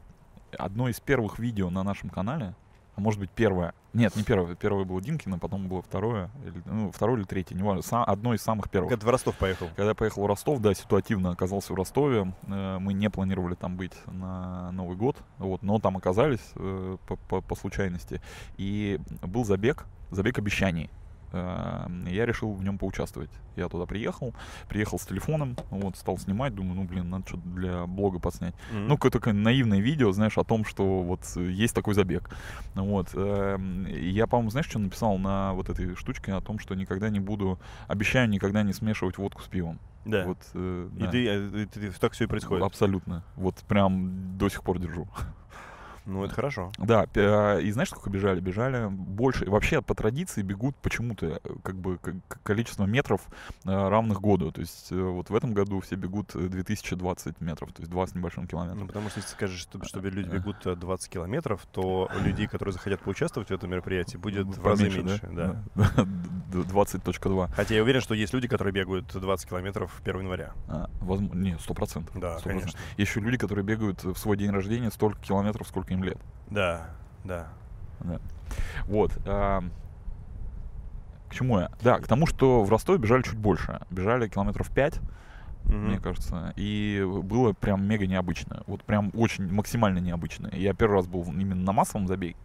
одно 0.59 0.89
из 0.89 1.01
первых 1.01 1.39
видео 1.39 1.71
на 1.71 1.83
нашем 1.83 2.11
канале, 2.11 2.55
а 2.97 3.01
может 3.01 3.21
быть 3.21 3.31
первое, 3.31 3.75
нет, 3.93 4.17
не 4.17 4.23
первое, 4.25 4.55
первое 4.55 4.85
было 4.85 5.01
Динкино, 5.01 5.39
потом 5.39 5.69
было 5.69 5.81
второе, 5.83 6.31
или, 6.45 6.63
ну, 6.67 6.91
второе 6.91 7.19
или 7.19 7.25
третье, 7.27 7.55
неважно, 7.55 7.81
са- 7.83 8.05
одно 8.05 8.35
из 8.35 8.43
самых 8.43 8.69
первых. 8.71 8.99
Ты 8.99 9.07
в 9.07 9.09
Ростов 9.09 9.37
поехал. 9.37 9.69
Когда 9.77 9.91
я 9.91 9.95
поехал 9.95 10.23
в 10.23 10.27
Ростов, 10.27 10.59
да, 10.61 10.75
ситуативно 10.75 11.31
оказался 11.31 11.73
в 11.73 11.77
Ростове. 11.77 12.33
Э, 12.49 12.79
Мы 12.79 12.93
не 12.93 13.09
планировали 13.11 13.55
там 13.55 13.77
быть 13.77 13.93
на 14.07 14.71
Новый 14.73 14.97
год, 14.97 15.17
вот, 15.39 15.63
но 15.63 15.79
там 15.79 15.97
оказались 15.97 16.41
э, 16.57 16.97
по, 17.07 17.17
по- 17.17 17.41
по 17.41 17.55
случайности. 17.55 18.21
И 18.59 18.99
был 19.23 19.45
забег, 19.45 19.87
забег 20.11 20.39
обещаний. 20.39 20.91
Э, 21.33 21.87
Я 22.07 22.27
решил 22.27 22.53
в 22.53 22.63
нем 22.63 22.79
поучаствовать. 22.79 23.31
Я 23.57 23.69
туда 23.69 23.87
приехал, 23.87 24.35
приехал 24.69 24.99
с 24.99 25.07
телефоном, 25.07 25.57
вот, 25.71 25.97
стал 25.97 26.19
снимать, 26.19 26.55
думаю, 26.55 26.75
ну, 26.77 26.85
блин, 26.85 27.09
надо 27.11 27.27
что-то 27.27 27.49
для 27.49 27.87
блога 27.87 28.19
подснять. 28.19 28.55
Мгм. 28.71 28.89
Ну, 28.89 28.95
какое-то 28.97 29.19
такое 29.19 29.33
наивное 29.35 29.81
видео, 29.81 30.13
знаешь, 30.13 30.37
о 30.39 30.45
том, 30.45 30.65
что 30.65 31.03
вот 31.03 31.21
э, 31.37 31.51
есть 31.51 31.75
такой 31.75 31.95
забег. 31.95 32.31
Вот. 32.75 33.09
эм, 33.15 33.87
Я, 33.87 34.27
по-моему, 34.27 34.51
знаешь, 34.51 34.67
что 34.69 34.79
написал 34.79 35.19
на 35.19 35.53
вот 35.55 35.69
этой 35.71 35.95
штучке 35.97 36.33
о 36.35 36.41
том, 36.41 36.59
что 36.59 36.75
никогда 36.75 37.09
не 37.09 37.21
буду, 37.21 37.59
обещаю 37.89 38.29
никогда 38.29 38.63
не 38.63 38.73
смешивать 38.73 39.19
водку 39.19 39.43
с 39.43 39.47
пивом. 39.49 39.79
да. 40.05 40.25
Вот, 40.27 40.39
э, 40.55 40.89
И 40.97 41.01
да. 41.03 41.11
ты, 41.11 41.27
э, 41.27 41.67
ты- 41.67 41.91
ты- 41.91 41.91
так 41.99 42.13
все 42.13 42.25
и 42.25 42.27
происходит. 42.29 42.65
Абсолютно. 42.65 43.25
Вот 43.37 43.57
прям 43.67 44.37
до 44.39 44.49
сих 44.49 44.63
пор 44.63 44.79
держу. 44.79 45.09
Ну, 46.07 46.25
это 46.25 46.35
хорошо. 46.35 46.71
Да, 46.79 47.07
а, 47.17 47.59
и 47.59 47.71
знаешь, 47.73 47.89
сколько 47.91 48.11
бежали? 48.11 48.41
Бежали 48.41 48.89
больше. 48.89 49.45
Вообще 49.51 49.83
по 49.83 49.95
традиции 49.95 50.43
бегут 50.43 50.77
почему-то 50.77 51.27
э, 51.27 51.39
как 51.63 51.75
бы 51.77 51.99
количество 52.45 52.85
метров 52.85 53.21
э, 53.65 53.69
равных 53.71 54.21
году. 54.21 54.53
То 54.53 54.61
есть 54.61 54.93
э, 54.93 55.01
вот 55.01 55.31
в 55.31 55.35
этом 55.35 55.53
году 55.53 55.81
все 55.81 55.97
бегут 55.97 56.35
э, 56.37 56.49
2020 56.49 57.41
метров, 57.41 57.73
то 57.73 57.83
есть 57.83 57.91
2 57.91 58.07
с 58.07 58.15
небольшим 58.15 58.47
километром. 58.47 58.81
Ну, 58.83 58.87
потому 58.87 59.09
что 59.11 59.19
если 59.19 59.31
ты 59.31 59.37
скажешь, 59.37 59.59
что, 59.61 59.85
что 59.85 60.01
люди 60.01 60.29
Э. 60.29 60.33
бегут 60.33 60.65
э, 60.67 60.77
20 60.77 61.11
километров, 61.11 61.67
то 61.73 62.09
людей, 62.25 62.47
которые 62.47 62.73
захотят 62.73 63.01
поучаствовать 63.01 63.49
в 63.51 63.53
этом 63.53 63.71
мероприятии, 63.71 64.17
будет 64.17 64.47
Ну, 64.47 64.53
в 64.53 64.65
разы 64.67 64.85
поменьше, 64.89 65.03
меньше. 65.03 65.29
Да. 65.33 65.63
Да. 65.75 66.05
Д- 66.53 66.59
20.2. 66.61 67.51
Хотя 67.55 67.75
я 67.75 67.83
уверен, 67.83 68.01
что 68.01 68.15
есть 68.15 68.33
люди, 68.33 68.47
которые 68.49 68.73
бегают 68.73 69.07
20 69.13 69.49
километров 69.49 70.01
1 70.05 70.21
января. 70.21 70.53
А, 70.69 70.89
возм- 71.01 71.35
Не, 71.37 71.59
сто 71.59 71.75
процентов. 71.75 72.15
Да, 72.19 72.39
Сто 72.39 72.45
процентов. 72.51 72.73
конечно. 72.73 72.81
Еще 72.97 73.21
люди, 73.21 73.37
которые 73.39 73.65
бегают 73.65 74.05
в 74.05 74.17
свой 74.17 74.37
день 74.37 74.51
рождения 74.51 74.91
столько 74.91 75.21
километров, 75.21 75.67
сколько 75.67 75.93
им 75.97 76.05
лет. 76.05 76.19
Да, 76.51 76.89
да. 77.25 77.49
Да. 78.01 78.19
Вот. 78.87 79.13
а, 79.27 79.63
К 81.29 81.35
чему 81.35 81.59
я? 81.59 81.71
Да, 81.83 81.99
к 81.99 82.07
тому, 82.07 82.27
что 82.27 82.63
в 82.63 82.71
Ростове 82.71 82.99
бежали 82.99 83.23
чуть 83.23 83.37
больше. 83.39 83.81
Бежали 83.91 84.29
километров 84.29 84.71
5, 84.71 85.01
Мгм. 85.65 85.89
мне 85.89 85.99
кажется. 85.99 86.53
И 86.57 87.05
было 87.25 87.53
прям 87.53 87.85
мега 87.85 88.07
необычно. 88.07 88.63
Вот 88.69 88.85
прям 88.85 89.11
очень 89.15 89.53
максимально 89.53 89.99
необычно. 89.99 90.49
Я 90.53 90.73
первый 90.73 90.95
раз 90.95 91.09
был 91.09 91.25
именно 91.25 91.57
на 91.63 91.73
массовом 91.73 92.07
забеге, 92.07 92.37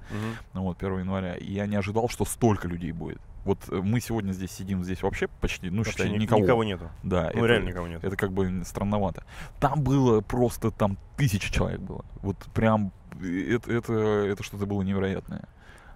ну 0.54 0.64
вот, 0.64 0.82
1 0.82 1.00
января, 1.00 1.36
и 1.36 1.52
я 1.52 1.68
не 1.68 1.76
ожидал, 1.76 2.10
что 2.10 2.26
столько 2.26 2.68
людей 2.68 2.92
будет. 2.92 3.22
Вот 3.46 3.60
э, 3.70 3.76
мы 3.82 4.00
сегодня 4.02 4.34
здесь 4.34 4.52
сидим, 4.52 4.84
здесь 4.84 5.02
вообще 5.02 5.28
почти, 5.28 5.70
ну, 5.72 5.78
Вообще 5.78 5.92
считай, 5.94 6.10
ни- 6.12 6.18
никого. 6.20 6.64
нету. 6.64 6.90
Да, 7.02 7.24
Ну, 7.34 7.40
это- 7.40 7.46
реально 7.48 7.70
никого 7.70 7.88
нет. 7.88 8.04
это 8.04 8.16
как 8.16 8.32
бы 8.34 8.64
странновато. 8.66 9.24
Там 9.60 9.82
было 9.84 10.22
просто, 10.22 10.70
там 10.70 10.98
тысяча 11.18 11.52
человек 11.52 11.80
было. 11.82 12.06
Вот 12.22 12.38
прям, 12.54 12.88
э, 12.88 12.92
это, 13.20 13.72
это, 13.72 13.94
это 13.94 14.44
что-то 14.44 14.66
было 14.66 14.82
невероятное. 14.82 15.44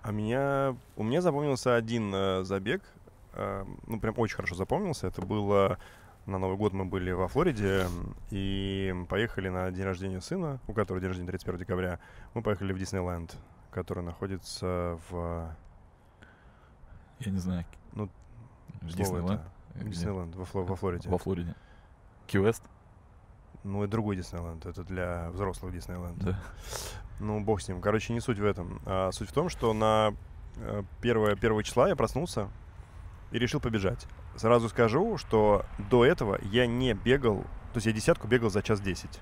А 0.01 0.11
меня, 0.11 0.75
у 0.95 1.03
меня 1.03 1.21
запомнился 1.21 1.75
один 1.75 2.13
э, 2.13 2.43
забег, 2.43 2.83
э, 3.33 3.65
ну 3.87 3.99
прям 3.99 4.13
очень 4.17 4.35
хорошо 4.35 4.55
запомнился. 4.55 5.07
Это 5.07 5.21
было 5.21 5.77
на 6.25 6.39
Новый 6.39 6.57
год 6.57 6.73
мы 6.73 6.85
были 6.85 7.11
во 7.11 7.27
Флориде 7.27 7.87
и 8.31 8.93
поехали 9.09 9.49
на 9.49 9.69
день 9.71 9.83
рождения 9.85 10.21
сына, 10.21 10.59
у 10.67 10.73
которого 10.73 10.99
день 10.99 11.09
рождения 11.09 11.29
31 11.29 11.59
декабря. 11.59 11.99
Мы 12.33 12.41
поехали 12.41 12.73
в 12.73 12.79
Диснейленд, 12.79 13.35
который 13.71 14.03
находится 14.03 14.99
в 15.09 15.55
Я 17.19 17.31
не 17.31 17.39
знаю. 17.39 17.65
Ну, 17.93 18.09
Диснейленд? 18.81 19.31
это? 19.75 19.85
Диснейленд 19.85 20.35
во, 20.35 20.45
Фло- 20.45 20.63
во 20.65 20.75
Флориде. 20.75 21.09
Во 21.09 21.17
Флориде. 21.17 21.55
Кьюэст? 22.27 22.63
Ну 23.63 23.83
и 23.83 23.87
другой 23.87 24.15
Диснейленд, 24.15 24.65
это 24.65 24.83
для 24.83 25.29
взрослых 25.31 25.73
Диснейленд. 25.73 26.17
Да. 26.23 26.39
Ну, 27.19 27.39
бог 27.39 27.61
с 27.61 27.67
ним. 27.67 27.81
Короче, 27.81 28.13
не 28.13 28.19
суть 28.19 28.39
в 28.39 28.45
этом. 28.45 28.81
А 28.85 29.11
суть 29.11 29.29
в 29.29 29.33
том, 29.33 29.49
что 29.49 29.73
на 29.73 30.13
э, 30.57 30.83
первое, 31.01 31.35
первого 31.35 31.63
числа 31.63 31.87
я 31.87 31.95
проснулся 31.95 32.49
и 33.31 33.39
решил 33.39 33.59
побежать. 33.59 34.05
Сразу 34.35 34.69
скажу, 34.69 35.17
что 35.17 35.65
до 35.89 36.05
этого 36.05 36.39
я 36.51 36.67
не 36.67 36.93
бегал, 36.93 37.41
то 37.73 37.77
есть 37.77 37.87
я 37.87 37.93
десятку 37.93 38.27
бегал 38.27 38.49
за 38.49 38.61
час 38.61 38.81
десять. 38.81 39.19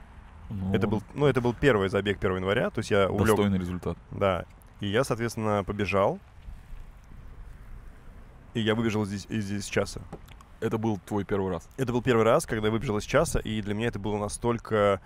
Ну, 0.50 0.74
Это 0.74 0.88
был, 0.88 1.02
ну, 1.14 1.26
это 1.26 1.42
был 1.42 1.54
первый 1.54 1.90
забег 1.90 2.18
1 2.18 2.38
января, 2.38 2.70
то 2.70 2.80
есть 2.80 2.92
я 2.92 3.10
увлек... 3.10 3.30
достойный 3.30 3.58
результат. 3.58 3.98
Да. 4.12 4.46
И 4.80 4.88
я, 4.88 5.04
соответственно, 5.04 5.64
побежал. 5.64 6.20
И 8.54 8.60
я 8.60 8.76
выбежал 8.76 9.06
здесь, 9.06 9.26
из 9.30 9.46
здесь 9.46 9.66
часа. 9.66 10.02
Это 10.60 10.78
был 10.78 11.00
твой 11.06 11.26
первый 11.26 11.52
раз. 11.52 11.68
Это 11.78 11.92
был 11.92 12.02
первый 12.02 12.24
раз, 12.24 12.46
когда 12.46 12.68
я 12.68 12.72
выбежал 12.72 12.98
из 12.98 13.04
часа, 13.04 13.40
и 13.40 13.62
для 13.62 13.74
меня 13.74 13.88
это 13.88 14.00
было 14.00 14.18
настолько, 14.18 15.02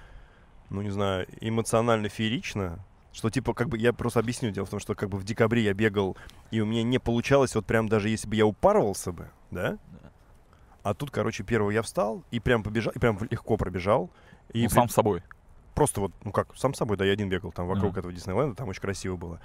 ну 0.70 0.82
не 0.82 0.90
знаю, 0.90 1.28
эмоционально 1.42 2.10
феерично, 2.10 2.80
что 3.14 3.30
типа 3.30 3.54
как 3.54 3.70
бы 3.70 3.78
я 3.78 3.94
просто 3.94 4.20
объясню. 4.20 4.52
Дело 4.52 4.66
в 4.66 4.70
том, 4.70 4.80
что 4.80 4.96
как 4.96 5.10
бы 5.10 5.18
в 5.18 5.24
декабре 5.24 5.64
я 5.64 5.74
бегал, 5.74 6.18
и 6.52 6.60
у 6.62 6.66
меня 6.66 6.84
не 6.84 7.00
получалось, 7.00 7.56
вот 7.56 7.66
прям 7.66 7.88
даже 7.90 8.10
если 8.10 8.28
бы 8.28 8.36
я 8.36 8.46
упарывался 8.46 9.12
бы, 9.12 9.30
да? 9.52 9.72
Да. 9.72 10.12
А 10.84 10.94
тут, 10.94 11.12
короче, 11.12 11.44
первого 11.44 11.72
я 11.72 11.82
встал 11.82 12.24
и 12.32 12.40
прям 12.40 12.64
побежал, 12.64 12.94
и 12.94 13.00
прям 13.00 13.18
легко 13.30 13.58
пробежал. 13.58 14.10
И 14.54 14.64
ну, 14.64 14.70
при- 14.70 14.76
сам 14.76 14.90
с 14.90 14.94
собой. 14.94 15.24
просто 15.76 16.00
вот, 16.00 16.12
ну 16.24 16.32
как, 16.32 16.56
сам 16.56 16.74
собой, 16.74 16.96
да, 16.96 17.06
я 17.06 17.12
один 17.14 17.28
бегал 17.30 17.52
там 17.52 17.68
вокруг 17.68 17.92
Ага. 17.92 18.00
этого 18.00 18.14
Диснейленда, 18.14 18.56
там 18.56 18.70
очень 18.70 18.82
красиво 18.82 19.18
было. 19.18 19.42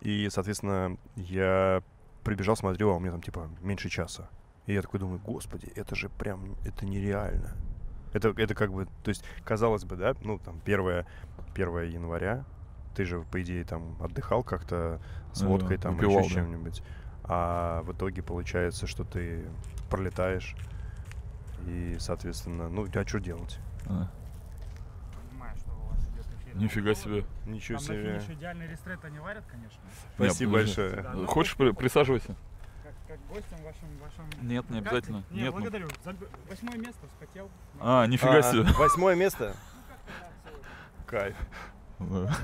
И, 0.00 0.28
соответственно, 0.30 0.96
я 1.16 1.82
прибежал, 2.24 2.56
смотрю, 2.56 2.90
а 2.90 2.94
у 2.96 3.00
меня 3.00 3.10
там 3.10 3.20
типа 3.20 3.50
меньше 3.60 3.88
часа. 3.88 4.28
И 4.66 4.72
я 4.74 4.82
такой 4.82 5.00
думаю, 5.00 5.18
господи, 5.18 5.70
это 5.74 5.94
же 5.94 6.08
прям, 6.08 6.56
это 6.64 6.86
нереально. 6.86 7.56
Это, 8.18 8.34
это 8.40 8.54
как 8.54 8.72
бы, 8.72 8.86
то 9.04 9.08
есть, 9.10 9.24
казалось 9.44 9.84
бы, 9.84 9.96
да, 9.96 10.14
ну 10.22 10.38
там 10.38 10.60
1, 10.64 11.04
1 11.54 11.82
января, 11.90 12.44
ты 12.96 13.04
же, 13.04 13.20
по 13.22 13.40
идее, 13.40 13.64
там 13.64 13.96
отдыхал 14.02 14.42
как-то 14.42 15.00
с 15.32 15.42
водкой, 15.42 15.78
там, 15.78 15.94
выпивал, 15.94 16.18
еще 16.20 16.28
да. 16.28 16.34
чем-нибудь. 16.40 16.82
А 17.24 17.82
в 17.82 17.92
итоге 17.92 18.22
получается, 18.22 18.86
что 18.88 19.04
ты 19.04 19.44
пролетаешь. 19.88 20.56
И, 21.66 21.96
соответственно, 22.00 22.68
ну, 22.68 22.86
а 22.92 23.06
что 23.06 23.20
делать? 23.20 23.58
А, 23.86 24.08
Понимаю, 25.30 25.56
что 25.56 25.70
у 25.72 25.88
вас 25.90 26.00
идет 26.08 26.26
эфир. 26.40 26.56
Нифига 26.56 26.94
себе. 26.94 27.24
Ничего 27.46 27.78
Там 27.78 27.86
себе. 27.86 28.18
финише 28.18 28.32
идеальный 28.32 28.66
рестрет 28.66 29.04
они 29.04 29.18
варят, 29.18 29.44
конечно. 29.46 29.78
Спасибо 30.16 30.52
подожди. 30.52 30.76
большое. 30.80 31.02
Да, 31.02 31.26
Хочешь, 31.26 31.56
при- 31.56 31.70
присаживайся? 31.72 32.34
Как, 33.08 33.18
гостям 33.30 33.58
вашим, 33.64 33.88
вашим... 34.02 34.46
Нет, 34.48 34.68
не 34.70 34.80
Как- 34.82 34.92
обязательно. 34.92 35.24
Не, 35.30 35.42
Нет, 35.42 35.54
ну- 35.54 35.60
благодарю. 35.60 35.88
За- 36.04 36.14
Восьмое 36.48 36.76
место, 36.76 37.06
вспотел. 37.14 37.48
А, 37.80 38.06
нифига 38.06 38.36
А, 38.38 38.42
себе. 38.42 38.64
Восьмое 38.78 39.14
место. 39.16 39.54
Кайф. 41.06 41.36
Да. 41.98 42.36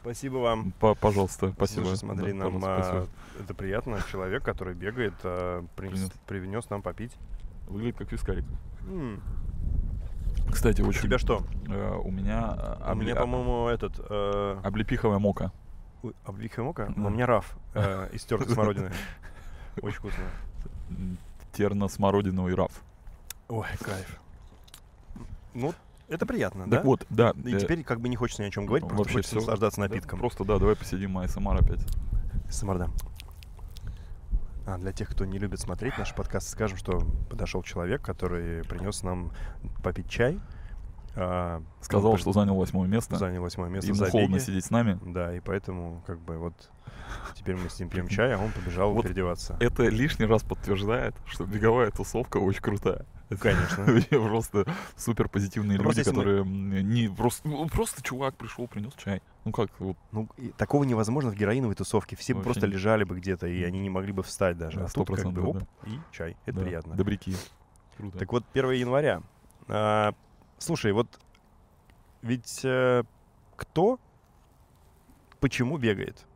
Спасибо 0.00 0.38
вам. 0.38 0.72
По- 0.80 0.94
Пожалуйста, 0.94 1.52
спасибо. 1.52 1.84
Слушай, 1.84 1.98
смотри, 1.98 2.32
Да, 2.32 2.38
нам 2.38 2.60
а, 2.64 3.06
это 3.38 3.54
приятно. 3.54 3.98
Человек, 4.10 4.42
который 4.42 4.74
бегает, 4.74 5.12
а, 5.22 5.64
принес, 5.76 6.10
привнес 6.26 6.68
нам 6.70 6.80
попить. 6.82 7.14
Выглядит 7.68 7.98
как 7.98 8.10
вискарик. 8.10 8.44
Кстати, 10.50 10.80
У 10.82 10.88
очень... 10.88 11.02
тебя 11.02 11.18
что? 11.18 11.44
э, 11.68 11.94
у 12.02 12.10
меня... 12.10 12.54
э, 12.80 12.92
У 12.92 12.94
меня, 12.96 13.12
обли- 13.14 13.18
по-моему, 13.18 13.68
этот... 13.68 13.94
э, 14.10 14.60
Облепиховая 14.64 15.18
мока. 15.18 15.50
ой, 16.02 16.14
Обвихая 16.24 16.64
мока? 16.64 16.92
У 16.96 17.08
меня 17.10 17.26
раф 17.26 17.56
э, 17.74 18.08
из 18.12 18.24
тертой 18.24 18.48
смородины. 18.52 18.92
Очень 19.80 19.96
вкусно. 19.98 20.24
М, 20.90 21.18
Терно-смородиновый 21.52 22.54
раф. 22.54 22.82
Ой, 23.48 23.66
кайф. 23.80 24.18
Ну, 25.54 25.74
это 26.08 26.24
приятно, 26.26 26.62
Так 26.64 26.70
да? 26.70 26.82
вот, 26.82 27.06
да. 27.10 27.32
И 27.44 27.54
э, 27.54 27.58
теперь 27.58 27.84
как 27.84 28.00
бы 28.00 28.08
не 28.08 28.16
хочется 28.16 28.42
ни 28.42 28.46
о 28.46 28.50
чем 28.50 28.66
говорить, 28.66 28.82
просто 28.86 28.98
вообще 28.98 29.14
хочется 29.14 29.30
всё. 29.36 29.40
наслаждаться 29.40 29.80
да, 29.80 29.88
напитком. 29.88 30.18
Просто, 30.18 30.44
да, 30.44 30.58
давай 30.58 30.76
посидим 30.76 31.18
АСМР 31.18 31.56
опять. 31.62 31.86
Самарда. 32.50 32.90
А 34.66 34.78
для 34.78 34.92
тех, 34.92 35.08
кто 35.10 35.24
не 35.24 35.38
любит 35.38 35.58
смотреть 35.60 35.98
наш 35.98 36.14
подкаст, 36.14 36.48
скажем, 36.48 36.78
что 36.78 37.00
подошел 37.28 37.62
человек, 37.62 38.00
который 38.02 38.62
принес 38.64 39.02
нам 39.02 39.32
попить 39.82 40.08
чай. 40.08 40.38
а, 41.16 41.62
Сказал, 41.80 42.12
он 42.12 42.18
что 42.18 42.32
занял 42.32 42.54
восьмое 42.54 42.86
место. 42.88 43.16
занял 43.16 43.42
восьмое 43.42 43.68
место 43.70 43.90
Ему 43.90 44.04
холодно 44.06 44.38
сидеть 44.38 44.64
с 44.64 44.70
нами. 44.70 44.98
Да, 45.04 45.34
и 45.34 45.40
поэтому 45.40 46.02
как 46.06 46.20
бы 46.20 46.38
вот 46.38 46.70
теперь 47.34 47.56
мы 47.56 47.68
с 47.68 47.78
ним 47.80 47.88
пьем 47.88 48.08
чай, 48.08 48.34
а 48.34 48.38
он 48.38 48.50
побежал 48.52 48.92
Вот 48.92 49.02
переодеваться. 49.02 49.56
Это 49.60 49.84
лишний 49.88 50.26
раз 50.26 50.42
подтверждает, 50.42 51.14
что 51.26 51.44
беговая 51.44 51.90
тусовка 51.90 52.36
очень 52.38 52.60
крутая. 52.62 53.04
Конечно. 53.40 53.86
Просто 54.10 54.66
супер 54.96 55.28
позитивные 55.28 55.78
Ну, 55.78 55.84
люди, 55.84 55.98
мы- 56.00 56.04
которые 56.04 56.40
м, 56.42 56.88
не 56.90 57.08
просто, 57.08 57.48
ну, 57.48 57.66
просто 57.68 58.02
чувак 58.02 58.36
пришел, 58.36 58.66
принес 58.68 58.92
чай. 58.94 59.22
Ну 59.46 59.52
как, 59.52 59.70
вот, 59.78 59.96
Ну, 60.12 60.28
такого 60.58 60.84
невозможно 60.84 61.30
в 61.30 61.34
героиновой 61.34 61.74
тусовке. 61.74 62.14
Все 62.14 62.34
Вообще 62.34 62.44
просто 62.44 62.66
не- 62.66 62.74
лежали 62.74 63.04
бы 63.04 63.16
где-то, 63.18 63.46
и 63.46 63.62
они 63.64 63.80
не 63.80 63.88
могли 63.90 64.12
бы 64.12 64.22
встать 64.22 64.58
даже. 64.58 64.78
Да, 64.80 64.84
а 64.84 64.88
тут 64.88 65.06
как 65.08 65.16
бы 65.32 65.40
100%, 65.40 65.44
оп, 65.46 65.58
да. 65.58 65.66
и 65.90 65.98
чай. 66.12 66.36
Это 66.44 66.58
да, 66.58 66.62
приятно. 66.64 66.94
Добряки. 66.94 67.34
Круто. 67.96 68.18
Так 68.18 68.32
вот, 68.32 68.44
1 68.52 68.70
января. 68.72 69.22
А, 69.68 70.12
слушай, 70.58 70.92
вот 70.92 71.08
ведь 72.20 72.60
э, 72.64 73.02
кто, 73.56 73.98
почему 75.40 75.78
бегает? 75.78 76.26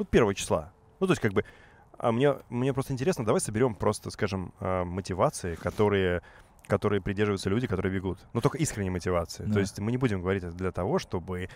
Ну, 0.00 0.06
1 0.10 0.34
числа. 0.34 0.72
Ну, 0.98 1.06
то 1.06 1.12
есть, 1.12 1.20
как 1.22 1.32
бы, 1.32 1.44
а 1.98 2.10
мне, 2.12 2.34
мне 2.48 2.72
просто 2.72 2.92
интересно, 2.94 3.24
давай 3.24 3.40
соберем 3.40 3.74
просто, 3.74 4.10
скажем, 4.10 4.52
а, 4.58 4.84
мотивации, 4.84 5.54
которые, 5.54 6.22
которые 6.66 7.00
придерживаются 7.02 7.50
люди, 7.50 7.66
которые 7.66 7.92
бегут. 7.94 8.18
Но 8.32 8.40
только 8.40 8.56
искренней 8.58 8.90
мотивации. 8.90 9.44
Да. 9.44 9.54
То 9.54 9.60
есть 9.60 9.78
мы 9.78 9.90
не 9.92 9.98
будем 9.98 10.20
говорить 10.22 10.42
это 10.44 10.56
для 10.56 10.72
того, 10.72 10.98
чтобы 10.98 11.48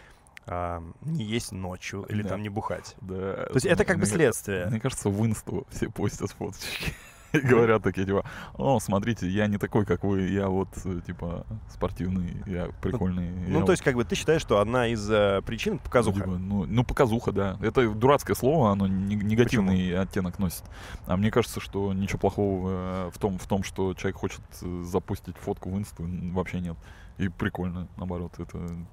а, 0.46 0.82
не 1.00 1.24
есть 1.24 1.52
ночью 1.52 2.02
или 2.10 2.22
Да. 2.22 2.28
там 2.30 2.42
не 2.42 2.50
бухать. 2.50 2.94
Да, 3.00 3.46
То 3.46 3.54
есть 3.54 3.64
это 3.66 3.86
как 3.86 3.96
бы 3.96 4.02
мне 4.02 4.10
ка- 4.10 4.16
следствие. 4.16 4.66
Мне 4.66 4.80
кажется, 4.80 5.08
в 5.08 5.24
инсту 5.26 5.66
все 5.70 5.88
постят 5.90 6.30
фоточки. 6.32 6.92
И 7.34 7.40
говорят 7.46 7.82
такие, 7.82 8.06
типа, 8.06 8.24
о, 8.54 8.78
смотрите, 8.80 9.28
я 9.28 9.46
не 9.46 9.58
такой, 9.58 9.84
как 9.84 10.04
вы, 10.04 10.22
я 10.28 10.48
вот, 10.48 10.68
э, 10.84 11.00
типа, 11.06 11.44
спортивный, 11.68 12.42
я 12.46 12.68
прикольный. 12.80 13.30
Ну, 13.48 13.60
я 13.60 13.64
то 13.66 13.72
есть, 13.72 13.82
как 13.82 13.96
бы 13.96 14.04
ты 14.04 14.14
считаешь, 14.14 14.40
что 14.40 14.60
одна 14.60 14.86
из 14.86 15.10
э, 15.10 15.42
причин 15.44 15.78
показуха. 15.78 16.18
Ну, 16.18 16.24
типа, 16.24 16.38
ну, 16.38 16.66
ну, 16.66 16.84
показуха, 16.84 17.32
да. 17.32 17.58
Это 17.60 17.88
дурацкое 17.92 18.34
слово, 18.36 18.70
оно 18.72 18.86
не- 18.86 19.16
негативный 19.16 19.98
оттенок 19.98 20.38
носит. 20.38 20.64
А 21.06 21.16
мне 21.16 21.30
кажется, 21.30 21.60
что 21.60 21.92
ничего 21.92 22.18
плохого 22.18 22.68
э, 22.70 23.10
в 23.12 23.18
том, 23.18 23.38
в 23.38 23.46
том, 23.46 23.62
что 23.64 23.94
человек 23.94 24.16
хочет 24.16 24.40
запустить 24.82 25.36
фотку 25.36 25.70
в 25.70 25.78
инсту, 25.78 26.04
вообще 26.32 26.60
нет. 26.60 26.76
И 27.18 27.28
прикольно, 27.28 27.88
наоборот, 27.96 28.32
это 28.38 28.56
Ну, 28.58 28.86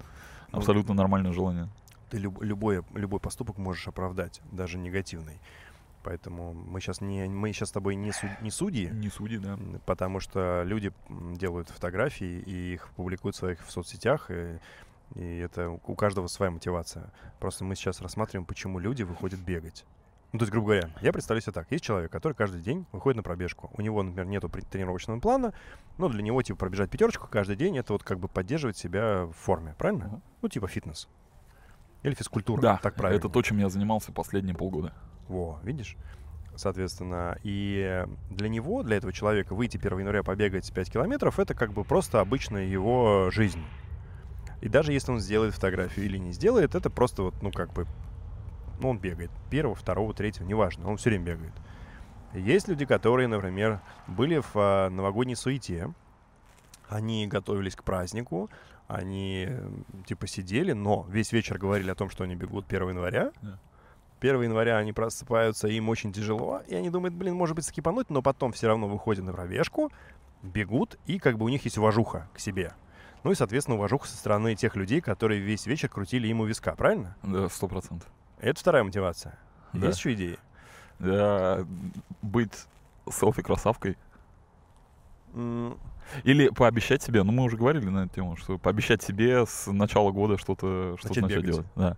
абсолютно 0.52 0.94
нормальное 0.94 1.32
желание. 1.34 1.70
ты 2.10 2.18
люб- 2.18 2.42
любой, 2.44 2.84
любой 2.94 3.20
поступок 3.20 3.58
можешь 3.58 3.88
оправдать, 3.88 4.42
даже 4.52 4.78
негативный. 4.78 5.40
Поэтому 6.04 6.54
мы 6.54 6.80
сейчас 6.82 7.02
не 7.02 7.28
мы 7.28 7.52
сейчас 7.54 7.70
с 7.70 7.72
тобой 7.72 7.96
не, 7.96 8.12
суд- 8.12 8.42
не 8.42 8.50
судьи, 8.52 8.88
Не 8.92 9.10
суди, 9.10 9.38
да. 9.38 9.58
потому 9.86 10.20
что 10.20 10.64
люди 10.66 10.92
делают 11.10 11.70
фотографии 11.70 12.40
и 12.46 12.74
их 12.74 12.90
публикуют 12.96 13.36
в 13.36 13.40
своих 13.40 13.60
в 13.66 13.72
соцсетях, 13.72 14.32
и, 14.32 14.60
и 15.16 15.38
это 15.40 15.70
у 15.70 15.96
каждого 15.96 16.28
своя 16.28 16.52
мотивация. 16.52 17.12
Просто 17.40 17.64
мы 17.66 17.76
сейчас 17.76 18.02
рассматриваем, 18.02 18.46
почему 18.46 18.80
люди 18.80 19.04
выходят 19.04 19.40
бегать. 19.40 19.86
Ну, 20.34 20.40
то 20.40 20.44
есть, 20.44 20.52
грубо 20.54 20.68
говоря, 20.68 20.90
я 21.02 21.12
представляю 21.12 21.42
себе 21.42 21.52
так. 21.52 21.70
Есть 21.72 21.84
человек, 21.84 22.10
который 22.10 22.32
каждый 22.32 22.62
день 22.62 22.86
выходит 22.94 23.18
на 23.18 23.24
пробежку. 23.24 23.70
У 23.74 23.82
него, 23.82 24.02
например, 24.02 24.28
нету 24.28 24.48
тренировочного 24.48 25.20
плана, 25.20 25.54
но 25.98 26.08
для 26.08 26.22
него, 26.24 26.42
типа, 26.42 26.58
пробежать 26.60 26.90
пятерочку 26.90 27.28
каждый 27.30 27.58
день, 27.58 27.78
это 27.78 27.92
вот 27.92 28.04
как 28.04 28.18
бы 28.18 28.30
поддерживать 28.30 28.78
себя 28.78 29.26
в 29.26 29.34
форме, 29.34 29.76
правильно? 29.78 30.06
Мгм. 30.06 30.22
Ну, 30.42 30.48
типа 30.48 30.70
фитнес. 30.70 31.10
Или 32.04 32.14
физкультура, 32.16 32.62
Да, 32.62 32.80
так 32.82 32.96
правильно. 32.96 33.20
это 33.20 33.28
то, 33.28 33.42
чем 33.42 33.58
я 33.58 33.68
занимался 33.68 34.14
последние 34.14 34.56
полгода. 34.56 34.94
Во, 35.32 35.60
видишь? 35.64 35.96
Соответственно, 36.58 37.38
и 37.44 38.06
для 38.30 38.50
него, 38.50 38.84
для 38.84 38.98
этого 38.98 39.14
человека, 39.14 39.56
выйти 39.56 39.78
1 39.78 40.00
января 40.00 40.24
побегать 40.24 40.72
5 40.72 40.92
километров, 40.92 41.40
это 41.40 41.54
как 41.54 41.72
бы 41.72 41.86
просто 41.86 42.20
обычная 42.20 42.66
его 42.66 43.30
жизнь. 43.32 43.64
И 44.60 44.68
даже 44.68 44.92
если 44.92 45.14
он 45.14 45.22
сделает 45.22 45.54
фотографию 45.54 46.06
или 46.06 46.18
не 46.18 46.34
сделает, 46.34 46.76
это 46.76 46.90
просто 46.90 47.24
вот, 47.24 47.42
ну, 47.42 47.52
как 47.52 47.72
бы, 47.72 47.88
ну, 48.82 48.90
он 48.90 49.00
бегает. 49.00 49.32
Первого, 49.50 49.74
второго, 49.74 50.14
третьего, 50.14 50.46
неважно, 50.46 50.90
он 50.90 50.98
все 50.98 51.10
время 51.10 51.24
бегает. 51.24 51.54
Есть 52.34 52.68
люди, 52.68 52.86
которые, 52.86 53.30
например, 53.30 53.80
были 54.08 54.40
в 54.40 54.52
а, 54.56 54.90
новогодней 54.90 55.36
суете, 55.36 55.94
они 56.90 57.26
готовились 57.28 57.76
к 57.78 57.84
празднику, 57.84 58.50
они, 58.90 59.48
типа, 60.06 60.28
сидели, 60.28 60.74
но 60.74 61.08
весь 61.10 61.32
вечер 61.32 61.58
говорили 61.58 61.90
о 61.90 61.96
том, 61.96 62.10
что 62.10 62.26
они 62.26 62.36
бегут 62.36 62.66
1 62.68 62.90
января, 62.90 63.32
1 64.22 64.44
января 64.44 64.78
они 64.78 64.94
просыпаются, 64.94 65.68
им 65.68 65.90
очень 65.90 66.14
тяжело, 66.14 66.62
и 66.68 66.76
они 66.76 66.90
думают, 66.90 67.16
блин, 67.16 67.34
может 67.34 67.56
быть, 67.56 67.66
скипануть, 67.66 68.10
но 68.10 68.22
потом 68.22 68.52
все 68.52 68.68
равно 68.68 68.88
выходят 68.88 69.26
на 69.26 69.34
пробежку, 69.34 69.92
бегут, 70.44 71.00
и 71.08 71.18
как 71.18 71.38
бы 71.38 71.46
у 71.46 71.50
них 71.50 71.66
есть 71.66 71.78
уважуха 71.78 72.30
к 72.34 72.40
себе. 72.40 72.74
Ну 73.24 73.32
и, 73.32 73.36
соответственно, 73.36 73.78
уважуха 73.78 74.08
со 74.08 74.16
стороны 74.16 74.56
тех 74.56 74.76
людей, 74.76 75.02
которые 75.02 75.40
весь 75.42 75.66
вечер 75.66 75.90
крутили 75.90 76.28
ему 76.28 76.46
виска, 76.46 76.76
правильно? 76.76 77.16
Да, 77.24 77.50
сто 77.50 77.68
процентов. 77.68 78.10
Это 78.40 78.60
вторая 78.60 78.84
мотивация. 78.84 79.38
Да. 79.74 79.88
Есть 79.88 80.00
еще 80.00 80.14
идеи? 80.14 80.38
Да, 81.00 81.66
быть 82.22 82.54
селфи-красавкой. 83.10 83.98
М, 85.34 85.78
Или 86.24 86.50
пообещать 86.50 87.02
себе, 87.02 87.24
ну 87.24 87.32
мы 87.32 87.44
уже 87.44 87.58
говорили 87.58 87.86
на 87.90 88.06
эту 88.06 88.16
тему, 88.16 88.36
что 88.36 88.58
пообещать 88.58 89.02
себе 89.02 89.46
с 89.46 89.72
начала 89.72 90.12
года 90.12 90.38
что-то 90.38 90.96
что 91.00 91.10
Начать 91.10 91.24
начать 91.24 91.46
делать. 91.46 91.68
Да. 91.76 91.96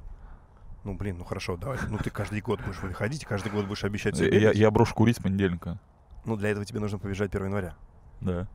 Ну, 0.83 0.93
блин, 0.95 1.17
ну 1.17 1.23
хорошо, 1.23 1.55
давай. 1.55 1.77
Ну, 1.89 1.97
ты 1.97 2.09
каждый 2.09 2.41
год 2.41 2.61
будешь 2.61 2.81
выходить, 2.81 3.25
каждый 3.25 3.51
год 3.51 3.65
будешь 3.65 3.83
обещать 3.83 4.19
Я, 4.19 4.29
бегать. 4.29 4.55
я 4.55 4.69
брошу 4.71 4.93
курить 4.93 5.17
с 5.17 5.19
понедельника. 5.21 5.79
Ну, 6.25 6.35
для 6.35 6.49
этого 6.49 6.65
тебе 6.65 6.79
нужно 6.79 6.99
побежать 6.99 7.33
1 7.33 7.47
января. 7.47 7.75
Да. 8.19 8.47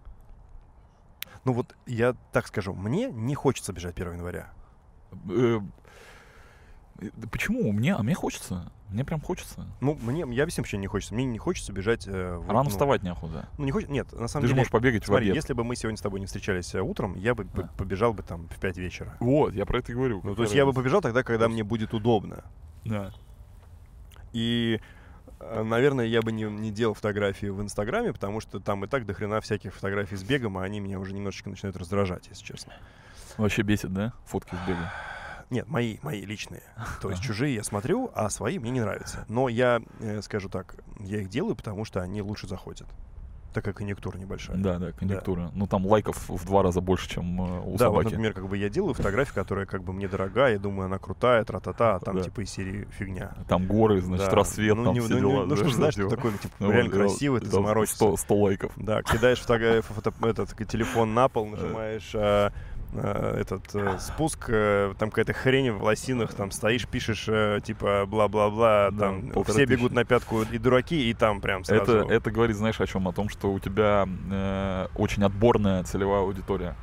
Ну, 1.44 1.52
вот 1.52 1.74
я 1.86 2.14
так 2.32 2.46
скажу, 2.46 2.74
мне 2.74 3.10
не 3.10 3.34
хочется 3.34 3.72
бежать 3.72 3.98
1 3.98 4.14
января. 4.14 4.52
Э, 6.98 7.06
да 7.16 7.28
Почему? 7.28 7.72
Мне, 7.72 7.94
а 7.94 8.02
мне 8.02 8.14
хочется. 8.14 8.70
Мне 8.88 9.04
прям 9.04 9.20
хочется. 9.20 9.66
Ну, 9.80 9.98
мне, 10.00 10.24
я 10.34 10.46
всем 10.46 10.62
вообще 10.62 10.78
не 10.78 10.86
хочется. 10.86 11.14
Мне 11.14 11.24
не 11.26 11.38
хочется 11.38 11.72
бежать... 11.72 12.06
э, 12.06 12.36
в- 12.38 12.48
Рано 12.48 12.64
ну, 12.64 12.70
вставать 12.70 13.02
неохота. 13.02 13.46
Ну, 13.58 13.64
не 13.66 13.70
хочется... 13.70 13.92
Нет, 13.92 14.10
на 14.12 14.28
самом 14.28 14.42
Ты 14.42 14.46
же 14.48 14.52
деле... 14.54 14.60
можешь 14.60 14.72
побегать 14.72 15.02
в 15.02 15.06
Смотри, 15.06 15.26
обед. 15.26 15.36
если 15.36 15.52
бы 15.52 15.62
мы 15.64 15.76
сегодня 15.76 15.98
с 15.98 16.00
тобой 16.00 16.20
не 16.20 16.26
встречались 16.26 16.74
э, 16.74 16.80
утром, 16.80 17.14
я 17.16 17.34
бы 17.34 17.44
Да. 17.54 17.68
побежал 17.76 18.14
бы 18.14 18.22
там 18.22 18.48
в 18.48 18.58
5 18.58 18.78
вечера. 18.78 19.14
Вот, 19.20 19.54
я 19.54 19.66
про 19.66 19.80
это 19.80 19.92
и 19.92 19.94
говорю. 19.94 20.20
Ну, 20.24 20.34
то 20.34 20.42
есть 20.42 20.54
я 20.54 20.64
бы 20.64 20.72
побежал 20.72 21.02
тогда, 21.02 21.22
когда 21.22 21.48
мне 21.48 21.64
будет 21.64 21.92
удобно. 21.92 22.44
Да. 22.86 23.12
И, 24.32 24.80
э, 25.40 25.62
наверное, 25.62 26.06
я 26.06 26.22
бы 26.22 26.32
не, 26.32 26.44
не 26.44 26.70
делал 26.70 26.94
фотографии 26.94 27.46
в 27.46 27.60
Инстаграме, 27.60 28.14
потому 28.14 28.40
что 28.40 28.58
там 28.58 28.84
и 28.86 28.88
так 28.88 29.04
до 29.04 29.12
хрена 29.12 29.40
всяких 29.42 29.74
фотографий 29.74 30.16
с 30.16 30.22
бегом, 30.22 30.56
а 30.56 30.62
они 30.64 30.80
меня 30.80 30.98
уже 30.98 31.12
немножечко 31.12 31.50
начинают 31.50 31.76
раздражать, 31.76 32.26
если 32.28 32.44
честно. 32.44 32.72
Вообще 33.36 33.60
бесит, 33.62 33.92
да? 33.92 34.14
Фотки 34.24 34.54
с 34.54 34.66
бега. 34.68 34.90
Нет, 35.50 35.66
мои, 35.68 35.96
мои 36.02 36.22
личные. 36.24 36.62
То 37.00 37.10
есть 37.10 37.22
чужие 37.22 37.54
я 37.54 37.64
смотрю, 37.64 38.10
а 38.14 38.28
свои 38.28 38.58
мне 38.58 38.70
не 38.70 38.80
нравятся. 38.80 39.24
Но 39.28 39.48
я 39.48 39.80
э, 40.00 40.20
скажу 40.22 40.48
так, 40.48 40.76
я 41.00 41.20
их 41.22 41.28
делаю, 41.30 41.56
потому 41.56 41.84
что 41.84 42.00
они 42.02 42.20
лучше 42.20 42.46
заходят. 42.46 42.86
Такая 43.54 43.72
конъюнктура 43.72 44.18
небольшая. 44.18 44.58
Да, 44.58 44.78
да, 44.78 44.92
конъюнктура. 44.92 45.50
Ну 45.54 45.66
там 45.66 45.86
лайков 45.86 46.28
в 46.28 46.44
два 46.44 46.62
раза 46.62 46.82
больше, 46.82 47.08
чем 47.08 47.40
э, 47.40 47.60
у 47.60 47.76
да, 47.78 47.88
вот, 47.88 47.96
собаки. 47.96 48.04
например, 48.04 48.34
как 48.34 48.46
бы 48.46 48.58
я 48.58 48.68
делаю 48.68 48.92
фотографию, 48.92 49.34
которая 49.34 49.64
как 49.64 49.82
бы 49.82 49.94
мне 49.94 50.06
дорогая, 50.06 50.52
я 50.52 50.58
думаю, 50.58 50.84
она 50.84 50.98
крутая, 50.98 51.42
тра-та-та, 51.44 51.96
а 51.96 51.98
там 52.00 52.18
Да. 52.18 52.24
типа 52.24 52.42
из 52.42 52.50
серии 52.50 52.86
фигня. 52.98 53.32
Там 53.48 53.66
горы, 53.66 54.02
значит, 54.02 54.28
Да. 54.28 54.36
рассвет, 54.36 54.76
ну, 54.76 54.84
там 54.84 54.92
не- 54.94 55.00
все 55.00 55.14
ну, 55.14 55.20
дела. 55.20 55.46
Ну, 55.46 55.56
что 55.56 55.64
да, 55.64 55.70
ж, 55.70 55.74
знаешь, 55.74 55.94
что 55.94 56.08
такое, 56.10 56.32
ну, 56.32 56.38
типа, 56.38 56.54
Ну, 56.58 56.70
реально 56.72 56.90
вот, 56.90 56.98
красивый, 57.08 57.40
ты 57.40 57.46
заморочишься. 57.46 57.96
100, 57.96 58.16
100 58.18 58.36
лайков. 58.36 58.72
Да, 58.76 59.02
кидаешь 59.02 59.40
фото- 59.40 59.82
фото- 59.82 60.12
этот 60.28 60.54
телефон 60.68 61.14
на 61.14 61.28
пол, 61.30 61.46
нажимаешь 61.46 62.10
а, 62.14 62.52
этот 62.94 63.74
э, 63.74 63.98
спуск, 63.98 64.46
э, 64.48 64.94
там 64.98 65.10
какая-то 65.10 65.32
хрень 65.32 65.72
в 65.72 65.82
лосинах, 65.82 66.32
там 66.34 66.50
стоишь, 66.50 66.86
пишешь 66.86 67.26
э, 67.28 67.60
типа 67.62 68.06
бла-бла-бла, 68.06 68.88
Да, 68.92 68.98
там 69.06 69.30
все 69.30 69.44
тысячи. 69.44 69.68
бегут 69.68 69.92
на 69.92 70.04
пятку 70.04 70.42
и 70.42 70.58
дураки, 70.58 71.10
и 71.10 71.14
там 71.14 71.40
прям 71.40 71.64
сразу. 71.64 71.98
Это, 71.98 72.12
это 72.12 72.30
говорит, 72.30 72.56
знаешь, 72.56 72.80
о 72.80 72.86
чем? 72.86 73.06
О 73.08 73.12
том, 73.12 73.28
что 73.28 73.52
у 73.52 73.58
тебя 73.60 74.06
э, 74.30 74.86
очень 74.94 75.22
отборная 75.24 75.84
целевая 75.84 76.20
аудитория, 76.22 76.74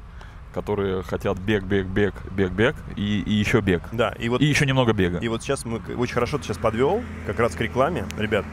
которые 0.54 1.02
хотят 1.04 1.38
бег, 1.40 1.64
бег, 1.64 1.88
бег, 1.88 2.14
бег, 2.32 2.52
бег 2.52 2.76
и, 2.96 3.22
и 3.22 3.34
еще 3.34 3.62
бег. 3.62 3.82
Да, 3.92 4.12
и 4.20 4.30
вот 4.30 4.42
И 4.42 4.46
еще 4.46 4.66
немного 4.66 4.94
бега. 4.94 5.18
И 5.18 5.28
вот 5.28 5.42
сейчас 5.42 5.66
мы 5.66 5.82
очень 5.98 6.14
хорошо 6.14 6.38
ты 6.38 6.44
сейчас 6.46 6.58
подвел, 6.58 7.02
как 7.26 7.40
раз 7.40 7.56
к 7.56 7.62
рекламе. 7.62 8.06
Ребят, 8.18 8.46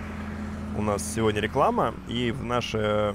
у 0.77 0.83
нас 0.83 1.03
сегодня 1.15 1.41
реклама, 1.41 1.95
и 2.09 2.33
в, 2.33 2.43
наше, 2.45 3.15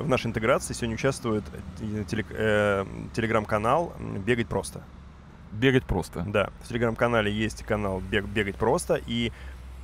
в 0.00 0.08
нашей 0.08 0.26
интеграции 0.28 0.74
сегодня 0.74 0.94
участвует 0.94 1.44
э, 1.80 2.04
теле- 2.04 2.26
э, 2.30 2.84
телеграм-канал 3.14 3.92
«Бегать 4.24 4.48
просто». 4.48 4.82
Бегать 5.52 5.84
просто. 5.84 6.24
Да, 6.26 6.50
в 6.62 6.68
телеграм-канале 6.68 7.32
есть 7.32 7.62
канал 7.62 8.00
«Бег, 8.00 8.26
«Бегать 8.26 8.56
просто», 8.56 9.00
и 9.06 9.32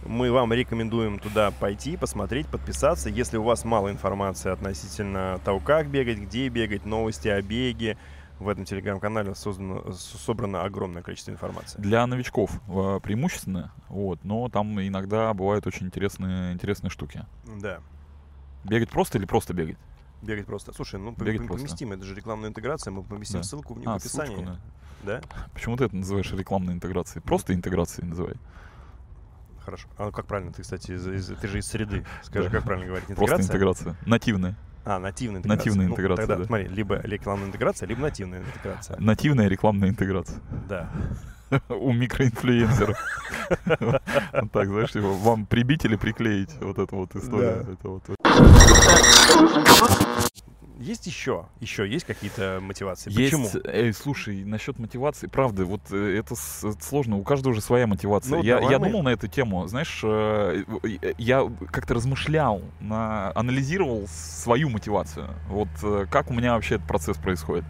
мы 0.06 0.30
вам 0.30 0.52
рекомендуем 0.52 1.18
туда 1.18 1.50
пойти, 1.50 1.96
посмотреть, 1.96 2.46
подписаться. 2.46 3.08
Если 3.08 3.38
у 3.38 3.42
вас 3.42 3.64
мало 3.64 3.90
информации 3.90 4.50
относительно 4.50 5.40
того, 5.44 5.60
как 5.60 5.88
бегать, 5.88 6.18
где 6.18 6.48
бегать, 6.48 6.84
новости 6.84 7.28
о 7.28 7.40
беге, 7.40 7.96
в 8.38 8.48
этом 8.48 8.64
телеграм-канале 8.64 9.34
создано, 9.34 9.92
собрано 9.92 10.64
огромное 10.64 11.02
количество 11.02 11.30
информации. 11.30 11.80
Для 11.80 12.06
новичков 12.06 12.50
э, 12.68 13.00
преимущественно, 13.02 13.72
вот, 13.88 14.22
но 14.24 14.48
там 14.48 14.78
иногда 14.80 15.32
бывают 15.32 15.66
очень 15.66 15.86
интересные, 15.86 16.52
интересные 16.52 16.90
штуки. 16.90 17.24
Да. 17.60 17.78
Бегать 18.64 18.90
просто 18.90 19.18
или 19.18 19.26
просто 19.26 19.54
бегать? 19.54 19.76
Бегать 20.24 20.46
просто. 20.46 20.72
Слушай, 20.72 21.00
ну 21.00 21.12
Бегать 21.12 21.40
пом- 21.42 21.46
просто. 21.46 21.66
поместим, 21.66 21.92
это 21.92 22.04
же 22.04 22.14
рекламная 22.14 22.48
интеграция, 22.48 22.90
мы 22.92 23.02
поместим 23.02 23.40
Да. 23.40 23.44
ссылку 23.44 23.74
в, 23.74 23.78
А, 23.86 23.92
в 23.92 23.96
описании. 23.96 24.34
ссылочку, 24.36 24.56
да. 25.02 25.20
Почему 25.52 25.76
ты 25.76 25.84
это 25.84 25.96
называешь 25.96 26.32
рекламной 26.32 26.72
интеграцией? 26.74 27.22
Просто 27.22 27.54
интеграцией 27.54 28.08
называй. 28.08 28.34
Хорошо. 29.64 29.88
А 29.96 30.10
как 30.10 30.26
правильно? 30.26 30.52
Ты, 30.52 30.62
кстати, 30.62 30.92
из, 30.92 31.06
из- 31.06 31.26
ты 31.40 31.48
же 31.48 31.58
из 31.58 31.66
среды. 31.66 32.04
Скажи, 32.22 32.48
Да. 32.50 32.56
как 32.56 32.64
правильно 32.64 32.86
говорить? 32.88 33.06
Просто 33.16 33.40
интеграция. 33.42 33.96
Нативная. 34.06 34.56
А, 34.86 34.98
нативная 34.98 35.38
интеграция. 35.38 35.56
Нативная 35.58 35.86
Ну, 35.86 35.92
интеграция, 35.94 36.26
Тогда, 36.26 36.42
да. 36.42 36.44
смотри, 36.46 36.68
либо 36.68 37.00
рекламная 37.00 37.46
интеграция, 37.48 37.86
либо 37.88 38.02
нативная 38.02 38.40
интеграция. 38.42 39.00
Нативная 39.00 39.48
рекламная 39.48 39.88
интеграция. 39.88 40.40
Да. 40.68 40.90
У 41.70 41.92
микроинфлюенсеров. 41.92 42.98
Так, 44.52 44.68
знаешь, 44.68 44.92
типа, 44.92 45.08
вам 45.08 45.46
прибить 45.46 45.84
или 45.84 45.96
приклеить 45.96 46.54
вот 46.60 46.78
эту 46.78 46.96
вот 46.96 47.14
историю. 47.16 47.76
Есть 50.80 51.06
еще? 51.06 51.46
Еще 51.60 51.88
есть 51.88 52.04
какие-то 52.04 52.58
мотивации? 52.60 53.10
Есть, 53.10 53.32
Почему? 53.32 53.48
эй, 53.64 53.92
слушай, 53.94 54.44
насчет 54.44 54.78
мотивации, 54.78 55.28
правда, 55.28 55.64
вот 55.64 55.80
э, 55.90 56.18
это, 56.18 56.34
с- 56.34 56.62
это 56.62 56.84
сложно, 56.84 57.16
у 57.16 57.22
каждого 57.22 57.54
же 57.54 57.62
своя 57.62 57.86
мотивация. 57.86 58.36
Ну, 58.36 58.42
я 58.42 58.58
я 58.58 58.78
мы- 58.78 58.88
думал 58.88 59.02
на 59.02 59.08
эту 59.10 59.26
тему, 59.26 59.66
знаешь, 59.66 60.00
э, 60.02 60.62
э, 60.82 61.12
я 61.16 61.50
как-то 61.70 61.94
размышлял, 61.94 62.60
на, 62.80 63.32
анализировал 63.34 64.06
свою 64.08 64.68
мотивацию. 64.68 65.28
Вот 65.48 65.68
э, 65.82 66.04
как 66.10 66.30
у 66.30 66.34
меня 66.34 66.52
вообще 66.52 66.74
этот 66.74 66.86
процесс 66.86 67.16
происходит. 67.16 67.64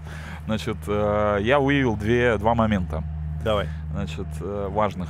Значит, 0.46 0.76
э, 0.88 1.38
я 1.42 1.60
выявил 1.60 1.94
две, 1.96 2.36
два 2.38 2.56
момента, 2.56 3.04
Давай. 3.44 3.68
значит, 3.92 4.26
э, 4.40 4.68
важных. 4.70 5.08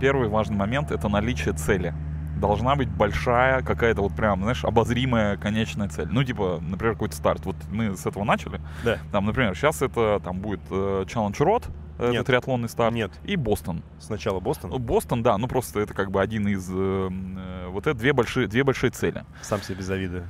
Первый 0.00 0.28
важный 0.28 0.56
момент— 0.56 0.90
это 0.92 1.08
наличие 1.08 1.54
цели. 1.54 1.92
Должна 2.36 2.76
быть 2.76 2.88
большая 2.88 3.62
какая-то 3.62 4.02
вот 4.02 4.14
прям, 4.14 4.42
знаешь, 4.42 4.64
обозримая 4.64 5.36
конечная 5.36 5.88
цель. 5.88 6.08
Ну, 6.10 6.22
типа, 6.22 6.60
например, 6.60 6.94
какой-то 6.94 7.16
старт. 7.16 7.44
Вот 7.46 7.56
мы 7.70 7.96
с 7.96 8.06
этого 8.06 8.24
начали. 8.24 8.60
Да. 8.84 8.98
Там, 9.12 9.24
например, 9.26 9.54
сейчас 9.54 9.82
это 9.82 10.20
там 10.22 10.40
будет 10.40 10.60
э, 10.70 11.04
Challenge 11.06 11.36
Road, 11.38 11.64
э, 11.98 12.10
Нет. 12.10 12.14
это 12.16 12.24
триатлонный 12.24 12.68
старт, 12.68 12.94
Нет. 12.94 13.12
и 13.24 13.36
Бостон. 13.36 13.82
Сначала 13.98 14.40
Бостон. 14.40 14.70
Ну, 14.70 14.78
Бостон, 14.78 15.22
да, 15.22 15.38
ну 15.38 15.48
просто 15.48 15.80
это 15.80 15.94
как 15.94 16.10
бы 16.10 16.20
один 16.20 16.46
из... 16.48 16.68
э, 16.70 16.74
э, 17.10 17.68
вот 17.68 17.86
это 17.86 17.98
две 17.98 18.12
большие, 18.12 18.46
две 18.46 18.64
большие 18.64 18.90
цели. 18.90 19.24
Сам 19.42 19.62
себе 19.62 19.82
завидую. 19.82 20.28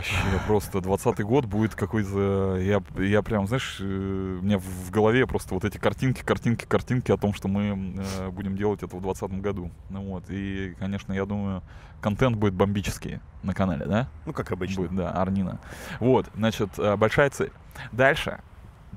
Вообще 0.00 0.40
просто 0.46 0.80
20 0.80 1.20
год 1.20 1.44
будет 1.44 1.74
какой-то... 1.74 2.56
Я, 2.56 2.82
я 2.98 3.20
прям, 3.20 3.46
знаешь, 3.46 3.76
э, 3.80 3.84
у 3.84 4.42
меня 4.42 4.58
в 4.58 4.90
голове 4.90 5.26
просто 5.26 5.52
вот 5.52 5.66
эти 5.66 5.76
картинки, 5.76 6.22
картинки, 6.22 6.64
картинки 6.64 7.12
о 7.12 7.18
том, 7.18 7.34
что 7.34 7.48
мы 7.48 7.96
э, 7.98 8.30
будем 8.30 8.56
делать 8.56 8.82
это 8.82 8.96
в 8.96 9.02
2020 9.02 9.42
году. 9.42 9.70
Ну 9.90 10.00
вот, 10.04 10.24
и, 10.30 10.74
конечно, 10.78 11.12
я 11.12 11.26
думаю, 11.26 11.62
контент 12.00 12.36
будет 12.36 12.54
бомбический 12.54 13.20
на 13.42 13.52
канале, 13.52 13.84
да? 13.84 14.08
Ну, 14.24 14.32
как 14.32 14.50
обычно. 14.52 14.84
Будет, 14.84 14.96
да, 14.96 15.10
Арнина. 15.10 15.60
Вот, 15.98 16.30
значит, 16.34 16.70
э, 16.78 16.96
большая 16.96 17.28
цель. 17.28 17.52
Дальше 17.92 18.40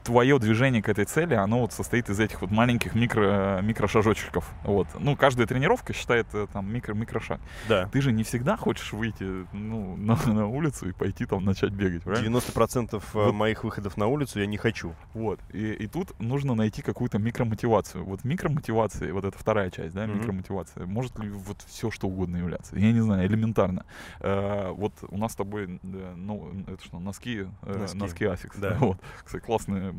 твое 0.04 0.38
движение 0.40 0.82
к 0.82 0.90
этой 0.90 1.06
цели, 1.06 1.34
оно 1.34 1.62
вот 1.62 1.74
состоит 1.74 2.10
из 2.10 2.20
этих 2.20 2.42
вот 2.42 2.52
маленьких 2.52 2.96
микро, 2.96 3.60
микрошажочков. 3.62 4.52
Вот. 4.64 4.88
Ну, 5.00 5.16
каждая 5.16 5.48
тренировка 5.48 5.94
считает 5.94 6.28
э, 6.34 6.48
там 6.52 6.72
микро, 6.72 6.94
микрошаг. 6.94 7.40
Да. 7.68 7.88
Ты 7.92 8.02
же 8.02 8.12
не 8.12 8.24
всегда 8.24 8.58
хочешь 8.58 8.94
выйти 8.94 9.46
ну, 9.54 9.96
на, 9.96 10.16
на 10.26 10.48
улицу 10.48 10.90
и 10.90 10.92
пойти 10.92 11.26
там 11.26 11.44
начать 11.46 11.72
бегать, 11.72 12.04
правильно? 12.04 12.38
90% 12.38 13.02
Вот. 13.14 13.34
моих 13.34 13.64
выходов 13.64 13.98
на 13.98 14.08
улицу 14.08 14.40
я 14.40 14.46
не 14.46 14.58
хочу. 14.58 14.94
Вот. 15.14 15.40
И, 15.54 15.74
и 15.74 15.88
тут 15.88 16.20
нужно 16.20 16.56
найти 16.56 16.82
какую-то 16.82 17.18
микромотивацию. 17.20 18.04
Вот 18.04 18.24
микромотивация, 18.24 19.14
вот 19.14 19.26
это 19.26 19.38
вторая 19.38 19.70
часть, 19.70 19.94
да, 19.96 20.06
Мгм. 20.06 20.20
микромотивация. 20.20 20.86
Может 20.86 21.18
ли 21.20 21.30
вот 21.30 21.62
все 21.68 21.92
что 21.92 22.08
угодно 22.08 22.38
являться? 22.38 22.78
Я 22.78 22.92
не 22.92 23.02
знаю, 23.02 23.26
элементарно. 23.28 23.86
Э, 24.20 24.72
вот 24.72 24.94
у 25.10 25.18
нас 25.18 25.34
с 25.34 25.36
тобой, 25.36 25.80
ну, 25.82 26.52
это 26.68 26.84
что, 26.84 27.00
носки, 27.00 27.48
э, 27.62 27.78
Носки. 27.78 27.98
носки, 27.98 28.24
Asics. 28.26 28.60
Да. 28.60 28.78
Вот. 28.84 28.98
Кстати, 29.24 29.44
классное, 29.44 29.90
э, 29.90 29.93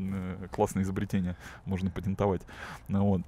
классное 0.50 0.82
изобретение, 0.82 1.36
можно 1.64 1.90
патентовать. 1.90 2.42
Вот. 2.88 3.22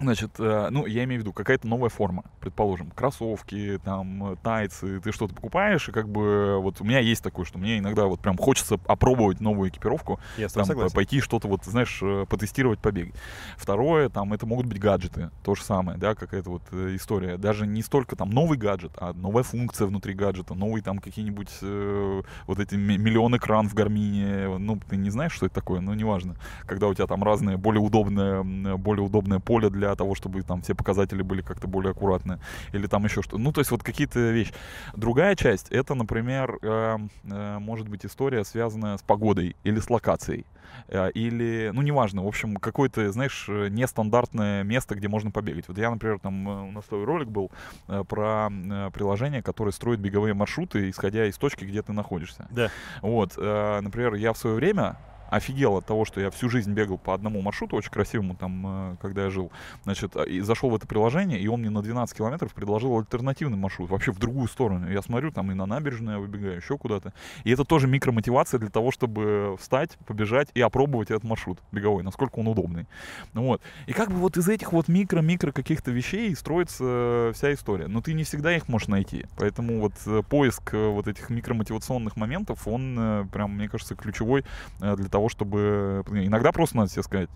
Значит, 0.00 0.32
э, 0.38 0.68
ну, 0.70 0.86
я 0.86 1.04
имею 1.04 1.20
в 1.20 1.22
виду, 1.22 1.32
какая-то 1.32 1.68
новая 1.68 1.88
форма, 1.88 2.24
предположим, 2.40 2.90
кроссовки, 2.90 3.78
там, 3.84 4.32
э, 4.32 4.36
тайцы, 4.42 5.00
ты 5.00 5.12
что-то 5.12 5.34
покупаешь, 5.34 5.88
и 5.88 5.92
как 5.92 6.08
бы 6.08 6.58
вот 6.60 6.80
у 6.80 6.84
меня 6.84 6.98
есть 6.98 7.22
такое, 7.22 7.44
что 7.44 7.58
мне 7.58 7.78
иногда 7.78 8.06
вот 8.06 8.18
прям 8.20 8.36
хочется 8.36 8.80
опробовать 8.86 9.40
новую 9.40 9.70
экипировку, 9.70 10.18
Я 10.36 10.48
там, 10.48 10.64
согласен. 10.64 10.94
пойти 10.94 11.20
что-то 11.20 11.46
вот, 11.46 11.64
знаешь, 11.64 12.00
э, 12.02 12.26
потестировать, 12.28 12.80
побегать. 12.80 13.14
Второе, 13.56 14.08
там, 14.08 14.32
это 14.32 14.46
могут 14.46 14.66
быть 14.66 14.80
гаджеты, 14.80 15.30
то 15.44 15.54
же 15.54 15.62
самое, 15.62 15.96
да, 15.96 16.16
какая-то 16.16 16.50
вот 16.50 16.62
э, 16.72 16.96
история. 16.96 17.36
Даже 17.36 17.64
не 17.66 17.82
столько 17.82 18.16
там 18.16 18.30
новый 18.30 18.58
гаджет, 18.58 18.92
а 18.98 19.12
новая 19.12 19.44
функция 19.44 19.86
внутри 19.86 20.14
гаджета, 20.14 20.54
новый 20.54 20.82
там 20.82 20.98
какие-нибудь 20.98 21.50
э, 21.62 22.22
вот 22.48 22.58
эти 22.58 22.74
ми- 22.74 22.98
миллион 22.98 23.36
экран 23.36 23.68
в 23.68 23.74
гармине, 23.74 24.58
ну, 24.58 24.80
ты 24.88 24.96
не 24.96 25.10
знаешь, 25.10 25.32
что 25.32 25.46
это 25.46 25.54
такое, 25.54 25.80
но 25.80 25.94
неважно. 25.94 26.34
Когда 26.66 26.88
у 26.88 26.94
тебя 26.94 27.06
там 27.06 27.22
разные, 27.22 27.56
более 27.56 27.80
удобное, 27.80 28.42
более 28.42 29.04
удобное 29.04 29.38
поле 29.38 29.70
для 29.70 29.83
того, 29.96 30.14
чтобы 30.14 30.42
там 30.42 30.62
все 30.62 30.74
показатели 30.74 31.22
были 31.22 31.42
как-то 31.42 31.66
более 31.66 31.90
аккуратные, 31.90 32.38
или 32.72 32.86
там 32.86 33.04
еще 33.04 33.22
что. 33.22 33.38
Ну, 33.38 33.52
то 33.52 33.60
есть 33.60 33.70
вот 33.70 33.82
какие-то 33.82 34.30
вещи. 34.30 34.52
Другая 34.94 35.36
часть, 35.36 35.70
это, 35.70 35.94
например, 35.94 36.58
э, 36.62 36.98
э, 37.24 37.58
может 37.58 37.88
быть 37.88 38.06
история, 38.06 38.44
связанная 38.44 38.96
с 38.96 39.02
погодой 39.02 39.56
или 39.64 39.80
с 39.80 39.90
локацией. 39.90 40.46
Э, 40.88 41.10
Или, 41.10 41.70
ну, 41.72 41.82
неважно, 41.82 42.24
в 42.24 42.26
общем, 42.26 42.56
какое-то, 42.56 43.10
знаешь, 43.12 43.46
нестандартное 43.48 44.62
место, 44.64 44.94
где 44.94 45.08
можно 45.08 45.30
побегать. 45.30 45.68
Вот 45.68 45.78
я, 45.78 45.90
например, 45.90 46.18
там, 46.18 46.48
э, 46.48 46.68
у 46.68 46.72
нас 46.72 46.84
твой 46.84 47.04
ролик 47.04 47.28
был 47.28 47.50
э, 47.88 48.04
про 48.08 48.50
приложение, 48.92 49.42
которое 49.42 49.72
строит 49.72 50.00
беговые 50.00 50.34
маршруты, 50.34 50.90
исходя 50.90 51.26
из 51.26 51.36
точки, 51.36 51.64
где 51.64 51.82
ты 51.82 51.92
находишься. 51.92 52.46
Да. 52.50 52.70
Вот, 53.02 53.36
например, 53.36 54.14
я 54.14 54.32
в 54.32 54.38
свое 54.38 54.56
время 54.56 54.96
офигел 55.30 55.76
от 55.76 55.86
того, 55.86 56.04
что 56.04 56.20
я 56.20 56.30
всю 56.30 56.48
жизнь 56.48 56.72
бегал 56.72 56.98
по 56.98 57.14
одному 57.14 57.40
маршруту, 57.42 57.76
очень 57.76 57.90
красивому 57.90 58.34
там, 58.34 58.92
э, 58.92 58.96
когда 59.00 59.24
я 59.24 59.30
жил. 59.30 59.50
Значит, 59.84 60.16
э, 60.16 60.26
и 60.26 60.40
зашел 60.40 60.70
в 60.70 60.74
это 60.74 60.86
приложение, 60.86 61.40
и 61.40 61.48
он 61.48 61.60
мне 61.60 61.70
на 61.70 61.82
12 61.82 62.16
километров 62.16 62.52
предложил 62.52 62.98
альтернативный 62.98 63.56
маршрут, 63.56 63.90
вообще 63.90 64.12
в 64.12 64.18
другую 64.18 64.48
сторону. 64.48 64.90
Я 64.90 65.02
смотрю, 65.02 65.30
там 65.30 65.50
и 65.50 65.54
на 65.54 65.66
набережную 65.66 66.16
я 66.16 66.20
выбегаю, 66.20 66.56
еще 66.56 66.78
куда-то. 66.78 67.12
И 67.44 67.50
это 67.50 67.64
тоже 67.64 67.86
микромотивация 67.86 68.58
для 68.58 68.70
того, 68.70 68.90
чтобы 68.90 69.56
встать, 69.60 69.96
побежать 70.06 70.48
и 70.54 70.60
опробовать 70.60 71.10
этот 71.10 71.24
маршрут 71.24 71.58
беговой, 71.72 72.02
насколько 72.02 72.38
он 72.38 72.48
удобный. 72.48 72.86
Вот. 73.32 73.60
И 73.86 73.92
как 73.92 74.10
бы 74.10 74.16
вот 74.16 74.36
из 74.36 74.48
этих 74.48 74.72
вот 74.72 74.88
микро-микро 74.88 75.52
каких-то 75.52 75.90
вещей 75.90 76.34
строится 76.36 77.32
вся 77.34 77.52
история. 77.52 77.88
Но 77.88 78.00
ты 78.00 78.12
не 78.12 78.24
всегда 78.24 78.54
их 78.54 78.68
можешь 78.68 78.88
найти. 78.88 79.26
Поэтому 79.36 79.80
вот 79.80 79.92
э, 80.06 80.22
поиск 80.28 80.74
э, 80.74 80.88
вот 80.88 81.08
этих 81.08 81.30
микромотивационных 81.30 82.16
моментов, 82.16 82.66
он 82.66 83.28
прям, 83.32 83.56
мне 83.56 83.68
кажется, 83.68 83.94
ключевой 83.94 84.44
для 84.78 85.08
того, 85.14 85.28
чтобы... 85.28 86.02
Иногда 86.10 86.50
просто 86.50 86.76
надо 86.76 86.90
себе 86.90 87.04
сказать, 87.04 87.30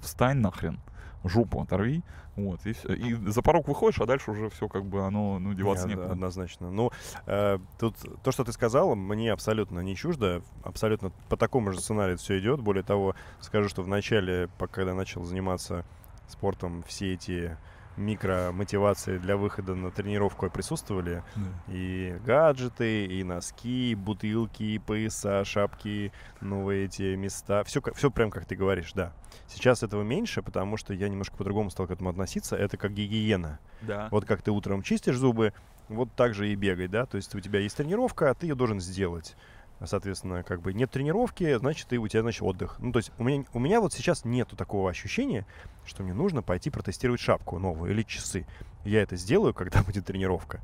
встань 0.00 0.38
нахрен, 0.38 0.80
жопу 1.24 1.60
оторви, 1.60 2.02
вот, 2.36 2.64
и. 2.64 2.70
И 2.70 3.14
за 3.14 3.42
порог 3.42 3.68
выходишь, 3.68 4.00
а 4.00 4.06
дальше 4.06 4.30
уже 4.30 4.48
все 4.48 4.68
как 4.68 4.86
бы 4.86 5.04
оно, 5.04 5.38
ну, 5.38 5.52
деваться 5.52 5.86
Не, 5.86 5.94
некуда. 5.94 6.12
Однозначно. 6.12 6.70
Ну, 6.70 6.90
э, 7.26 7.58
тут 7.78 7.96
то, 8.22 8.32
что 8.32 8.44
ты 8.44 8.52
сказала, 8.52 8.94
мне 8.94 9.30
абсолютно 9.32 9.80
не 9.80 9.94
чуждо. 9.94 10.42
Абсолютно 10.62 11.10
по 11.28 11.36
такому 11.36 11.72
же 11.72 11.80
сценарию 11.80 12.16
все 12.16 12.38
идет. 12.38 12.60
Более 12.60 12.84
того, 12.84 13.14
скажу, 13.40 13.68
что 13.68 13.82
в 13.82 13.88
начале, 13.88 14.48
пока 14.56 14.74
когда 14.78 14.94
начал 14.94 15.24
заниматься 15.24 15.84
спортом, 16.28 16.84
все 16.86 17.14
эти 17.14 17.56
микромотивации 17.98 19.18
для 19.18 19.36
выхода 19.36 19.74
на 19.74 19.90
тренировку 19.90 20.48
присутствовали. 20.48 21.22
Да. 21.36 21.72
И 21.72 22.16
гаджеты, 22.24 23.06
и 23.06 23.22
носки, 23.24 23.90
и 23.90 23.94
бутылки, 23.94 24.62
и 24.62 24.78
пояса, 24.78 25.44
шапки, 25.44 26.12
новые 26.40 26.86
эти 26.86 27.14
места. 27.16 27.64
Все, 27.64 27.82
все 27.94 28.10
прям 28.10 28.30
как 28.30 28.46
ты 28.46 28.56
говоришь, 28.56 28.92
да. 28.94 29.12
Сейчас 29.46 29.82
этого 29.82 30.02
меньше, 30.02 30.42
потому 30.42 30.76
что 30.76 30.94
я 30.94 31.08
немножко 31.08 31.36
по-другому 31.36 31.70
стал 31.70 31.86
к 31.86 31.90
этому 31.90 32.10
относиться. 32.10 32.56
Это 32.56 32.76
как 32.76 32.92
гигиена. 32.92 33.58
Да. 33.82 34.08
Вот 34.10 34.24
как 34.24 34.42
ты 34.42 34.50
утром 34.50 34.82
чистишь 34.82 35.16
зубы, 35.16 35.52
вот 35.88 36.12
так 36.14 36.34
же 36.34 36.48
и 36.50 36.54
бегай, 36.54 36.88
да? 36.88 37.06
То 37.06 37.16
есть 37.16 37.34
у 37.34 37.40
тебя 37.40 37.60
есть 37.60 37.76
тренировка, 37.76 38.30
а 38.30 38.34
ты 38.34 38.46
ее 38.46 38.54
должен 38.54 38.80
сделать. 38.80 39.36
А, 39.80 39.86
Соответственно, 39.86 40.42
как 40.42 40.60
бы 40.60 40.72
нет 40.72 40.90
тренировки, 40.90 41.56
значит, 41.58 41.88
ты, 41.88 41.98
у 41.98 42.08
тебя, 42.08 42.22
значит, 42.22 42.42
отдых. 42.42 42.76
Ну, 42.78 42.92
то 42.92 42.98
есть 42.98 43.12
у 43.18 43.24
меня, 43.24 43.44
у 43.52 43.58
меня 43.58 43.80
вот 43.80 43.92
сейчас 43.92 44.24
нету 44.24 44.56
такого 44.56 44.90
ощущения, 44.90 45.46
что 45.84 46.02
мне 46.02 46.14
нужно 46.14 46.42
пойти 46.42 46.70
протестировать 46.70 47.20
шапку 47.20 47.58
новую 47.58 47.92
или 47.92 48.02
часы. 48.02 48.46
Я 48.84 49.02
это 49.02 49.16
сделаю, 49.16 49.54
когда 49.54 49.82
будет 49.86 50.06
тренировка. 50.06 50.60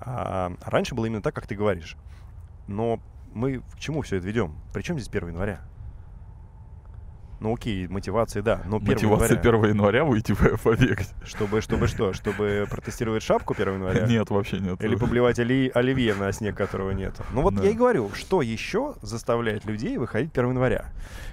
А 0.00 0.52
раньше 0.62 0.94
было 0.94 1.06
именно 1.06 1.22
так, 1.22 1.34
как 1.34 1.46
ты 1.46 1.54
говоришь. 1.54 1.96
Но 2.66 3.00
мы 3.32 3.60
к 3.60 3.78
чему 3.78 4.02
все 4.02 4.16
это 4.16 4.26
ведем? 4.26 4.54
Причем 4.72 4.98
здесь 4.98 5.08
1 5.08 5.28
января? 5.28 5.60
Ну 7.42 7.54
окей, 7.54 7.88
мотивация, 7.88 8.40
да, 8.40 8.60
но 8.66 8.76
1 8.76 8.92
Мотивация 8.92 9.36
января. 9.36 9.58
1 9.58 9.70
января 9.70 10.04
выйти 10.04 10.32
по- 10.32 10.56
побегать. 10.58 11.12
Чтобы, 11.24 11.60
чтобы 11.60 11.88
что? 11.88 12.12
Чтобы 12.12 12.66
протестировать 12.70 13.24
шапку 13.24 13.52
1 13.58 13.74
января? 13.74 14.06
Нет, 14.06 14.30
вообще 14.30 14.60
нет. 14.60 14.80
Или 14.84 14.94
поблевать 14.94 15.40
оли- 15.40 15.70
оливье 15.74 16.14
на 16.14 16.30
снег, 16.30 16.56
которого 16.56 16.92
нет. 16.92 17.14
Ну 17.32 17.42
вот 17.42 17.56
Да. 17.56 17.64
я 17.64 17.70
и 17.70 17.74
говорю, 17.74 18.10
что 18.14 18.42
еще 18.42 18.94
заставляет 19.02 19.64
людей 19.64 19.98
выходить 19.98 20.30
1 20.32 20.50
января? 20.50 20.86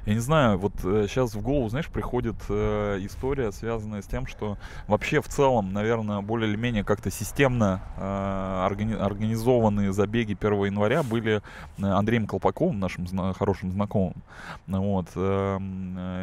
Я 0.07 0.13
не 0.15 0.19
знаю, 0.19 0.57
вот 0.57 0.73
сейчас 0.81 1.35
в 1.35 1.41
голову, 1.41 1.69
знаешь, 1.69 1.87
приходит 1.89 2.35
э, 2.49 2.97
история, 3.01 3.51
связанная 3.51 4.01
с 4.01 4.05
тем, 4.07 4.25
что 4.25 4.57
вообще 4.87 5.21
в 5.21 5.27
целом, 5.27 5.73
наверное, 5.73 6.21
более 6.21 6.49
или 6.49 6.57
менее 6.57 6.83
как-то 6.83 7.11
системно 7.11 7.81
э, 7.97 8.01
органи- 8.67 8.97
организованные 8.97 9.93
забеги 9.93 10.35
1 10.39 10.65
января 10.65 11.03
были 11.03 11.41
э, 11.77 11.83
Андреем 11.85 12.25
Колпаковым, 12.25 12.79
нашим 12.79 13.05
зна- 13.05 13.33
хорошим 13.33 13.71
знакомым. 13.71 14.15
Вот, 14.65 15.07
э, 15.15 15.57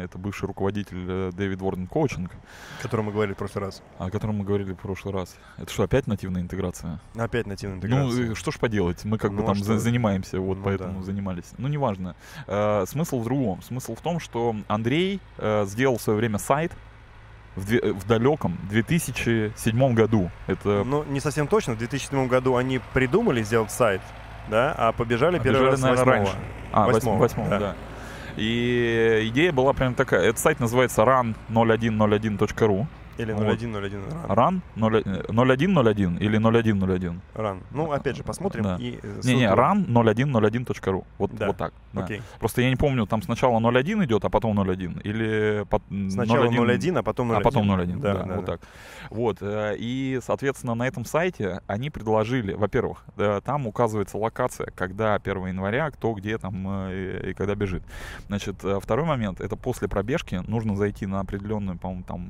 это 0.03 0.17
бывший 0.17 0.45
руководитель 0.45 1.05
э, 1.07 1.31
Дэвид 1.33 1.61
Ворден 1.61 1.87
Коучинг, 1.87 2.31
О 2.79 2.81
котором 2.81 3.05
мы 3.05 3.11
говорили 3.11 3.33
в 3.33 3.37
прошлый 3.37 3.65
раз. 3.65 3.81
о 3.97 4.09
котором 4.09 4.37
мы 4.37 4.45
говорили 4.45 4.73
в 4.73 4.77
прошлый 4.77 5.13
раз. 5.13 5.35
Это 5.57 5.71
что, 5.71 5.83
опять 5.83 6.07
нативная 6.07 6.41
интеграция? 6.41 6.99
Опять 7.15 7.47
нативная 7.47 7.77
Ну, 7.77 7.81
интеграция. 7.85 8.31
э, 8.31 8.35
что 8.35 8.51
ж 8.51 8.57
поделать, 8.59 9.03
мы 9.05 9.17
как 9.17 9.31
Ну, 9.31 9.37
бы 9.37 9.43
а 9.43 9.45
там 9.47 9.55
что? 9.55 9.65
за- 9.65 9.79
занимаемся, 9.79 10.39
вот 10.39 10.57
Ну, 10.57 10.63
поэтому 10.63 10.99
да. 10.99 11.05
занимались. 11.05 11.45
Ну, 11.57 11.67
неважно. 11.67 12.15
Э, 12.47 12.85
смысл 12.87 13.19
в 13.19 13.23
другом. 13.23 13.61
Смысл 13.61 13.95
в 13.95 14.01
том, 14.01 14.19
что 14.19 14.55
Андрей 14.67 15.19
э, 15.37 15.65
сделал 15.65 15.97
в 15.97 16.01
свое 16.01 16.17
время 16.17 16.37
сайт 16.39 16.71
в, 17.55 17.65
две- 17.65 17.79
э, 17.79 17.91
в 17.93 18.05
далеком 18.07 18.57
2007 18.69 19.93
году. 19.93 20.29
Это 20.47 20.83
Ну, 20.85 21.03
не 21.05 21.19
совсем 21.19 21.47
точно. 21.47 21.73
В 21.73 21.77
2007 21.77 22.27
году 22.27 22.55
они 22.55 22.79
придумали 22.93 23.41
сделать 23.43 23.71
сайт, 23.71 24.01
да, 24.49 24.73
а 24.77 24.91
побежали 24.91 25.39
первый 25.39 25.71
Побежали, 25.71 25.71
раз 25.71 25.81
наверное, 25.81 26.05
8 26.05 26.11
раньше. 26.11 26.35
а, 26.71 26.85
восьмого, 26.87 27.17
восьмого, 27.17 27.49
да. 27.49 27.59
да. 27.59 27.75
И 28.37 29.27
идея 29.31 29.51
была 29.51 29.73
прям 29.73 29.93
такая. 29.95 30.21
Этот 30.21 30.39
сайт 30.39 30.59
называется 30.59 31.01
run0101.ru. 31.01 32.85
Или 33.17 33.31
Вот. 33.31 33.57
0101 33.59 34.03
ран. 34.29 34.61
Run 34.75 35.01
0101 35.31 36.17
или 36.17 36.37
0101. 36.37 37.21
Ран. 37.33 37.63
Ну, 37.71 37.91
опять 37.91 38.15
же, 38.15 38.23
посмотрим. 38.23 38.63
Да. 38.63 38.75
И, 38.79 38.99
э, 39.01 39.21
Не-не, 39.23 39.45
run 39.47 39.87
0101.ru. 39.87 41.03
Вот, 41.17 41.31
Да. 41.33 41.47
вот 41.47 41.57
так. 41.57 41.73
да. 41.93 42.03
Окей. 42.03 42.21
Просто 42.39 42.61
я 42.61 42.69
не 42.69 42.75
помню, 42.75 43.07
там 43.07 43.23
сначала 43.23 43.59
0.1 43.59 44.05
идет, 44.05 44.23
а 44.23 44.29
потом 44.29 44.59
0.1. 44.59 45.01
Или 45.03 45.65
Сначала 46.11 46.45
0.1, 46.45 46.77
0.1, 46.77 46.99
а 46.99 47.03
потом 47.03 47.31
0.1. 47.31 47.37
а 47.37 47.41
потом 47.41 47.71
0.1. 47.71 47.99
Да, 47.99 48.13
Да, 48.13 48.23
да, 48.23 48.35
вот 48.35 48.45
да. 48.45 48.51
так. 48.51 48.61
Вот. 49.09 49.37
э, 49.41 49.75
И, 49.77 50.19
соответственно, 50.23 50.75
на 50.75 50.87
этом 50.87 51.05
сайте 51.05 51.61
они 51.67 51.89
предложили, 51.89 52.53
во-первых, 52.53 53.05
там 53.43 53.67
указывается 53.67 54.17
локация, 54.17 54.71
когда 54.75 55.15
1 55.15 55.47
января, 55.47 55.91
кто 55.91 56.13
где 56.13 56.37
там 56.37 56.65
э, 56.89 57.31
и 57.31 57.33
когда 57.33 57.55
бежит. 57.55 57.83
Значит, 58.27 58.63
э, 58.63 58.79
второй 58.81 59.05
момент, 59.05 59.41
это 59.41 59.55
после 59.55 59.87
пробежки 59.87 60.41
нужно 60.47 60.75
зайти 60.75 61.05
на 61.05 61.19
определенную, 61.19 61.77
по-моему, 61.77 62.03
там 62.03 62.27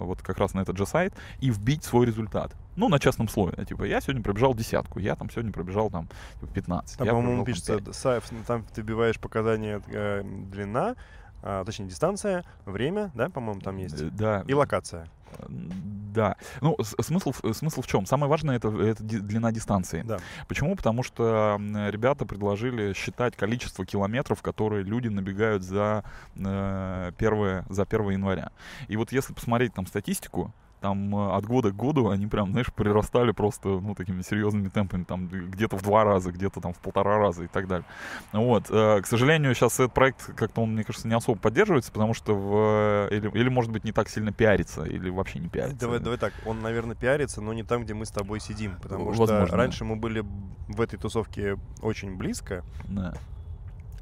вот 0.00 0.22
как 0.22 0.38
раз 0.38 0.54
на 0.54 0.60
этот 0.60 0.76
же 0.76 0.86
сайт 0.86 1.14
и 1.40 1.50
вбить 1.50 1.84
свой 1.84 2.06
результат. 2.06 2.52
Ну, 2.76 2.88
на 2.88 2.98
частном 2.98 3.28
слове. 3.28 3.64
Типа, 3.64 3.84
я 3.84 4.00
сегодня 4.00 4.22
пробежал 4.22 4.54
десятку, 4.54 5.00
я 5.00 5.16
там 5.16 5.28
сегодня 5.30 5.52
пробежал 5.52 5.90
там 5.90 6.08
типа, 6.40 6.52
15. 6.52 6.98
Там, 6.98 7.06
я 7.06 7.12
по-моему, 7.12 7.36
там, 7.38 7.44
пишется, 7.44 7.92
сайф, 7.92 8.30
ну, 8.30 8.38
там 8.46 8.64
ты 8.74 8.82
вбиваешь 8.82 9.18
показания 9.18 9.82
э, 9.88 10.22
длина, 10.24 10.94
а, 11.42 11.64
точнее 11.64 11.86
дистанция, 11.86 12.44
время, 12.66 13.10
да, 13.14 13.28
по-моему, 13.30 13.60
там 13.60 13.76
есть, 13.78 14.14
Да. 14.16 14.44
и 14.46 14.54
локация. 14.54 15.06
Да. 15.48 16.36
Ну, 16.60 16.76
смысл, 16.82 17.32
смысл 17.52 17.82
в 17.82 17.86
чем? 17.86 18.04
Самое 18.04 18.28
важное 18.28 18.56
это, 18.56 18.68
это 18.68 19.02
длина 19.02 19.52
дистанции. 19.52 20.02
Да. 20.02 20.18
Почему? 20.48 20.74
Потому 20.74 21.02
что 21.02 21.56
ребята 21.60 22.26
предложили 22.26 22.92
считать 22.94 23.36
количество 23.36 23.86
километров, 23.86 24.42
которые 24.42 24.82
люди 24.82 25.08
набегают 25.08 25.62
за, 25.62 26.04
э, 26.36 27.12
первое, 27.16 27.64
за 27.68 27.84
1 27.84 28.10
января. 28.10 28.50
И 28.88 28.96
вот 28.96 29.12
если 29.12 29.32
посмотреть 29.32 29.72
там 29.74 29.86
статистику, 29.86 30.52
там 30.80 31.14
э, 31.14 31.36
от 31.36 31.44
года 31.46 31.70
к 31.70 31.76
году 31.76 32.08
они 32.10 32.26
прям, 32.26 32.52
знаешь, 32.52 32.72
прирастали 32.72 33.32
просто, 33.32 33.68
ну, 33.68 33.94
такими 33.94 34.22
серьезными 34.22 34.68
темпами, 34.68 35.04
там 35.04 35.28
где-то 35.28 35.76
в 35.76 35.82
два 35.82 36.04
раза, 36.04 36.32
где-то 36.32 36.60
там 36.60 36.72
в 36.72 36.78
полтора 36.78 37.18
раза 37.18 37.44
и 37.44 37.46
так 37.46 37.68
далее. 37.68 37.84
Вот. 38.32 38.70
э, 38.70 39.00
К 39.02 39.06
сожалению, 39.06 39.54
сейчас 39.54 39.74
этот 39.80 39.92
проект 39.92 40.34
как-то, 40.34 40.62
он, 40.62 40.72
мне 40.72 40.84
кажется, 40.84 41.06
не 41.08 41.14
особо 41.14 41.38
поддерживается, 41.38 41.92
потому 41.92 42.14
что 42.14 42.34
в... 42.34 43.08
Или, 43.10 43.30
или 43.38 43.48
может 43.48 43.70
быть, 43.70 43.84
не 43.84 43.92
так 43.92 44.08
сильно 44.08 44.32
пиарится, 44.32 44.84
или 44.84 45.10
вообще 45.10 45.38
не 45.38 45.48
пиарится. 45.48 45.78
Давай, 45.80 46.00
давай 46.00 46.18
так, 46.18 46.32
он, 46.46 46.60
наверное, 46.60 46.96
пиарится, 46.96 47.40
но 47.40 47.52
не 47.52 47.62
там, 47.62 47.84
где 47.84 47.94
мы 47.94 48.06
с 48.06 48.10
тобой 48.10 48.40
сидим, 48.40 48.76
потому 48.82 49.06
Возможно. 49.06 49.46
что 49.46 49.56
раньше 49.56 49.84
мы 49.84 49.96
были 49.96 50.24
в 50.68 50.80
этой 50.80 50.98
тусовке 50.98 51.56
очень 51.82 52.16
близко, 52.16 52.64
Да. 52.88 53.14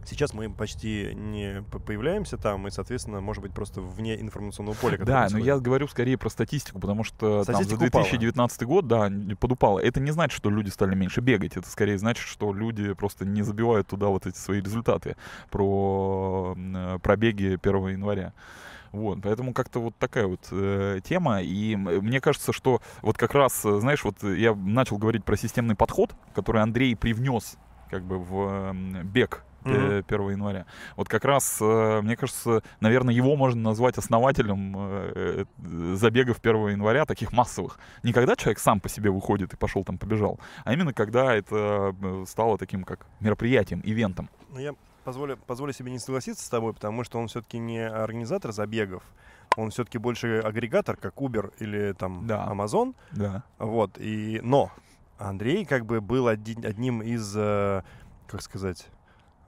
Сейчас 0.08 0.32
мы 0.34 0.50
почти 0.50 1.12
не 1.14 1.62
появляемся 1.86 2.36
там, 2.36 2.66
и, 2.66 2.70
соответственно, 2.70 3.20
может 3.20 3.42
быть, 3.42 3.52
просто 3.52 3.80
вне 3.80 4.20
информационного 4.20 4.74
поля. 4.74 4.98
Да, 4.98 5.28
но 5.30 5.38
я 5.38 5.58
говорю 5.58 5.88
скорее 5.88 6.16
про 6.18 6.28
статистику, 6.30 6.80
потому 6.80 7.04
что 7.04 7.44
там, 7.44 7.44
за 7.44 7.52
Статистика 7.52 7.88
упала. 7.88 8.04
2019 8.04 8.62
год, 8.64 8.86
да, 8.86 9.10
подупало. 9.38 9.78
Это 9.78 10.00
не 10.00 10.10
значит, 10.10 10.36
что 10.36 10.50
люди 10.50 10.70
стали 10.70 10.94
меньше 10.94 11.20
бегать. 11.20 11.56
Это 11.56 11.68
скорее 11.68 11.98
значит, 11.98 12.26
что 12.26 12.52
люди 12.52 12.92
просто 12.94 13.24
не 13.24 13.42
забивают 13.42 13.88
туда 13.88 14.06
вот 14.08 14.26
эти 14.26 14.36
свои 14.36 14.60
результаты 14.60 15.16
про 15.50 16.54
э, 16.56 16.98
пробеги 17.02 17.58
1 17.62 17.88
января. 17.88 18.32
Вот, 18.90 19.18
поэтому 19.22 19.52
как-то 19.52 19.80
вот 19.80 19.94
такая 19.96 20.26
вот 20.26 20.40
э, 20.50 21.00
тема. 21.04 21.42
И 21.42 21.74
м- 21.74 21.82
мне 22.04 22.20
кажется, 22.20 22.52
что 22.52 22.80
вот 23.02 23.18
как 23.18 23.34
раз, 23.34 23.64
э, 23.64 23.80
знаешь, 23.80 24.02
вот 24.04 24.22
я 24.22 24.54
начал 24.54 24.96
говорить 24.96 25.24
про 25.24 25.36
системный 25.36 25.74
подход, 25.74 26.14
который 26.34 26.62
Андрей 26.62 26.96
привнес 26.96 27.56
как 27.90 28.02
бы 28.02 28.18
в 28.18 28.72
бег 29.04 29.44
э, 29.64 30.02
1 30.06 30.30
января. 30.30 30.66
Вот 30.96 31.08
как 31.08 31.24
раз, 31.24 31.58
э, 31.60 32.00
мне 32.02 32.16
кажется, 32.16 32.62
наверное, 32.80 33.14
его 33.14 33.36
можно 33.36 33.60
назвать 33.62 33.98
основателем 33.98 34.74
э, 34.76 35.44
э, 35.56 35.94
забегов 35.94 36.38
1 36.40 36.68
января, 36.68 37.04
таких 37.04 37.32
массовых. 37.32 37.78
Не 38.02 38.12
когда 38.12 38.36
человек 38.36 38.58
сам 38.58 38.80
по 38.80 38.88
себе 38.88 39.10
выходит 39.10 39.52
и 39.52 39.56
пошел 39.56 39.84
там 39.84 39.98
побежал, 39.98 40.38
а 40.64 40.72
именно 40.72 40.92
когда 40.92 41.34
это 41.34 41.94
стало 42.26 42.58
таким 42.58 42.84
как 42.84 43.06
мероприятием, 43.20 43.80
ивентом. 43.84 44.28
Ну, 44.50 44.58
я 44.60 44.74
позволю, 45.04 45.36
позволю 45.36 45.72
себе 45.72 45.90
не 45.90 45.98
согласиться 45.98 46.44
с 46.44 46.48
тобой, 46.48 46.74
потому 46.74 47.04
что 47.04 47.18
он 47.18 47.28
все-таки 47.28 47.58
не 47.58 47.80
организатор 47.86 48.52
забегов, 48.52 49.02
он 49.56 49.70
все-таки 49.70 49.98
больше 49.98 50.40
агрегатор, 50.44 50.96
как 50.96 51.14
Uber 51.16 51.52
или 51.58 51.92
там 51.92 52.26
Да. 52.26 52.46
Amazon. 52.50 52.94
Да. 53.12 53.42
Вот, 53.58 53.98
и... 53.98 54.40
Но 54.42 54.70
Андрей 55.18 55.64
как 55.64 55.84
бы 55.86 56.00
был 56.00 56.28
один- 56.28 56.64
одним 56.64 57.02
из, 57.02 57.32
как 57.32 58.40
сказать, 58.42 58.86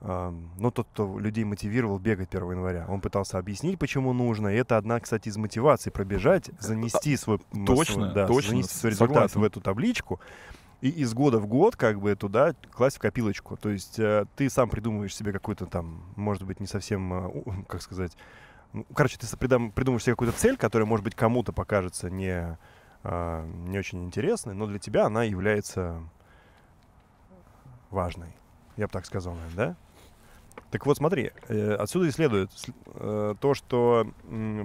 ну, 0.03 0.71
тот, 0.71 0.87
кто 0.93 1.19
людей 1.19 1.43
мотивировал 1.43 1.99
бегать 1.99 2.29
1 2.29 2.51
января. 2.51 2.85
Он 2.89 3.01
пытался 3.01 3.37
объяснить, 3.37 3.77
почему 3.77 4.13
нужно. 4.13 4.47
И 4.47 4.55
это 4.57 4.77
одна, 4.77 4.99
кстати, 4.99 5.29
из 5.29 5.37
мотиваций 5.37 5.91
пробежать, 5.91 6.49
занести 6.59 7.15
свой, 7.17 7.39
м, 7.53 7.65
точно, 7.67 7.93
свой- 7.95 8.13
да, 8.13 8.27
точно, 8.27 8.49
занести 8.51 8.73
свой 8.75 8.91
результат 8.91 9.13
согласен. 9.15 9.41
в 9.41 9.43
эту 9.43 9.61
табличку. 9.61 10.19
И 10.81 10.89
из 10.89 11.13
года 11.13 11.37
в 11.39 11.45
год 11.45 11.75
как 11.75 11.99
бы 12.01 12.15
туда 12.15 12.55
класть 12.71 12.97
в 12.97 12.99
копилочку. 12.99 13.55
То 13.57 13.69
есть 13.69 13.99
э, 13.99 14.25
ты 14.35 14.49
сам 14.49 14.67
придумываешь 14.69 15.15
себе 15.15 15.31
какую-то 15.31 15.67
там, 15.67 16.03
может 16.15 16.41
быть, 16.43 16.59
не 16.59 16.65
совсем, 16.65 17.13
э, 17.13 17.43
как 17.67 17.83
сказать, 17.83 18.17
ну, 18.73 18.85
короче, 18.95 19.19
ты 19.19 19.27
придам- 19.37 19.71
придумаешь 19.71 20.01
себе 20.03 20.13
какую-то 20.13 20.35
цель, 20.35 20.57
которая, 20.57 20.87
может 20.87 21.03
быть, 21.03 21.13
кому-то 21.13 21.53
покажется 21.53 22.09
не, 22.09 22.57
а, 23.03 23.45
не 23.67 23.77
очень 23.77 24.03
интересной, 24.05 24.55
но 24.55 24.65
для 24.65 24.79
тебя 24.79 25.05
она 25.05 25.23
является 25.23 26.01
важной. 27.91 28.33
Я 28.77 28.87
бы 28.87 28.91
так 28.93 29.05
сказал, 29.05 29.35
наверное, 29.35 29.55
да? 29.55 29.75
Так 30.71 30.85
вот, 30.85 30.97
смотри, 30.97 31.31
э, 31.47 31.73
отсюда 31.75 32.07
и 32.07 32.11
следует 32.11 32.49
э, 32.95 33.35
то, 33.39 33.53
что 33.53 34.07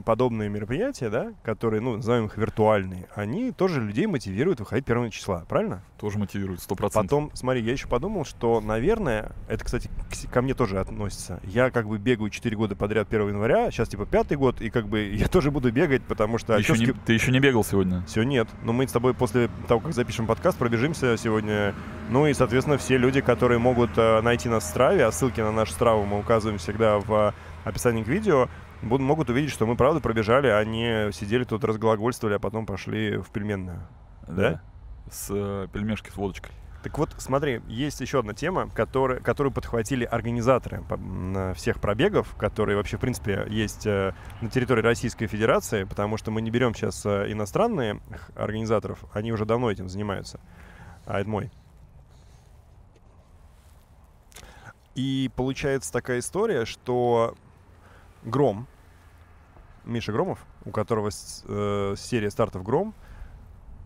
подобные 0.04 0.48
мероприятия, 0.48 1.10
да, 1.10 1.32
которые, 1.42 1.80
ну, 1.80 1.96
назовем 1.96 2.26
их 2.26 2.36
виртуальные, 2.36 3.08
они 3.14 3.52
тоже 3.52 3.80
людей 3.80 4.06
мотивируют 4.06 4.60
выходить 4.60 4.88
1 4.88 5.10
числа, 5.10 5.44
правильно? 5.48 5.82
Тоже 5.98 6.18
мотивирует, 6.18 6.60
сто 6.60 6.74
Потом, 6.76 7.30
смотри, 7.34 7.62
я 7.62 7.72
еще 7.72 7.88
подумал, 7.88 8.24
что, 8.24 8.60
наверное, 8.60 9.32
это, 9.48 9.64
кстати, 9.64 9.90
ко 10.32 10.42
мне 10.42 10.54
тоже 10.54 10.78
относится. 10.78 11.40
Я 11.44 11.70
как 11.70 11.88
бы 11.88 11.98
бегаю 11.98 12.30
4 12.30 12.56
года 12.56 12.76
подряд 12.76 13.08
1 13.08 13.28
января, 13.28 13.70
сейчас 13.70 13.88
типа 13.88 14.06
пятый 14.06 14.36
год, 14.36 14.60
и 14.60 14.70
как 14.70 14.88
бы 14.88 15.00
я 15.14 15.28
тоже 15.28 15.50
буду 15.50 15.72
бегать, 15.72 16.02
потому 16.02 16.38
что... 16.38 16.54
Ты 16.54 16.60
еще, 16.60 16.78
не, 16.78 16.92
ты 16.92 17.12
еще 17.12 17.32
не 17.32 17.40
бегал 17.40 17.64
сегодня? 17.64 18.04
все, 18.06 18.22
нет. 18.22 18.48
Но 18.62 18.72
мы 18.72 18.88
с 18.88 18.92
тобой 18.92 19.12
после 19.12 19.50
того, 19.68 19.80
как 19.80 19.92
запишем 19.92 20.26
подкаст, 20.26 20.56
пробежимся 20.56 21.16
сегодня. 21.16 21.74
Ну 22.08 22.26
и, 22.26 22.34
соответственно, 22.34 22.78
все 22.78 22.98
люди, 22.98 23.20
которые 23.20 23.58
могут 23.58 23.98
э, 23.98 24.20
найти 24.20 24.48
нас 24.48 24.62
в 24.62 24.68
Страве, 24.68 25.04
а 25.04 25.10
ссылки 25.10 25.40
на 25.40 25.50
наш 25.50 25.72
Страву 25.72 26.04
мы 26.04 26.20
указываем 26.20 26.58
всегда 26.58 27.00
в 27.00 27.12
э, 27.12 27.32
описании 27.68 28.04
к 28.04 28.08
видео, 28.08 28.48
буд- 28.80 29.00
могут 29.00 29.28
увидеть, 29.28 29.50
что 29.50 29.66
мы 29.66 29.74
правда 29.74 30.00
пробежали, 30.00 30.46
а 30.46 30.64
не 30.64 31.10
сидели 31.10 31.42
тут, 31.42 31.64
разглагольствовали, 31.64 32.36
а 32.36 32.38
потом 32.38 32.64
пошли 32.64 33.16
в 33.16 33.30
пельменную. 33.30 33.88
Да? 34.28 34.62
С 35.10 35.30
э, 35.30 35.66
пельмешки 35.72 36.10
с 36.10 36.16
водочкой. 36.16 36.52
Так 36.84 36.96
вот, 36.96 37.10
смотри, 37.18 37.60
есть 37.66 38.00
еще 38.00 38.20
одна 38.20 38.34
тема, 38.34 38.70
которая, 38.70 39.18
которую 39.18 39.52
подхватили 39.52 40.04
организаторы 40.04 40.84
всех 41.56 41.80
пробегов, 41.80 42.36
которые 42.36 42.76
вообще, 42.76 42.98
в 42.98 43.00
принципе, 43.00 43.46
есть 43.48 43.84
э, 43.84 44.14
на 44.40 44.48
территории 44.48 44.82
Российской 44.82 45.26
Федерации, 45.26 45.82
потому 45.82 46.18
что 46.18 46.30
мы 46.30 46.40
не 46.40 46.52
берем 46.52 46.72
сейчас 46.72 47.04
иностранные 47.04 48.00
организаторов, 48.36 49.04
они 49.12 49.32
уже 49.32 49.44
давно 49.44 49.72
этим 49.72 49.88
занимаются. 49.88 50.38
А 51.04 51.18
это 51.18 51.28
мой. 51.28 51.50
И 54.96 55.30
получается 55.36 55.92
такая 55.92 56.18
история, 56.20 56.64
что 56.64 57.34
Гром, 58.24 58.66
Миша 59.84 60.10
Громов, 60.10 60.44
у 60.64 60.70
которого 60.70 61.10
э, 61.10 61.94
серия 61.96 62.30
стартов 62.30 62.64
Гром, 62.64 62.94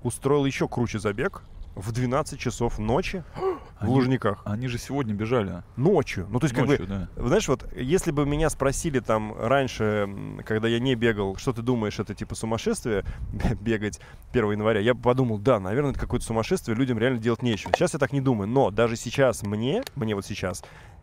устроил 0.02 0.46
еще 0.46 0.66
круче 0.68 0.98
забег 0.98 1.42
в 1.74 1.92
12 1.92 2.38
часов 2.38 2.78
ночи 2.78 3.22
в 3.36 3.84
Они- 3.84 3.92
Лужниках. 3.92 4.42
Они 4.44 4.68
же 4.68 4.78
сегодня 4.78 5.14
бежали. 5.14 5.62
Ночью. 5.76 6.26
Ну, 6.30 6.38
то 6.38 6.44
есть, 6.46 6.54
как 6.54 6.66
бы, 6.66 6.72
Ночью, 6.72 6.86
да. 6.86 7.08
знаешь, 7.16 7.48
вот, 7.48 7.66
если 7.74 8.10
бы 8.12 8.24
меня 8.26 8.48
спросили 8.50 9.00
там 9.00 9.34
раньше, 9.38 10.08
когда 10.44 10.68
я 10.68 10.78
не 10.78 10.94
бегал, 10.94 11.36
что 11.36 11.52
ты 11.52 11.62
думаешь, 11.62 11.98
это 11.98 12.14
типа 12.14 12.34
сумасшествие 12.34 13.04
бегать 13.60 14.00
1 14.32 14.52
января, 14.52 14.80
я 14.80 14.94
бы 14.94 15.00
подумал, 15.02 15.38
да, 15.38 15.58
наверное, 15.60 15.90
это 15.92 16.00
какое-то 16.00 16.24
сумасшествие, 16.26 16.76
людям 16.76 16.98
реально 16.98 17.18
делать 17.18 17.42
нечего. 17.42 17.72
Сейчас 17.74 17.94
я 17.94 17.98
так 17.98 18.12
не 18.12 18.20
думаю, 18.20 18.48
но 18.48 18.70
даже 18.70 18.96
сейчас 18.96 19.42
мне, 19.42 19.82
мне 19.96 20.14
вот 20.14 20.24
сейчас, 20.26 20.62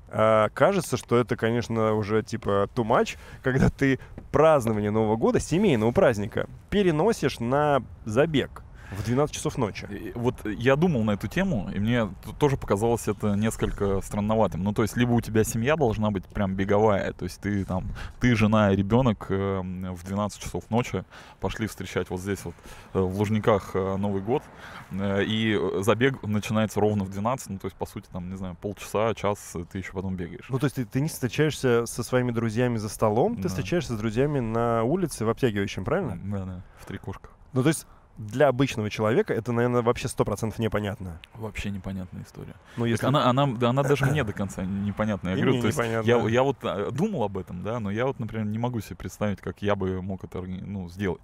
а, 0.09 0.49
кажется, 0.49 0.97
что 0.97 1.17
это, 1.17 1.35
конечно, 1.35 1.93
уже 1.93 2.23
типа 2.23 2.69
too 2.75 2.85
much, 2.85 3.17
когда 3.43 3.69
ты 3.69 3.99
празднование 4.31 4.91
Нового 4.91 5.15
года, 5.15 5.39
семейного 5.39 5.91
праздника, 5.91 6.47
переносишь 6.69 7.39
на 7.39 7.81
забег 8.05 8.63
в 8.91 9.03
12 9.03 9.35
часов 9.35 9.57
ночи. 9.57 9.85
И 9.89 10.11
Вот 10.15 10.45
я 10.45 10.75
думал 10.75 11.03
на 11.03 11.11
эту 11.11 11.27
тему, 11.27 11.69
и 11.73 11.79
мне 11.79 12.09
тоже 12.39 12.57
показалось 12.57 13.07
это 13.07 13.35
несколько 13.35 14.01
странноватым. 14.01 14.63
Ну, 14.63 14.73
то 14.73 14.81
есть, 14.83 14.95
либо 14.97 15.11
у 15.11 15.21
тебя 15.21 15.43
семья 15.43 15.75
должна 15.75 16.09
быть 16.11 16.25
прям 16.25 16.55
беговая, 16.55 17.11
то 17.13 17.25
есть 17.25 17.41
ты 17.41 17.65
там, 17.65 17.85
ты, 18.19 18.35
жена 18.35 18.71
и 18.71 18.75
ребенок 18.75 19.27
э, 19.29 19.59
в 19.61 20.03
12 20.03 20.41
часов 20.41 20.69
ночи 20.69 21.03
пошли 21.39 21.67
встречать 21.67 22.09
вот 22.09 22.21
здесь 22.21 22.43
вот 22.45 22.55
э, 22.93 22.99
в 22.99 23.17
Лужниках 23.17 23.71
э, 23.73 23.95
Новый 23.97 24.21
год, 24.21 24.43
э, 24.91 25.23
и 25.25 25.59
забег 25.81 26.23
начинается 26.23 26.79
ровно 26.79 27.03
в 27.03 27.09
12, 27.09 27.49
ну, 27.49 27.57
то 27.59 27.67
есть, 27.67 27.75
по 27.75 27.85
сути, 27.85 28.07
там, 28.11 28.29
не 28.29 28.37
знаю, 28.37 28.55
полчаса, 28.61 29.13
час 29.15 29.51
э, 29.55 29.65
ты 29.71 29.79
еще 29.79 29.91
потом 29.91 30.15
бегаешь. 30.15 30.47
Ну, 30.49 30.59
то 30.59 30.65
есть 30.65 30.75
ты, 30.77 30.85
ты 30.85 31.01
не 31.01 31.09
встречаешься 31.09 31.85
со 31.85 32.03
своими 32.03 32.31
друзьями 32.31 32.77
за 32.77 32.89
столом, 32.89 33.35
ты 33.35 33.43
Да. 33.43 33.49
встречаешься 33.49 33.95
с 33.95 33.97
друзьями 33.97 34.39
на 34.39 34.83
улице 34.83 35.25
в 35.25 35.29
обтягивающем, 35.29 35.83
правильно? 35.83 36.17
Да, 36.23 36.45
да, 36.45 36.63
в 36.79 36.85
три 36.85 36.97
кошка. 36.97 37.29
Ну, 37.53 37.63
то 37.63 37.69
есть 37.69 37.85
для 38.17 38.47
обычного 38.47 38.89
человека 38.89 39.33
это, 39.33 39.51
наверное, 39.51 39.81
вообще 39.81 40.07
сто 40.07 40.25
процентов 40.25 40.59
непонятно. 40.59 41.19
Вообще 41.35 41.69
непонятная 41.69 42.23
история. 42.23 42.55
Ну, 42.75 42.83
Так 42.83 42.91
если... 42.91 43.05
она, 43.05 43.29
она, 43.29 43.47
да, 43.47 43.69
она 43.69 43.83
даже 43.83 44.05
мне 44.05 44.23
до 44.25 44.33
конца 44.33 44.63
непонятна. 44.63 45.29
Я 45.29 45.35
говорю, 45.35 45.61
то 45.61 45.67
есть 45.67 45.79
я, 45.79 46.27
я 46.27 46.43
вот 46.43 46.57
э, 46.63 46.91
думал 46.91 47.23
об 47.23 47.37
этом, 47.37 47.63
да, 47.63 47.79
но 47.79 47.91
я 47.91 48.05
вот, 48.05 48.19
например, 48.19 48.45
не 48.45 48.57
могу 48.57 48.81
себе 48.81 48.95
представить, 48.95 49.39
как 49.39 49.61
я 49.61 49.75
бы 49.75 50.01
мог 50.01 50.23
это 50.23 50.41
ну, 50.41 50.89
сделать. 50.89 51.21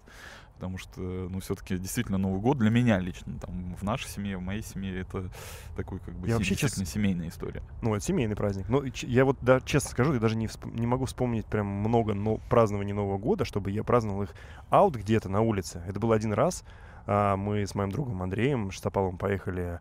Потому 0.56 0.78
что, 0.78 1.00
ну, 1.02 1.40
все-таки 1.40 1.78
действительно 1.78 2.18
Новый 2.18 2.40
год 2.40 2.58
для 2.58 2.70
меня 2.70 3.00
лично, 3.00 3.38
там, 3.40 3.76
в 3.76 3.84
нашей 3.84 4.08
семье, 4.08 4.38
в 4.38 4.42
моей 4.42 4.62
семье, 4.64 5.02
это 5.02 5.30
такой, 5.76 6.00
как 6.00 6.14
бы, 6.16 6.28
Я 6.28 6.36
вообще, 6.36 6.52
действительно 6.52 6.86
семейная 6.86 7.28
история. 7.30 7.62
Ну, 7.82 7.94
это 7.96 8.06
семейный 8.06 8.36
праздник. 8.36 8.70
Но 8.70 8.88
ч- 8.90 9.08
я 9.08 9.26
вот, 9.26 9.38
да, 9.42 9.60
честно 9.62 9.90
скажу, 9.90 10.14
я 10.14 10.20
даже 10.20 10.36
не, 10.36 10.46
всп- 10.48 10.72
не 10.80 10.88
могу 10.88 11.06
вспомнить 11.06 11.46
прям 11.46 11.68
много 11.68 12.14
но- 12.14 12.38
празднований 12.50 12.94
Нового 12.94 13.18
года, 13.18 13.46
чтобы 13.46 13.72
я 13.72 13.84
праздновал 13.84 14.24
их 14.24 14.34
аут 14.70 14.96
где-то 14.96 15.28
на 15.30 15.42
улице. 15.42 15.84
Это 15.88 16.00
был 16.00 16.12
один 16.14 16.34
раз. 16.34 16.64
А, 17.06 17.36
мы 17.36 17.64
с 17.68 17.76
моим 17.76 17.92
другом 17.92 18.24
Андреем 18.24 18.72
Штопалом 18.72 19.18
поехали 19.18 19.80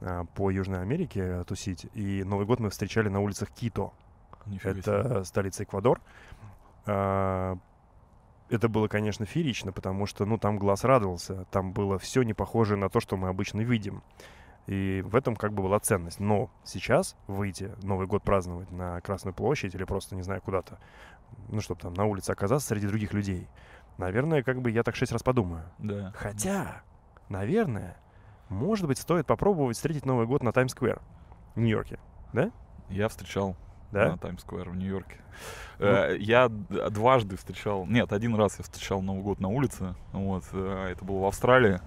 а, 0.00 0.24
по 0.34 0.50
Южной 0.50 0.82
Америке 0.82 1.22
а, 1.22 1.44
тусить. 1.44 1.86
И 1.94 2.24
Новый 2.24 2.46
год 2.46 2.58
мы 2.58 2.70
встречали 2.70 3.08
на 3.08 3.20
улицах 3.20 3.50
Кито. 3.52 3.92
Нифига 4.46 4.72
себе. 4.72 4.80
Это 4.80 5.24
столица 5.24 5.62
Эквадор. 5.62 6.00
Это 8.50 8.68
было, 8.68 8.88
конечно, 8.88 9.24
феерично, 9.24 9.72
потому 9.72 10.06
что, 10.06 10.26
ну, 10.26 10.38
там 10.38 10.58
глаз 10.58 10.84
радовался. 10.84 11.46
Там 11.50 11.72
было 11.72 11.98
все 11.98 12.22
не 12.22 12.34
похоже 12.34 12.76
на 12.76 12.90
то, 12.90 13.00
что 13.00 13.16
мы 13.16 13.28
обычно 13.28 13.60
видим. 13.62 14.02
И 14.66 15.02
в 15.04 15.16
этом 15.16 15.36
как 15.36 15.52
бы 15.52 15.62
была 15.62 15.78
ценность. 15.80 16.20
Но 16.20 16.50
сейчас 16.64 17.16
выйти 17.26 17.72
Новый 17.82 18.06
год 18.06 18.22
праздновать 18.22 18.70
на 18.70 19.00
Красную 19.00 19.34
площадь 19.34 19.74
или 19.74 19.84
просто, 19.84 20.14
не 20.14 20.22
знаю, 20.22 20.40
куда-то, 20.42 20.78
ну, 21.48 21.60
чтобы 21.60 21.80
там 21.80 21.94
на 21.94 22.04
улице 22.04 22.30
оказаться 22.30 22.68
среди 22.68 22.86
других 22.86 23.12
людей, 23.12 23.48
наверное, 23.98 24.42
как 24.42 24.60
бы 24.60 24.70
я 24.70 24.82
так 24.82 24.96
шесть 24.96 25.12
раз 25.12 25.22
подумаю. 25.22 25.64
Да. 25.78 26.12
Хотя, 26.16 26.82
наверное, 27.28 27.96
может 28.48 28.86
быть, 28.86 28.98
стоит 28.98 29.26
попробовать 29.26 29.76
встретить 29.76 30.06
Новый 30.06 30.26
год 30.26 30.42
на 30.42 30.52
Таймс-сквер 30.52 31.00
в 31.54 31.60
Нью-Йорке. 31.60 31.98
Я 32.90 33.08
встречал 33.08 33.56
Да? 33.94 34.10
на 34.10 34.18
Таймс-сквер 34.18 34.70
в 34.70 34.76
Нью-Йорке. 34.76 35.16
Ну. 35.78 35.86
Э, 35.86 36.16
Я 36.18 36.48
дважды 36.48 37.36
встречал, 37.36 37.86
нет, 37.86 38.12
один 38.12 38.34
раз 38.36 38.58
я 38.58 38.64
встречал 38.64 39.02
Новый 39.02 39.22
год 39.22 39.40
на 39.40 39.48
улице, 39.48 39.94
вот, 40.12 40.44
э, 40.52 40.88
это 40.92 41.04
было 41.04 41.20
в 41.20 41.24
Австралии, 41.26 41.80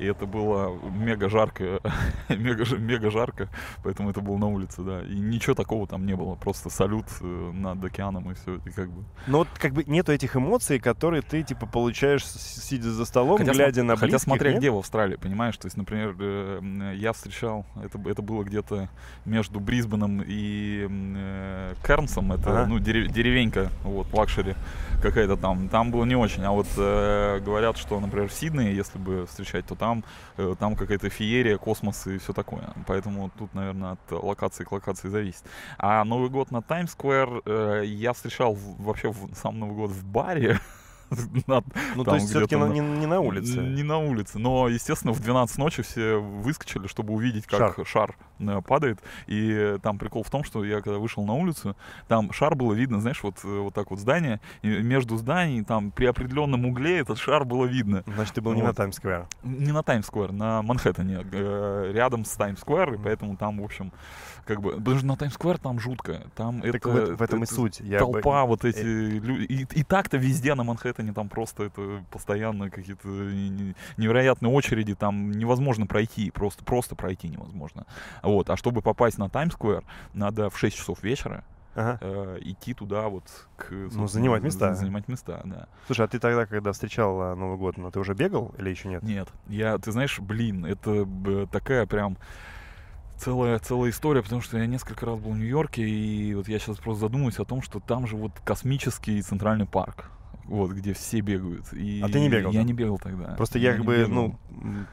и 0.00 0.06
это 0.06 0.26
было 0.26 0.78
мега 0.90 1.28
жарко, 1.28 1.80
мега, 2.28 2.64
мега 2.76 3.10
жарко, 3.10 3.48
поэтому 3.84 4.10
это 4.10 4.20
было 4.20 4.38
на 4.38 4.46
улице, 4.46 4.82
да, 4.82 5.02
и 5.02 5.14
ничего 5.14 5.54
такого 5.54 5.86
там 5.86 6.06
не 6.06 6.14
было, 6.16 6.34
просто 6.36 6.70
салют 6.70 7.04
э, 7.20 7.24
над 7.52 7.84
океаном 7.84 8.30
и 8.30 8.34
все, 8.34 8.56
и 8.64 8.70
как 8.70 8.88
бы. 8.90 9.04
Но 9.26 9.38
вот 9.38 9.48
как 9.58 9.72
бы 9.74 9.84
нету 9.84 10.12
этих 10.12 10.36
эмоций, 10.36 10.78
которые 10.78 11.22
ты, 11.22 11.42
типа, 11.42 11.66
получаешь, 11.66 12.24
сидя 12.24 12.90
за 12.90 13.04
столом, 13.04 13.38
Хотя, 13.38 13.52
глядя 13.52 13.80
смо- 13.82 13.84
на 13.84 13.94
хотя 13.96 14.06
близких, 14.06 14.22
смотря 14.24 14.50
нет? 14.52 14.58
где 14.60 14.70
в 14.70 14.78
Австралии, 14.78 15.16
понимаешь, 15.16 15.56
то 15.58 15.66
есть, 15.66 15.76
например, 15.76 16.16
э, 16.18 16.92
я 16.96 17.12
встречал, 17.12 17.66
это, 17.82 17.98
это 18.08 18.22
было 18.22 18.42
где-то 18.42 18.88
между 19.26 19.60
Брисбеном 19.60 20.22
и 20.26 20.86
э, 20.88 21.74
Кернсом, 21.86 22.32
это, 22.32 22.50
Ага. 22.62 22.66
ну, 22.66 22.78
дере- 22.78 23.08
деревенька, 23.08 23.70
вот, 23.84 24.12
luxury 24.12 24.54
какая-то 25.02 25.36
там, 25.36 25.68
там 25.68 25.90
было 25.90 26.04
не 26.04 26.16
очень, 26.16 26.42
а 26.44 26.52
вот 26.52 26.66
э, 26.76 27.40
говорят, 27.44 27.76
что, 27.76 28.00
например, 28.00 28.28
в 28.28 28.32
Сиднее, 28.32 28.74
если 28.74 28.98
бы 28.98 29.26
встречать, 29.26 29.66
то 29.66 29.74
там, 29.74 29.89
э, 30.36 30.54
там 30.58 30.76
какая-то 30.76 31.08
феерия, 31.08 31.58
космос 31.58 32.06
и 32.06 32.18
все 32.18 32.32
такое, 32.32 32.62
поэтому 32.86 33.30
тут, 33.38 33.54
наверное, 33.54 33.92
от 33.92 34.12
локации 34.24 34.64
к 34.64 34.72
локации 34.72 35.08
зависит. 35.08 35.44
А 35.78 36.04
Новый 36.04 36.30
год 36.30 36.50
на 36.50 36.62
Таймс-сквер 36.62 37.42
э, 37.44 37.82
я 37.86 38.12
встречал 38.12 38.56
вообще 38.78 39.10
в, 39.10 39.34
сам 39.34 39.58
Новый 39.58 39.76
год 39.76 39.90
в 39.90 40.04
баре, 40.04 40.58
Ну, 41.96 42.04
то 42.04 42.14
есть 42.14 42.28
все-таки 42.28 42.56
не, 42.56 42.80
не 42.80 43.06
на 43.06 43.20
улице. 43.20 43.60
не 43.60 43.82
на 43.82 43.98
улице. 43.98 44.38
Но, 44.38 44.68
естественно, 44.68 45.12
в 45.12 45.20
12 45.20 45.58
ночи 45.58 45.82
все 45.82 46.16
выскочили, 46.16 46.86
чтобы 46.86 47.14
увидеть, 47.14 47.46
как 47.46 47.78
шар, 47.86 48.16
э, 48.38 48.60
падает. 48.66 49.00
И 49.26 49.76
там 49.82 49.98
прикол 49.98 50.22
в 50.22 50.30
том, 50.30 50.44
что 50.44 50.64
я 50.64 50.80
когда 50.80 50.98
вышел 50.98 51.24
на 51.24 51.34
улицу, 51.34 51.76
там 52.08 52.32
шар 52.32 52.54
было 52.54 52.72
видно, 52.72 53.00
знаешь, 53.00 53.22
вот, 53.22 53.36
э, 53.44 53.58
вот 53.58 53.74
так 53.74 53.90
вот 53.90 53.98
здание. 53.98 54.40
И 54.62 54.68
между 54.68 55.16
зданий, 55.16 55.64
там 55.64 55.90
при 55.90 56.06
определенном 56.06 56.64
угле 56.66 56.98
этот 56.98 57.18
шар 57.18 57.44
было 57.44 57.66
видно. 57.66 58.02
Значит, 58.06 58.34
ты 58.34 58.40
был 58.40 58.54
не 58.54 58.62
на. 58.62 58.72
Таймс-сквер. 58.72 59.26
Не 59.42 59.72
на 59.72 59.82
Таймс-сквер, 59.82 60.32
на 60.32 60.62
Манхэттене, 60.62 61.26
э, 61.32 61.90
рядом 61.92 62.24
с 62.24 62.36
Таймс-сквер, 62.36 62.94
и 62.94 62.98
поэтому 62.98 63.36
там, 63.36 63.60
в 63.60 63.64
общем, 63.64 63.92
как 64.50 64.62
бы... 64.62 64.72
Потому 64.72 64.98
что 64.98 65.06
на 65.06 65.16
Таймс-сквер 65.16 65.58
там 65.58 65.78
жутко. 65.78 66.22
Там 66.34 66.60
Так 66.60 66.74
это, 66.74 66.88
в, 66.88 67.16
в 67.18 67.22
этом 67.22 67.40
и 67.40 67.44
это 67.44 67.54
суть. 67.54 67.78
Я 67.78 68.04
бы- 68.04 68.14
толпа, 68.14 68.44
вот 68.44 68.64
эти 68.64 68.82
люди. 68.82 69.44
И, 69.44 69.62
и 69.62 69.84
так-то 69.84 70.16
везде 70.16 70.54
на 70.56 70.64
Манхэттене 70.64 71.12
там 71.12 71.28
просто 71.28 71.64
это 71.64 72.04
постоянно 72.10 72.68
какие-то 72.68 73.06
не- 73.06 73.76
невероятные 73.96 74.52
очереди, 74.52 74.96
там 74.96 75.30
невозможно 75.30 75.86
пройти, 75.86 76.32
просто, 76.32 76.64
просто 76.64 76.96
пройти 76.96 77.28
невозможно. 77.28 77.86
Вот. 78.24 78.50
А 78.50 78.56
чтобы 78.56 78.82
попасть 78.82 79.18
на 79.18 79.28
Таймс-сквер, 79.28 79.84
надо 80.14 80.50
в 80.50 80.58
6 80.58 80.76
часов 80.76 81.02
вечера 81.04 81.44
Ага. 81.76 81.98
э, 82.00 82.38
идти 82.40 82.74
туда 82.74 83.08
вот 83.08 83.24
к... 83.56 83.70
Ну, 83.70 84.08
занимать 84.08 84.42
места. 84.42 84.74
Занимать 84.74 85.06
места, 85.06 85.42
да. 85.44 85.68
Слушай, 85.86 86.06
а 86.06 86.08
ты 86.08 86.18
тогда, 86.18 86.44
когда 86.46 86.72
встречал 86.72 87.20
а, 87.22 87.36
Новый 87.36 87.56
год, 87.56 87.76
ну, 87.76 87.88
ты 87.92 88.00
уже 88.00 88.14
бегал 88.14 88.52
или 88.58 88.70
еще 88.70 88.88
нет? 88.88 89.04
Нет, 89.04 89.28
я, 89.46 89.78
ты 89.78 89.92
знаешь, 89.92 90.18
блин, 90.18 90.66
это 90.66 91.06
такая 91.52 91.86
прям 91.86 92.16
целая, 93.20 93.58
целая 93.58 93.90
история, 93.90 94.22
потому 94.22 94.40
что 94.40 94.58
я 94.58 94.66
несколько 94.66 95.06
раз 95.06 95.18
был 95.18 95.32
в 95.32 95.38
Нью-Йорке, 95.38 95.82
и 95.88 96.34
вот 96.34 96.48
я 96.48 96.58
сейчас 96.58 96.78
просто 96.78 97.02
задумываюсь 97.02 97.38
о 97.38 97.44
том, 97.44 97.62
что 97.62 97.80
там 97.80 98.06
же 98.06 98.16
вот 98.16 98.32
космический 98.44 99.20
центральный 99.22 99.66
парк, 99.66 100.10
вот, 100.46 100.72
где 100.72 100.92
все 100.94 101.20
бегают. 101.20 101.72
И 101.72 102.00
А 102.02 102.08
ты 102.08 102.18
не 102.18 102.28
бегал 102.28 102.50
Я 102.52 102.60
там? 102.60 102.66
не 102.66 102.72
бегал 102.72 102.98
тогда. 102.98 103.34
Просто 103.36 103.58
я 103.58 103.72
не 103.72 103.76
как 103.78 103.86
бы, 103.86 103.96
бегал. 103.98 104.10
ну, 104.12 104.36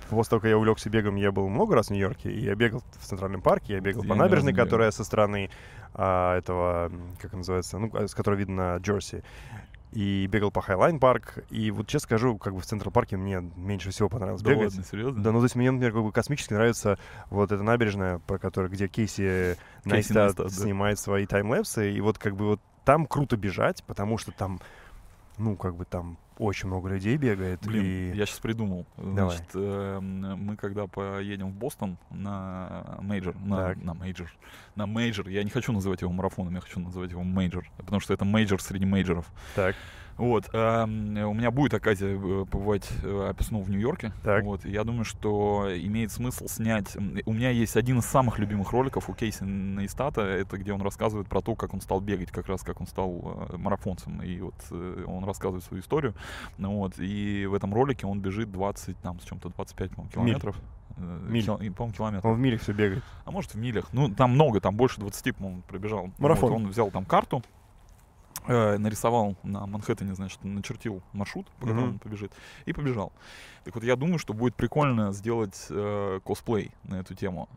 после 0.10 0.30
того, 0.32 0.40
как 0.42 0.50
я 0.50 0.58
увлекся 0.58 0.90
бегом, 0.90 1.16
я 1.16 1.32
был 1.32 1.48
много 1.50 1.74
раз 1.76 1.88
в 1.88 1.92
Нью-Йорке, 1.92 2.32
и 2.32 2.44
я 2.44 2.54
бегал 2.56 2.84
в 3.00 3.06
Центральном 3.06 3.42
парке, 3.42 3.74
я 3.74 3.80
бегал 3.80 4.04
Я 4.04 4.10
по 4.10 4.16
набережной, 4.16 4.52
бегал. 4.52 4.66
которая 4.66 4.92
со 4.92 5.04
стороны 5.04 5.50
а, 5.94 6.38
этого, 6.38 6.92
как 7.20 7.34
называется, 7.34 7.80
ну, 7.80 7.90
а, 7.94 8.08
с 8.08 8.14
которой 8.14 8.38
видно 8.38 8.78
Джерси, 8.82 9.24
и 9.98 10.28
бегал 10.28 10.52
по 10.52 10.62
High 10.62 10.81
Line 10.81 11.00
Park, 11.00 11.40
и 11.50 11.72
вот 11.72 11.88
честно 11.88 12.06
скажу, 12.06 12.38
как 12.38 12.54
бы 12.54 12.62
в 12.62 12.66
Central 12.68 12.92
парке 12.92 13.18
мне 13.18 13.42
меньше 13.56 13.90
всего 13.90 14.10
понравилось 14.10 14.44
Да 14.44 14.52
бегать. 14.52 14.70
ладно, 14.70 14.84
серьезно? 14.84 15.24
Да, 15.24 15.32
ну 15.32 15.40
то 15.40 15.46
есть 15.46 15.56
мне, 15.56 15.72
например, 15.72 15.92
как 15.92 16.04
бы 16.04 16.12
космически 16.12 16.54
нравится 16.54 17.00
вот 17.32 17.52
эта 17.52 17.64
набережная, 17.64 18.20
про 18.20 18.38
которую, 18.38 18.72
где 18.72 18.88
Кейси 18.88 19.58
Найстат 19.86 20.16
Найстат, 20.38 20.48
да. 20.50 20.50
снимает 20.50 21.00
свои 21.00 21.26
таймлэпсы, 21.26 21.94
и 21.94 22.00
вот 22.00 22.20
как 22.20 22.36
бы 22.36 22.46
вот 22.46 22.62
там 22.86 23.08
круто 23.08 23.38
бежать, 23.38 23.84
потому 23.86 24.20
что 24.20 24.32
там, 24.32 24.60
ну, 25.40 25.56
как 25.56 25.76
бы 25.76 25.86
там 25.86 26.20
очень 26.40 26.68
много 26.68 26.90
людей 26.90 27.18
бегает, 27.18 27.60
Блин, 27.66 27.84
и... 27.84 28.16
я 28.16 28.26
сейчас 28.26 28.40
придумал. 28.40 28.86
Давай. 28.98 29.36
Значит, 29.36 29.50
эм, 29.56 30.46
мы 30.46 30.56
когда 30.56 30.88
поедем 30.88 31.50
в 31.52 31.54
Бостон 31.56 31.98
на 32.10 32.98
major, 33.02 33.36
на, 33.36 33.56
Так. 33.58 33.84
на 33.84 33.94
major, 33.94 34.32
на 34.76 34.86
major, 34.86 35.28
я 35.30 35.44
не 35.44 35.50
хочу 35.50 35.72
называть 35.72 36.02
его 36.02 36.12
марафоном, 36.12 36.54
я 36.56 36.62
хочу 36.62 36.80
называть 36.80 37.12
его 37.12 37.24
major, 37.24 37.70
потому 37.78 38.00
что 38.00 38.14
это 38.14 38.26
major 38.26 38.62
среди 38.62 38.86
major 38.86 39.12
ов. 39.12 39.28
Так, 39.56 39.76
Вот, 40.18 40.50
эм, 40.52 41.16
у 41.18 41.34
меня 41.34 41.52
будет 41.52 41.76
оказия 41.76 42.16
э, 42.16 42.46
побывать 42.46 42.90
э, 43.04 43.34
в 43.38 43.70
Нью-Йорке. 43.70 44.14
Так. 44.24 44.44
Вот, 44.44 44.66
я 44.66 44.84
думаю, 44.84 45.06
что 45.06 45.68
имеет 45.72 46.12
смысл 46.12 46.48
снять. 46.48 46.98
У 47.26 47.34
меня 47.34 47.52
есть 47.52 47.78
один 47.78 48.00
из 48.00 48.06
самых 48.06 48.40
любимых 48.40 48.72
роликов 48.72 49.10
у 49.10 49.14
Кейси 49.14 49.44
Нейстата, 49.44 50.22
это 50.22 50.58
где 50.58 50.74
он 50.74 50.82
рассказывает 50.82 51.28
про 51.28 51.42
то, 51.42 51.56
как 51.56 51.76
он 51.76 51.82
стал 51.82 52.02
бегать, 52.02 52.32
как 52.32 52.48
раз 52.48 52.64
как 52.64 52.82
он 52.82 52.88
стал 52.88 53.48
э, 53.52 53.58
марафонцем. 53.58 54.24
И 54.24 54.40
вот 54.42 54.56
э, 54.72 55.04
он 55.06 55.24
рассказывает 55.24 55.64
свою 55.64 55.84
историю. 55.84 56.16
Ну 56.58 56.78
Вот, 56.78 56.94
и 57.00 57.46
в 57.46 57.54
этом 57.54 57.74
ролике 57.74 58.06
он 58.08 58.20
бежит 58.20 58.52
20, 58.52 58.98
там, 59.00 59.20
с 59.20 59.24
чем-то 59.24 59.50
25, 59.50 59.92
по-моему, 59.92 60.04
Миль. 60.10 60.14
километров. 60.14 60.56
Э, 60.98 61.20
Миль. 61.30 61.44
кил- 61.46 61.58
по-моему, 61.74 61.92
километров. 61.96 62.26
он 62.32 62.38
в 62.38 62.40
мире 62.40 62.58
все 62.58 62.74
бегает. 62.74 63.04
А 63.26 63.32
может 63.32 63.54
в 63.54 63.58
милях. 63.58 63.88
Ну, 63.94 64.10
там 64.10 64.32
много, 64.32 64.60
там 64.62 64.76
больше 64.76 65.00
20, 65.00 65.36
по-моему, 65.36 65.62
пробежал. 65.68 66.10
Марафон. 66.18 66.50
Вот 66.52 66.56
он 66.58 66.68
взял 66.70 66.90
там 66.92 67.06
карту, 67.06 67.44
э, 68.48 68.78
нарисовал 68.78 69.36
на 69.44 69.66
Манхэттене, 69.68 70.16
значит, 70.16 70.44
начертил 70.44 71.02
маршрут, 71.14 71.48
по 71.60 71.62
которому 71.62 71.82
Мгм. 71.82 71.92
он 71.94 72.00
побежит, 72.00 72.32
и 72.66 72.74
побежал. 72.74 73.12
Так 73.66 73.76
вот, 73.76 73.84
я 73.84 73.96
думаю, 73.96 74.20
что 74.20 74.34
будет 74.34 74.56
прикольно 74.56 75.12
сделать 75.12 75.68
э, 75.70 76.20
косплей 76.24 76.72
на 76.84 76.96
эту 76.96 77.14
тему. 77.14 77.50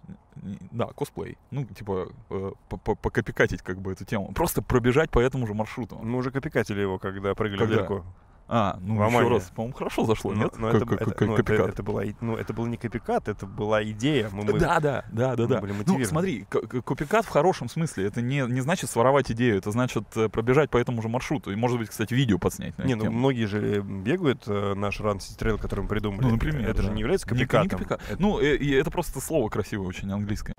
Да, 0.72 0.86
косплей. 0.86 1.36
Ну, 1.50 1.64
типа, 1.64 2.08
э, 2.30 2.50
по- 2.68 2.76
по- 2.78 2.94
покопикатить 2.96 3.62
как 3.62 3.78
бы 3.80 3.92
эту 3.92 4.04
тему. 4.04 4.32
Просто 4.34 4.62
пробежать 4.62 5.10
по 5.10 5.18
этому 5.20 5.46
же 5.46 5.54
маршруту. 5.54 5.96
Мы 6.02 6.18
уже 6.18 6.30
копикатили 6.30 6.80
его, 6.80 6.98
когда 6.98 7.34
прыгали 7.34 7.58
Когда? 7.58 7.74
в 7.74 7.78
дырку. 7.78 8.04
А, 8.52 8.78
ну, 8.80 8.96
в 8.96 9.06
еще 9.08 9.28
раз, 9.28 9.44
по-моему, 9.54 9.76
хорошо 9.76 10.04
зашло, 10.06 10.32
Но- 10.32 10.42
нет? 10.42 10.58
но 10.58 10.72
Как- 10.72 10.76
это, 10.82 10.86
как- 10.86 11.00
это- 11.02 11.24
ну, 11.24 11.36
это- 11.36 11.52
это 11.54 11.82
была, 11.84 12.04
и- 12.04 12.14
ну, 12.20 12.34
это 12.36 12.52
был 12.52 12.66
не 12.66 12.76
копикат, 12.76 13.28
это 13.28 13.46
была 13.46 13.84
идея. 13.84 14.28
Мы, 14.32 14.42
мы- 14.42 14.58
Да, 14.58 14.80
да, 14.80 15.04
да, 15.12 15.36
да, 15.36 15.46
да. 15.46 15.62
Ну, 15.86 16.04
смотри, 16.04 16.46
копикат 16.84 17.24
в 17.26 17.28
хорошем 17.28 17.68
смысле. 17.68 18.06
Это 18.06 18.20
не, 18.22 18.40
не 18.48 18.60
значит 18.60 18.90
своровать 18.90 19.30
идею, 19.30 19.56
это 19.58 19.70
значит 19.70 20.02
э, 20.16 20.28
пробежать 20.28 20.68
по 20.68 20.78
этому 20.78 21.00
же 21.00 21.08
маршруту. 21.08 21.52
И, 21.52 21.54
может 21.54 21.78
быть, 21.78 21.90
кстати, 21.90 22.12
видео 22.12 22.38
подснять 22.40 22.76
на 22.76 22.82
Не, 22.82 22.96
ну 22.96 23.04
тему. 23.04 23.18
многие 23.18 23.44
же 23.44 23.82
бегают 23.82 24.42
э, 24.48 24.74
наш 24.74 24.98
Run 25.00 25.18
City 25.18 25.38
Trail, 25.38 25.56
который 25.58 25.82
мы 25.82 25.88
придумали. 25.88 26.22
Ну, 26.22 26.30
например, 26.32 26.68
Это 26.68 26.82
же 26.82 26.88
да. 26.88 26.94
не 26.94 27.00
является 27.02 27.28
Не- 27.32 27.38
не 27.38 27.46
копикатом. 27.46 27.78
копикат. 27.78 28.00
Это- 28.10 28.20
Ну, 28.20 28.40
э, 28.40 28.56
и 28.56 28.72
это 28.72 28.90
просто 28.90 29.20
слово 29.20 29.48
красивое 29.48 29.86
очень, 29.86 30.10
английское. 30.10 30.54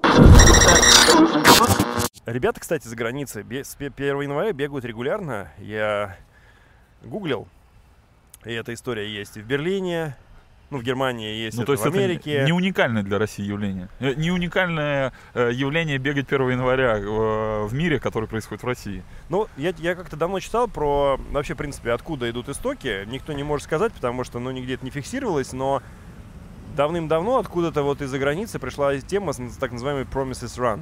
Ребята, 2.25 2.59
кстати, 2.61 2.87
за 2.87 2.95
границей 2.95 3.43
с 3.51 3.75
пе- 3.75 3.89
1 3.89 4.21
января 4.21 4.53
бегают 4.53 4.85
регулярно. 4.85 5.49
Я 5.57 6.15
гуглил, 7.03 7.47
и 8.45 8.51
эта 8.53 8.73
история 8.73 9.07
есть 9.11 9.37
и 9.37 9.41
в 9.41 9.45
Берлине, 9.45 10.15
Ну, 10.71 10.77
в 10.77 10.83
Германии 10.83 11.35
есть 11.35 11.57
Ну, 11.57 11.63
это 11.63 11.67
то 11.67 11.71
есть 11.73 11.83
в 11.83 11.87
это 11.87 11.97
Америке. 11.97 12.43
не 12.45 12.53
уникальное 12.53 13.03
для 13.03 13.17
России 13.19 13.43
явление. 13.45 13.89
Э, 13.99 14.13
Не 14.15 14.31
уникальное 14.31 15.11
э, 15.33 15.51
явление 15.53 15.97
бегать 15.97 16.27
1 16.31 16.49
января 16.51 16.97
э, 16.97 17.65
в 17.65 17.73
мире, 17.73 17.99
которое 17.99 18.27
происходит 18.27 18.63
в 18.63 18.67
России. 18.67 19.03
Ну, 19.27 19.47
я, 19.57 19.73
я 19.79 19.95
как-то 19.95 20.15
давно 20.15 20.39
читал 20.39 20.69
про 20.69 21.19
вообще, 21.31 21.55
в 21.55 21.57
принципе, 21.57 21.91
откуда 21.91 22.29
идут 22.29 22.47
истоки. 22.47 23.03
Никто 23.07 23.33
не 23.33 23.43
может 23.43 23.65
сказать, 23.65 23.91
потому 23.91 24.23
что, 24.23 24.39
ну, 24.39 24.49
нигде 24.51 24.75
это 24.75 24.85
не 24.85 24.91
фиксировалось, 24.91 25.51
но 25.51 25.83
давным-давно 26.77 27.37
откуда-то 27.39 27.83
вот 27.83 28.01
из-за 28.01 28.17
границы 28.17 28.57
пришла 28.57 28.97
тема 28.99 29.33
с 29.33 29.57
так 29.57 29.73
называемый 29.73 30.05
Promises 30.05 30.57
Run. 30.57 30.81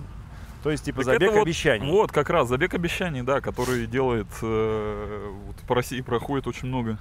То 0.61 0.69
есть, 0.69 0.85
типа, 0.85 0.97
Так 0.99 1.05
забег 1.05 1.29
это 1.29 1.37
вот- 1.39 1.47
обещаний. 1.47 1.89
Вот, 1.89 2.11
как 2.11 2.29
раз, 2.29 2.47
забег 2.47 2.73
обещаний, 2.75 3.23
да, 3.23 3.41
который 3.41 3.87
делает, 3.87 4.27
э, 4.43 5.31
вот 5.47 5.55
по 5.67 5.73
России 5.73 6.01
проходит 6.01 6.45
очень 6.47 6.67
много. 6.67 6.99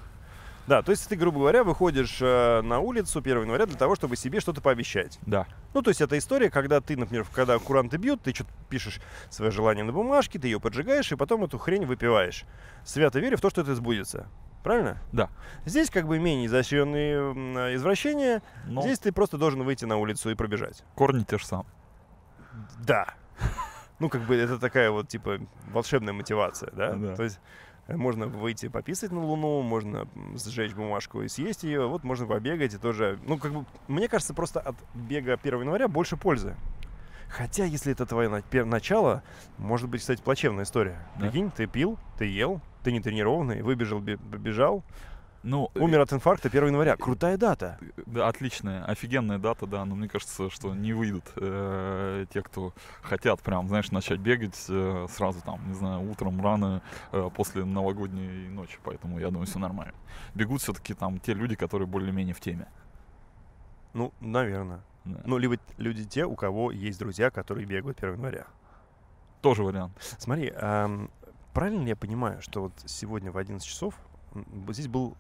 Да, 0.68 0.82
то 0.82 0.90
есть 0.92 1.08
ты, 1.08 1.16
грубо 1.16 1.38
говоря, 1.38 1.64
выходишь 1.64 2.18
э, 2.20 2.60
на 2.60 2.78
улицу 2.80 3.20
1 3.20 3.40
января 3.42 3.64
для 3.64 3.78
того, 3.78 3.96
чтобы 3.96 4.16
себе 4.16 4.38
что-то 4.38 4.60
пообещать. 4.60 5.18
Да. 5.22 5.46
Ну, 5.72 5.80
то 5.80 5.88
есть 5.88 6.02
это 6.02 6.18
история, 6.18 6.50
когда 6.50 6.82
ты, 6.82 6.94
например, 6.94 7.26
когда 7.32 7.58
куранты 7.58 7.96
бьют, 7.96 8.20
ты 8.22 8.34
что-то 8.34 8.50
пишешь 8.68 9.00
свое 9.30 9.50
желание 9.50 9.82
на 9.82 9.92
бумажке, 9.92 10.38
ты 10.38 10.46
ее 10.48 10.60
поджигаешь, 10.60 11.10
и 11.10 11.16
потом 11.16 11.42
эту 11.44 11.56
хрень 11.56 11.86
выпиваешь. 11.86 12.44
Свято 12.84 13.18
веря 13.18 13.38
в 13.38 13.40
то, 13.40 13.48
что 13.48 13.62
это 13.62 13.74
сбудется. 13.74 14.28
Правильно? 14.62 14.98
Да. 15.10 15.30
Здесь 15.64 15.88
как 15.88 16.06
бы 16.06 16.18
менее 16.18 16.46
изощренные 16.48 17.76
извращения. 17.76 18.42
Но 18.66 18.82
Здесь 18.82 18.98
ты 18.98 19.10
просто 19.10 19.38
должен 19.38 19.62
выйти 19.62 19.86
на 19.86 19.96
улицу 19.96 20.28
и 20.30 20.34
пробежать. 20.34 20.84
корни 20.94 21.24
те 21.24 21.38
же 21.38 21.46
самые. 21.46 21.72
Да. 22.84 23.14
Ну, 24.00 24.08
как 24.08 24.22
бы 24.22 24.36
это 24.36 24.58
такая 24.58 24.90
вот, 24.90 25.08
типа, 25.08 25.40
волшебная 25.72 26.12
мотивация, 26.12 26.70
да? 26.72 26.92
Да. 26.92 27.16
То 27.16 27.22
есть 27.24 27.40
можно 27.88 28.26
выйти 28.26 28.68
пописать 28.68 29.12
на 29.12 29.24
Луну, 29.24 29.62
можно 29.62 30.06
сжечь 30.34 30.74
бумажку 30.74 31.22
и 31.22 31.28
съесть 31.28 31.64
ее, 31.64 31.86
вот 31.86 32.04
можно 32.04 32.26
побегать 32.26 32.74
и 32.74 32.78
тоже... 32.78 33.18
Ну, 33.26 33.38
как 33.38 33.52
бы, 33.52 33.64
мне 33.88 34.08
кажется, 34.08 34.34
просто 34.34 34.60
от 34.60 34.76
бега 34.94 35.38
1 35.42 35.60
января 35.60 35.88
больше 35.88 36.16
пользы. 36.16 36.54
Хотя, 37.28 37.64
если 37.64 37.92
это 37.92 38.06
твое 38.06 38.28
начало, 38.64 39.22
может 39.58 39.88
быть, 39.88 40.00
кстати, 40.00 40.22
плачевная 40.22 40.64
история. 40.64 40.98
Да. 41.16 41.22
Прикинь, 41.22 41.50
ты 41.50 41.66
пил, 41.66 41.98
ты 42.18 42.24
ел, 42.24 42.60
ты 42.82 42.92
не 42.92 43.00
тренированный, 43.00 43.62
выбежал, 43.62 44.00
бе- 44.00 44.16
побежал, 44.16 44.82
Ну, 45.48 45.70
э, 45.74 45.80
умер 45.80 46.00
от 46.00 46.12
инфаркта 46.12 46.48
1 46.48 46.66
января. 46.66 46.96
Крутая 46.96 47.38
дата. 47.38 47.78
Да, 48.04 48.28
отличная, 48.28 48.84
офигенная 48.84 49.38
дата, 49.38 49.66
да, 49.66 49.86
но 49.86 49.94
мне 49.94 50.06
кажется, 50.06 50.50
что 50.50 50.74
не 50.74 50.92
выйдут 50.92 51.24
э, 51.36 52.26
те, 52.30 52.42
кто 52.42 52.74
хотят 53.00 53.40
прям, 53.40 53.66
знаешь, 53.66 53.90
начать 53.90 54.20
бегать 54.20 54.62
э, 54.68 55.06
сразу 55.08 55.40
там, 55.40 55.66
не 55.66 55.74
знаю, 55.74 56.10
утром 56.10 56.38
рано 56.42 56.82
э, 57.12 57.30
после 57.34 57.64
новогодней 57.64 58.48
ночи, 58.48 58.78
поэтому 58.84 59.18
я 59.18 59.30
думаю, 59.30 59.46
все 59.46 59.58
нормально. 59.58 59.94
Бегут 60.34 60.60
все-таки 60.60 60.92
там 60.92 61.18
те 61.18 61.32
люди, 61.32 61.56
которые 61.56 61.88
более-менее 61.88 62.34
в 62.34 62.40
теме. 62.40 62.68
Ну, 63.94 64.12
наверное. 64.20 64.82
Да. 65.06 65.20
Ну, 65.24 65.38
либо 65.38 65.56
люди 65.78 66.04
те, 66.04 66.26
у 66.26 66.36
кого 66.36 66.70
есть 66.72 66.98
друзья, 66.98 67.30
которые 67.30 67.64
бегают 67.64 67.96
1 67.98 68.16
января. 68.16 68.46
Тоже 69.40 69.62
вариант. 69.62 69.96
Смотри, 70.18 70.52
ам, 70.54 71.10
правильно 71.54 71.84
ли 71.84 71.88
я 71.88 71.96
понимаю, 71.96 72.42
что 72.42 72.64
вот 72.64 72.72
сегодня 72.84 73.32
в 73.32 73.38
11 73.38 73.66
часов 73.66 73.94
здесь 74.68 74.88
был 74.88 75.16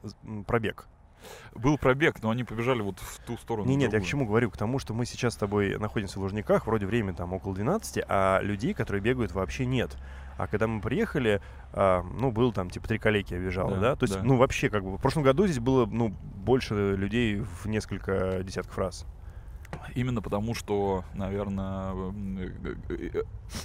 пробег? 0.46 0.86
Был 1.54 1.78
пробег, 1.78 2.22
но 2.22 2.30
они 2.30 2.44
побежали 2.44 2.80
вот 2.80 2.98
в 3.00 3.18
ту 3.26 3.36
сторону. 3.38 3.68
Не, 3.68 3.76
нет, 3.76 3.92
я 3.92 4.00
к 4.00 4.04
чему 4.04 4.24
говорю? 4.24 4.50
К 4.50 4.56
тому, 4.56 4.78
что 4.78 4.94
мы 4.94 5.04
сейчас 5.04 5.34
с 5.34 5.36
тобой 5.36 5.76
находимся 5.78 6.18
в 6.18 6.22
Лужниках, 6.22 6.66
вроде 6.66 6.86
время 6.86 7.12
там 7.12 7.32
около 7.32 7.54
12, 7.54 8.04
а 8.08 8.40
людей, 8.40 8.72
которые 8.74 9.02
бегают, 9.02 9.32
вообще 9.32 9.66
нет. 9.66 9.96
А 10.36 10.46
когда 10.46 10.68
мы 10.68 10.80
приехали, 10.80 11.42
а, 11.72 12.02
ну, 12.02 12.30
был 12.30 12.52
там 12.52 12.70
типа 12.70 12.86
три 12.86 12.98
коллеги 12.98 13.34
обижало, 13.34 13.72
да, 13.72 13.80
Да, 13.80 13.96
То 13.96 14.04
есть, 14.04 14.14
да. 14.14 14.22
ну, 14.22 14.36
вообще, 14.36 14.70
как 14.70 14.84
бы, 14.84 14.96
в 14.96 15.00
прошлом 15.00 15.24
году 15.24 15.46
здесь 15.46 15.58
было, 15.58 15.84
ну, 15.86 16.08
больше 16.10 16.94
людей 16.96 17.40
в 17.40 17.66
несколько 17.66 18.42
десятков 18.44 18.78
раз. 18.78 19.04
Именно 19.94 20.22
потому, 20.22 20.54
что, 20.54 21.04
наверное, 21.14 21.92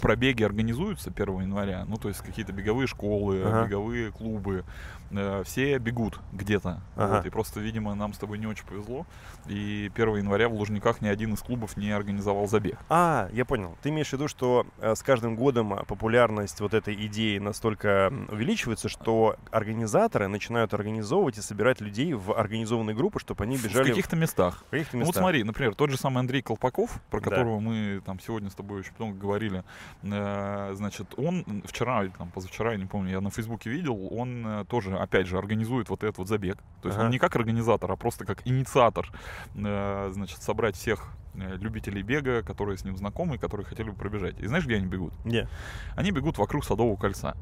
пробеги 0.01 0.43
организуются 0.43 1.11
1 1.11 1.41
января, 1.41 1.85
ну, 1.87 1.97
то 1.97 2.07
есть 2.07 2.21
какие-то 2.21 2.53
беговые 2.53 2.87
школы, 2.87 3.41
Ага. 3.43 3.65
беговые 3.65 4.11
клубы, 4.11 4.63
э, 5.11 5.43
все 5.45 5.77
бегут 5.77 6.19
где-то. 6.31 6.81
Ага. 6.95 7.17
Вот, 7.17 7.25
и 7.25 7.29
просто, 7.29 7.59
видимо, 7.59 7.93
нам 7.93 8.13
с 8.13 8.17
тобой 8.17 8.37
не 8.39 8.47
очень 8.47 8.65
повезло, 8.65 9.05
и 9.47 9.91
1 9.93 10.15
января 10.17 10.47
в 10.47 10.53
Лужниках 10.53 11.01
ни 11.01 11.07
один 11.07 11.33
из 11.33 11.41
клубов 11.41 11.75
не 11.75 11.91
организовал 11.91 12.47
забег. 12.47 12.77
А, 12.89 13.29
я 13.33 13.43
понял. 13.45 13.77
Ты 13.81 13.89
имеешь 13.89 14.09
в 14.09 14.13
виду, 14.13 14.27
что 14.29 14.65
э, 14.79 14.95
с 14.95 15.03
каждым 15.03 15.35
годом 15.35 15.73
а, 15.73 15.83
популярность 15.83 16.61
вот 16.61 16.73
этой 16.73 16.95
идеи 17.07 17.37
настолько 17.39 18.11
увеличивается, 18.29 18.87
что 18.87 19.35
организаторы 19.51 20.27
начинают 20.29 20.73
организовывать 20.73 21.37
и 21.37 21.41
собирать 21.41 21.81
людей 21.81 22.13
в 22.13 22.31
организованные 22.31 22.95
группы, 22.95 23.19
чтобы 23.19 23.43
они 23.43 23.57
В 23.57 23.63
бежали 23.65 23.89
каких-то 23.89 24.15
местах. 24.15 24.63
в 24.67 24.71
каких-то 24.71 24.95
Ну 24.97 25.01
вот 25.03 25.07
местах. 25.09 25.21
смотри, 25.23 25.43
например, 25.43 25.75
тот 25.75 25.89
же 25.93 25.97
самый 25.99 26.19
Андрей 26.19 26.41
Колпаков, 26.41 26.99
про 27.09 27.19
Да. 27.21 27.29
которого 27.29 27.59
мы 27.59 28.01
там 28.05 28.19
сегодня 28.19 28.49
с 28.49 28.55
тобой 28.55 28.79
очень 28.79 28.93
много 28.99 29.17
говорили, 29.17 29.63
э, 30.03 30.71
значит, 30.75 31.13
он 31.17 31.63
вчера 31.65 32.05
там 32.17 32.29
позавчера, 32.31 32.71
я 32.73 32.77
не 32.77 32.85
помню, 32.85 33.11
я 33.11 33.21
на 33.21 33.29
Фейсбуке 33.29 33.69
видел, 33.69 34.07
он 34.11 34.45
э, 34.45 34.65
тоже, 34.65 34.97
опять 34.97 35.27
же, 35.27 35.37
организует 35.37 35.89
вот 35.89 36.03
этот 36.03 36.17
вот 36.17 36.27
забег. 36.27 36.57
То 36.81 36.89
есть 36.89 36.97
Ага. 36.97 37.05
он 37.05 37.11
не 37.11 37.19
как 37.19 37.35
организатор, 37.35 37.91
а 37.91 37.95
просто 37.95 38.25
как 38.25 38.45
инициатор, 38.47 39.07
э, 39.55 40.09
значит, 40.13 40.41
собрать 40.41 40.75
всех 40.75 41.13
любителей 41.35 42.03
бега, 42.03 42.43
которые 42.43 42.77
с 42.77 42.83
ним 42.85 42.95
знакомы, 42.95 43.39
которые 43.39 43.65
хотели 43.65 43.89
бы 43.89 43.95
пробежать. 43.95 44.39
И 44.39 44.45
знаешь, 44.45 44.65
где 44.65 44.75
они 44.75 44.85
бегут? 44.85 45.13
Где? 45.25 45.47
Они 45.95 46.11
бегут 46.11 46.37
вокруг 46.37 46.63
Садового 46.63 46.95
кольца. 46.95 47.35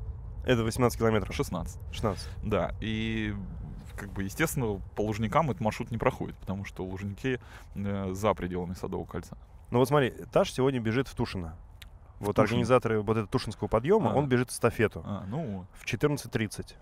Это 0.46 0.64
18 0.64 0.98
километров. 0.98 1.36
16. 1.36 1.78
16. 1.94 2.30
Да, 2.44 2.74
и 2.80 3.36
как 4.02 4.12
бы, 4.14 4.24
естественно, 4.24 4.82
по 4.96 5.02
Лужникам 5.02 5.52
этот 5.52 5.62
маршрут 5.62 5.92
не 5.92 5.98
проходит, 6.00 6.36
потому 6.38 6.66
что 6.66 6.84
Лужники 6.84 7.40
э, 7.76 8.14
за 8.14 8.34
пределами 8.34 8.74
Садового 8.74 9.06
кольца. 9.06 9.38
Ну 9.70 9.78
вот 9.78 9.88
смотри, 9.88 10.10
Таш 10.32 10.52
сегодня 10.52 10.80
бежит 10.80 11.08
в 11.08 11.14
Тушино. 11.16 11.56
Вот 12.20 12.36
Тушино? 12.36 12.44
организаторы 12.46 13.02
вот 13.02 13.12
этого 13.12 13.28
Тушинского 13.28 13.68
подъема, 13.68 14.12
А. 14.12 14.16
он 14.16 14.28
бежит 14.28 14.50
эстафету 14.50 15.04
А, 15.06 15.24
ну, 15.28 15.66
в 15.76 15.86
14.30. 15.86 16.74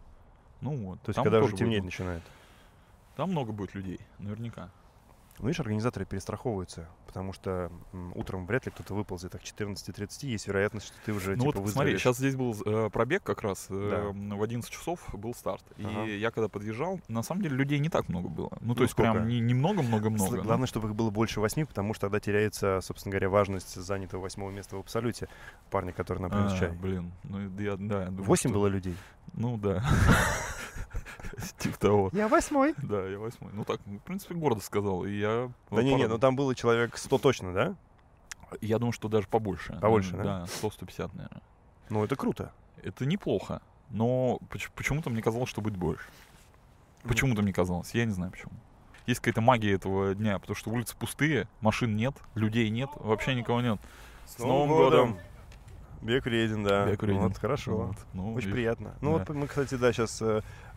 ну 0.61 0.75
вот. 0.77 1.01
То 1.01 1.09
есть, 1.09 1.21
когда 1.21 1.39
уже 1.41 1.55
темнеть 1.57 1.81
будет- 1.81 1.91
начинает. 1.91 2.23
Там 3.17 3.31
много 3.31 3.51
будет 3.51 3.75
людей, 3.75 3.99
наверняка. 4.17 4.69
Ну, 5.39 5.47
видишь, 5.47 5.59
организаторы 5.61 6.05
перестраховываются, 6.05 6.89
потому 7.07 7.31
что 7.31 7.71
утром 8.13 8.45
вряд 8.45 8.65
ли 8.65 8.71
кто-то 8.73 8.93
выползет, 8.93 9.33
а 9.35 9.37
к 9.37 9.41
14.30 9.41 10.27
есть 10.27 10.47
вероятность, 10.47 10.87
что 10.87 10.95
ты 11.05 11.13
уже 11.13 11.31
ну 11.37 11.45
типа 11.45 11.45
вот 11.45 11.53
смотри, 11.53 11.63
выздоровеешь. 11.93 12.01
сейчас 12.01 12.17
здесь 12.17 12.35
был 12.35 12.55
э, 12.65 12.89
пробег 12.91 13.23
как 13.23 13.41
раз, 13.41 13.67
э, 13.69 14.11
в 14.13 14.43
11 14.43 14.69
часов 14.69 14.99
был 15.13 15.33
старт. 15.33 15.63
Ага. 15.81 16.03
И 16.05 16.19
я 16.19 16.31
когда 16.31 16.49
подъезжал, 16.49 16.99
на 17.07 17.23
самом 17.23 17.41
деле 17.43 17.55
людей 17.55 17.79
не 17.79 17.87
так 17.87 18.09
много 18.09 18.27
было. 18.27 18.49
Ну, 18.59 18.73
то 18.73 18.79
Ну, 18.79 18.83
есть 18.83 18.95
прям 18.95 19.15
сколько? 19.15 19.29
не, 19.29 19.39
немного-много-много. 19.39 20.37
Сл- 20.37 20.41
Главное, 20.43 20.67
чтобы 20.67 20.89
их 20.89 20.95
было 20.95 21.09
больше 21.09 21.39
восьми, 21.39 21.63
потому 21.63 21.93
что 21.93 22.07
тогда 22.07 22.19
теряется, 22.19 22.81
собственно 22.81 23.11
говоря, 23.13 23.29
важность 23.29 23.75
занятого 23.75 24.21
восьмого 24.21 24.51
места 24.51 24.75
в 24.75 24.79
абсолюте 24.79 25.29
парня, 25.71 25.93
который 25.93 26.19
на 26.19 26.29
принес 26.29 26.51
чай. 26.59 26.71
блин, 26.71 27.13
ну 27.23 27.39
я, 27.59 27.77
да, 27.77 28.01
я 28.01 28.05
думаю, 28.07 28.23
Восемь 28.25 28.49
что- 28.49 28.59
было 28.59 28.67
людей. 28.67 28.95
Ну 29.33 29.57
да. 29.57 29.83
Типа 31.57 31.77
того. 31.79 32.09
Я 32.13 32.27
восьмой. 32.27 32.73
Да, 32.77 33.05
я 33.07 33.19
восьмой. 33.19 33.51
Ну 33.53 33.63
так, 33.65 33.79
в 33.85 33.99
принципе, 33.99 34.35
гордо 34.35 34.61
сказал. 34.61 35.05
И 35.05 35.11
я... 35.11 35.51
Да 35.71 35.83
не, 35.83 35.93
не, 35.93 36.07
ну 36.07 36.17
там 36.17 36.35
было 36.35 36.55
человек 36.55 36.97
100 36.97 37.17
точно, 37.17 37.53
да? 37.53 37.75
Я 38.61 38.79
думаю, 38.79 38.93
что 38.93 39.07
даже 39.07 39.27
побольше. 39.27 39.77
Побольше, 39.79 40.15
да? 40.17 40.23
Да, 40.23 40.45
100-150, 40.45 41.11
наверное. 41.13 41.41
Ну, 41.89 42.03
это 42.03 42.15
круто. 42.15 42.51
Это 42.83 43.05
неплохо, 43.05 43.61
но 43.89 44.39
поч- 44.49 44.71
почему-то 44.75 45.09
мне 45.09 45.21
казалось, 45.21 45.49
что 45.49 45.61
будет 45.61 45.77
больше. 45.77 46.05
Почему-то 47.03 47.41
мне 47.41 47.53
казалось, 47.53 47.93
я 47.93 48.05
не 48.05 48.11
знаю 48.11 48.31
почему. 48.31 48.51
Есть 49.05 49.21
какая-то 49.21 49.41
магия 49.41 49.73
этого 49.73 50.13
дня, 50.13 50.37
потому 50.39 50.55
что 50.55 50.69
улицы 50.69 50.95
пустые, 50.97 51.47
машин 51.61 51.95
нет, 51.95 52.15
людей 52.35 52.69
нет, 52.69 52.89
вообще 52.95 53.33
никого 53.33 53.61
нет. 53.61 53.79
С 54.25 54.37
Новым 54.39 54.69
годом! 54.69 55.17
Бег 56.01 56.25
вреден, 56.25 56.63
да. 56.63 56.85
Бег 56.85 57.01
вреден. 57.01 57.21
Вот, 57.21 57.37
хорошо. 57.37 57.75
Вот, 57.77 57.95
ну, 58.13 58.29
Очень 58.33 58.37
видишь. 58.47 58.51
приятно. 58.53 58.95
Ну 59.01 59.17
Да. 59.17 59.25
вот 59.25 59.29
мы, 59.35 59.47
кстати, 59.47 59.75
да, 59.75 59.91
сейчас 59.91 60.21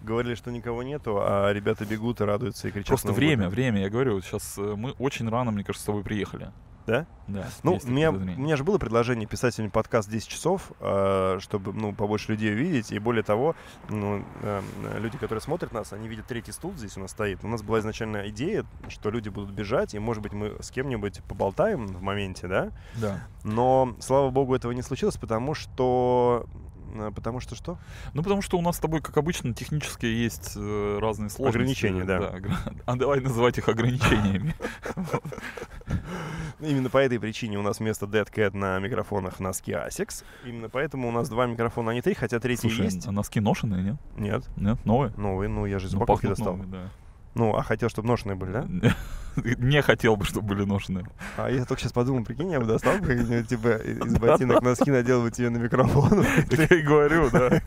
говорили, 0.03 0.35
что 0.35 0.51
никого 0.51 0.83
нету, 0.83 1.19
а 1.21 1.53
ребята 1.53 1.85
бегут 1.85 2.21
и 2.21 2.25
радуются 2.25 2.69
и 2.69 2.71
кричат. 2.71 2.89
Просто 2.89 3.09
«С 3.09 3.11
Новым 3.11 3.21
время, 3.21 3.37
годом». 3.45 3.51
время, 3.53 3.81
я 3.83 3.89
говорю, 3.91 4.21
сейчас 4.21 4.57
мы 4.59 4.93
очень 4.99 5.29
рано, 5.29 5.51
мне 5.53 5.63
кажется, 5.65 5.85
с 5.85 5.87
тобой 5.87 6.03
приехали. 6.03 6.51
Да? 6.87 7.07
Да. 7.29 7.47
Ну, 7.63 7.79
у 7.83 7.89
меня, 7.89 8.11
у 8.11 8.15
меня 8.15 8.57
же 8.57 8.65
было 8.65 8.79
предложение 8.79 9.27
писать 9.27 9.55
сегодня 9.55 9.71
подкаст 9.71 10.11
10 10.11 10.29
часов, 10.29 10.73
э, 10.81 11.39
чтобы 11.41 11.73
ну, 11.73 11.93
побольше 11.93 12.33
людей 12.33 12.53
увидеть. 12.53 12.93
И 12.93 12.99
более 12.99 13.23
того, 13.23 13.55
ну, 13.89 14.25
э, 14.43 14.61
люди, 14.99 15.17
которые 15.19 15.41
смотрят 15.41 15.73
нас, 15.73 15.93
они 15.93 16.09
видят 16.09 16.27
третий 16.27 16.53
стул 16.53 16.73
здесь 16.77 16.97
у 16.97 17.01
нас 17.01 17.13
стоит. 17.13 17.45
У 17.45 17.49
нас 17.49 17.63
была 17.63 17.79
изначально 17.79 18.29
идея, 18.29 18.67
что 18.89 19.11
люди 19.11 19.29
будут 19.29 19.51
бежать, 19.51 19.95
и, 19.95 19.99
может 19.99 20.23
быть, 20.23 20.33
мы 20.33 20.57
с 20.61 20.71
кем-нибудь 20.71 21.23
поболтаем 21.29 21.87
в 21.87 22.03
моменте, 22.03 22.49
да? 22.49 22.71
Да. 22.97 23.21
Но, 23.45 23.95
слава 24.01 24.31
богу, 24.31 24.55
этого 24.55 24.73
не 24.73 24.83
случилось, 24.83 25.17
потому 25.17 25.55
что... 25.55 26.47
э, 26.93 27.11
Потому 27.15 27.41
что 27.41 27.55
что? 27.55 27.79
Ну, 28.15 28.23
потому 28.23 28.43
что 28.43 28.59
у 28.59 28.63
нас 28.63 28.77
с 28.77 28.81
тобой, 28.81 29.01
как 29.01 29.17
обычно, 29.17 29.53
технически 29.55 30.07
есть 30.07 30.53
э, 30.57 30.99
разные 31.01 31.31
сложности. 31.31 31.87
Ограничения, 31.87 32.05
да. 32.05 32.19
огр- 32.19 32.83
А 32.87 32.97
давай 32.97 33.21
называть 33.21 33.59
их 33.59 33.69
ограничениями. 33.69 34.55
Именно 36.61 36.91
по 36.91 36.99
этой 36.99 37.19
причине 37.19 37.59
у 37.59 37.63
нас 37.63 37.81
вместо 37.81 38.07
Dead 38.07 38.29
Cat 38.33 38.57
на 38.57 38.79
микрофонах 38.79 39.41
носки 39.41 39.73
Asics. 39.73 40.25
Именно 40.45 40.69
поэтому 40.69 41.09
у 41.09 41.11
нас 41.11 41.29
два 41.29 41.47
микрофона, 41.47 41.91
а 41.91 41.95
не 41.95 42.03
три, 42.03 42.15
хотя 42.15 42.39
третий 42.39 42.69
Слушай, 42.69 42.85
есть. 42.87 43.07
а 43.07 43.13
носки 43.13 43.41
ношеные, 43.41 43.83
нет? 43.83 43.97
Нет, 44.17 44.45
Нет, 44.57 44.85
новые? 44.85 45.13
новые, 45.17 45.49
ну 45.49 45.67
я 45.67 45.79
же 45.79 45.89
из 45.89 45.93
Ну, 45.93 45.99
упаковки 45.99 46.27
достал. 46.27 46.55
новыми, 46.57 46.71
да. 46.71 46.89
Ну, 47.35 47.55
а 47.57 47.63
хотел, 47.63 47.89
чтобы 47.89 48.09
ношеные 48.09 48.37
были, 48.37 48.53
да? 48.53 48.67
Не 49.37 49.81
хотел 49.81 50.17
бы, 50.17 50.25
чтобы 50.27 50.49
были 50.49 50.65
ношеные. 50.65 51.07
А 51.39 51.49
я 51.49 51.65
только 51.65 51.81
сейчас 51.81 51.93
подумал, 51.93 52.25
прикинь, 52.25 52.51
я 52.51 52.61
бы 52.61 52.67
достал 52.67 52.99
бы 52.99 53.07
как-нибудь, 53.07 53.49
типа, 53.49 53.69
из 54.07 54.19
ботинок 54.19 54.63
носки 54.63 54.91
надел 54.91 55.23
бы 55.23 55.31
тебе 55.31 55.49
на 55.49 55.57
микрофон. 55.57 56.23
Я 56.51 56.65
и 56.65 56.83
говорю, 56.83 57.31
да. 57.31 57.63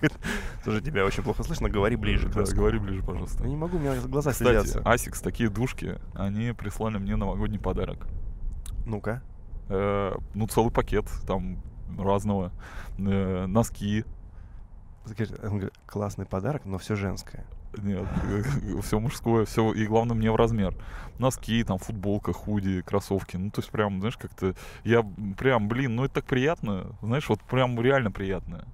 Слушай, 0.64 0.82
тебя 0.82 1.06
очень 1.06 1.24
плохо 1.24 1.44
слышно, 1.44 1.70
говори 1.70 1.96
ближе. 1.96 2.30
Да, 2.30 2.44
говори 2.44 2.78
ближе, 2.78 3.02
пожалуйста. 3.02 3.44
Я 3.44 3.50
не 3.50 3.56
могу, 3.56 3.78
у 3.78 3.80
меня 3.80 3.96
глаза 4.02 4.32
Кстати, 4.32 4.50
слезятся. 4.50 4.82
ASICS, 4.86 5.22
такие 5.22 5.50
душки, 5.50 6.00
они 6.14 6.54
прислали 6.54 7.00
мне 7.00 7.16
новогодний 7.16 7.60
подарок. 7.60 8.06
Ну-ка. 8.86 9.24
Э, 9.70 10.14
ну, 10.36 10.48
целый 10.48 10.72
пакет 10.72 11.08
там 11.26 11.64
разного. 11.98 12.52
Э, 13.00 13.48
носки. 13.48 14.06
Он 15.44 15.58
говорит, 15.58 15.74
классный 15.88 16.26
подарок, 16.26 16.66
но 16.66 16.78
все 16.78 16.96
женское. 16.96 17.46
Нет, 17.84 18.06
все 18.84 19.00
мужское, 19.00 19.46
все, 19.46 19.72
и 19.74 19.86
главное 19.86 20.16
мне 20.16 20.32
в 20.32 20.36
размер. 20.36 20.76
Носки, 21.20 21.64
там, 21.64 21.78
футболка, 21.78 22.34
худи, 22.34 22.82
кроссовки. 22.82 23.38
Ну, 23.38 23.50
то 23.50 23.62
есть 23.62 23.72
прям, 23.72 24.00
знаешь, 24.00 24.18
как-то... 24.18 24.56
Я 24.84 25.06
прям, 25.38 25.68
блин, 25.68 25.96
ну 25.96 26.06
это 26.06 26.16
так 26.16 26.26
приятно. 26.26 26.96
Знаешь, 27.02 27.30
вот 27.30 27.42
прям 27.42 27.80
реально 27.80 28.12
приятно. 28.12 28.66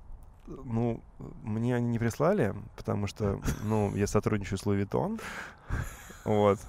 Ну, 0.48 1.02
мне 1.44 1.76
они 1.76 1.88
не 1.88 2.00
прислали, 2.00 2.56
потому 2.76 3.08
что, 3.08 3.40
ну, 3.64 3.96
я 3.96 4.08
сотрудничаю 4.08 4.58
с 4.58 4.66
Louis 4.66 4.86
Vuitton. 4.86 5.22
Вот. 6.26 6.60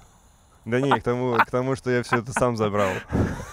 Да 0.65 0.79
не, 0.79 0.91
к 0.99 1.03
тому, 1.03 1.35
к 1.37 1.51
тому, 1.51 1.75
что 1.75 1.91
я 1.91 2.03
все 2.03 2.17
это 2.17 2.31
сам 2.31 2.55
забрал. 2.55 2.91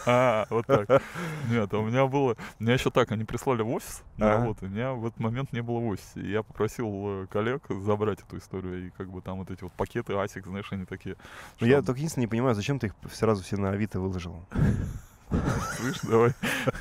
А, 0.07 0.47
вот 0.51 0.67
так. 0.67 1.03
Нет, 1.49 1.73
а 1.73 1.79
у 1.79 1.87
меня 1.87 2.07
было... 2.07 2.37
Меня 2.59 2.75
еще 2.75 2.91
так, 2.91 3.11
они 3.13 3.25
прислали 3.25 3.63
в 3.63 3.71
офис 3.71 4.03
на 4.17 4.29
работу. 4.29 4.67
У 4.67 4.69
меня 4.69 4.93
в 4.93 5.07
этот 5.07 5.19
момент 5.19 5.53
не 5.53 5.61
было 5.61 5.79
в 5.81 5.87
офисе. 5.87 6.21
И 6.21 6.31
я 6.31 6.43
попросил 6.43 6.89
э, 7.23 7.27
коллег 7.27 7.63
забрать 7.69 8.21
эту 8.21 8.39
историю. 8.39 8.87
И 8.87 8.91
как 8.91 9.11
бы 9.11 9.21
там 9.23 9.39
вот 9.39 9.51
эти 9.51 9.63
вот 9.63 9.73
пакеты 9.73 10.15
Асик, 10.15 10.47
знаешь, 10.47 10.69
они 10.71 10.85
такие... 10.85 11.17
Я 11.59 11.79
что, 11.79 11.87
только 11.87 11.99
единственное 11.99 12.27
не 12.27 12.31
понимаю, 12.31 12.55
зачем 12.55 12.79
ты 12.79 12.89
их 12.89 12.95
сразу 13.13 13.43
все 13.43 13.57
на 13.57 13.71
Авито 13.71 14.01
выложил. 14.01 14.45
Слышь, 15.77 16.01
давай. 16.03 16.33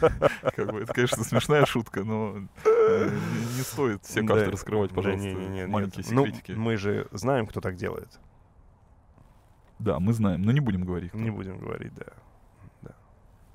Как 0.56 0.72
бы 0.72 0.82
это, 0.82 0.94
конечно, 0.94 1.24
смешная 1.24 1.66
шутка, 1.66 2.04
но 2.04 2.38
э, 2.66 3.10
не 3.56 3.62
стоит 3.62 4.04
все 4.04 4.24
карты 4.24 4.52
раскрывать, 4.52 4.92
пожалуйста. 4.92 5.28
Маленькие 5.68 6.06
Ну, 6.12 6.26
секретики. 6.26 6.52
мы 6.54 6.76
же 6.78 7.08
знаем, 7.12 7.46
кто 7.46 7.62
так 7.62 7.76
делает. 7.76 8.20
Да, 9.80 10.00
мы 10.00 10.14
знаем, 10.14 10.42
но 10.42 10.52
не 10.52 10.60
будем 10.60 10.84
говорить. 10.84 11.14
Не 11.14 11.30
будем 11.30 11.58
говорить, 11.58 11.94
да. 11.96 12.06
да. 12.82 12.92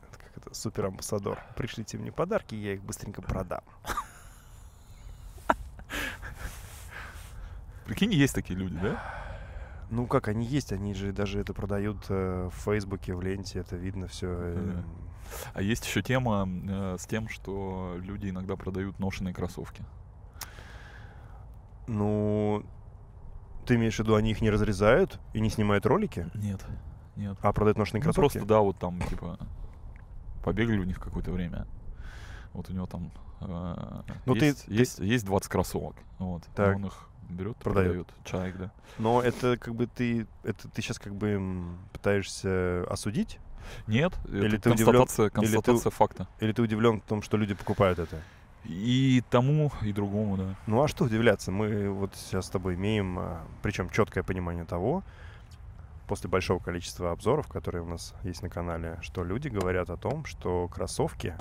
Это 0.08 0.18
как 0.18 0.36
это, 0.36 0.54
суперамбассадор. 0.54 1.38
Пришлите 1.56 1.98
мне 1.98 2.10
подарки, 2.10 2.54
я 2.54 2.74
их 2.74 2.82
быстренько 2.82 3.20
продам. 3.22 3.60
Прикинь, 7.84 8.12
есть 8.12 8.34
такие 8.34 8.58
люди, 8.58 8.76
да? 8.80 8.98
Ну 9.90 10.06
как, 10.06 10.28
они 10.28 10.46
есть, 10.46 10.72
они 10.72 10.94
же 10.94 11.12
даже 11.12 11.38
это 11.38 11.52
продают 11.52 12.06
э, 12.08 12.48
в 12.50 12.56
Фейсбуке, 12.64 13.14
в 13.14 13.20
ленте, 13.20 13.58
это 13.58 13.76
видно 13.76 14.08
все. 14.08 14.54
Да. 14.54 14.82
А 15.52 15.62
есть 15.62 15.86
еще 15.86 16.02
тема 16.02 16.48
э, 16.48 16.96
с 16.98 17.06
тем, 17.06 17.28
что 17.28 17.96
люди 18.00 18.30
иногда 18.30 18.56
продают 18.56 18.98
ношеные 18.98 19.34
кроссовки. 19.34 19.84
Ну, 21.86 22.64
ты 23.64 23.74
имеешь 23.76 23.96
в 23.96 23.98
виду, 24.00 24.14
они 24.14 24.30
их 24.30 24.40
не 24.40 24.50
разрезают 24.50 25.18
и 25.32 25.40
не 25.40 25.50
снимают 25.50 25.86
ролики, 25.86 26.28
Нет, 26.34 26.64
нет. 27.16 27.36
а 27.42 27.52
продают 27.52 27.78
ношеные 27.78 28.00
Ну, 28.00 28.04
кроссовки? 28.04 28.38
просто, 28.38 28.48
да, 28.48 28.60
вот 28.60 28.78
там, 28.78 29.00
типа, 29.02 29.38
побегали 30.44 30.78
у 30.78 30.84
них 30.84 31.00
какое-то 31.00 31.30
время. 31.32 31.66
Вот 32.52 32.70
у 32.70 32.72
него 32.72 32.86
там 32.86 33.10
э, 33.40 34.02
Ну, 34.26 34.34
ты- 34.34 34.46
есть, 34.46 34.66
ты- 34.66 34.72
есть, 34.74 34.98
есть 35.00 35.24
20 35.26 35.48
кроссовок. 35.50 35.96
Вот. 36.18 36.42
Так. 36.54 36.76
Он 36.76 36.86
их 36.86 37.08
берет, 37.28 37.56
Продаёт. 37.56 38.06
продает. 38.06 38.08
Человек, 38.24 38.56
да. 38.56 38.70
Но 38.98 39.20
это 39.22 39.56
как 39.56 39.74
бы 39.74 39.86
ты, 39.86 40.26
это 40.44 40.68
ты 40.68 40.82
сейчас 40.82 40.98
как 40.98 41.14
бы 41.14 41.64
пытаешься 41.92 42.84
осудить? 42.88 43.38
Нет, 43.86 44.12
Или 44.28 44.56
это 44.58 44.58
ты 44.64 44.70
удивлен- 44.70 44.98
констатация, 44.98 45.24
или 45.24 45.28
ты- 45.30 45.34
констатация 45.40 45.90
факта. 45.90 46.28
Или 46.40 46.52
ты 46.52 46.62
удивлен 46.62 47.00
в 47.00 47.04
том, 47.04 47.22
что 47.22 47.36
люди 47.38 47.54
покупают 47.54 47.98
это? 47.98 48.20
И 48.64 49.22
тому, 49.30 49.70
и 49.82 49.92
другому, 49.92 50.36
да. 50.36 50.54
Ну 50.66 50.82
а 50.82 50.88
что 50.88 51.04
удивляться? 51.04 51.50
Мы 51.52 51.90
вот 51.90 52.14
сейчас 52.14 52.46
с 52.46 52.50
тобой 52.50 52.74
имеем, 52.74 53.18
причем 53.62 53.90
четкое 53.90 54.24
понимание 54.24 54.64
того, 54.64 55.02
после 56.06 56.28
большого 56.30 56.58
количества 56.58 57.12
обзоров, 57.12 57.48
которые 57.48 57.82
у 57.82 57.86
нас 57.86 58.14
есть 58.22 58.42
на 58.42 58.48
канале, 58.48 58.98
что 59.02 59.24
люди 59.24 59.48
говорят 59.48 59.90
о 59.90 59.96
том, 59.96 60.24
что 60.24 60.68
кроссовки 60.68 61.34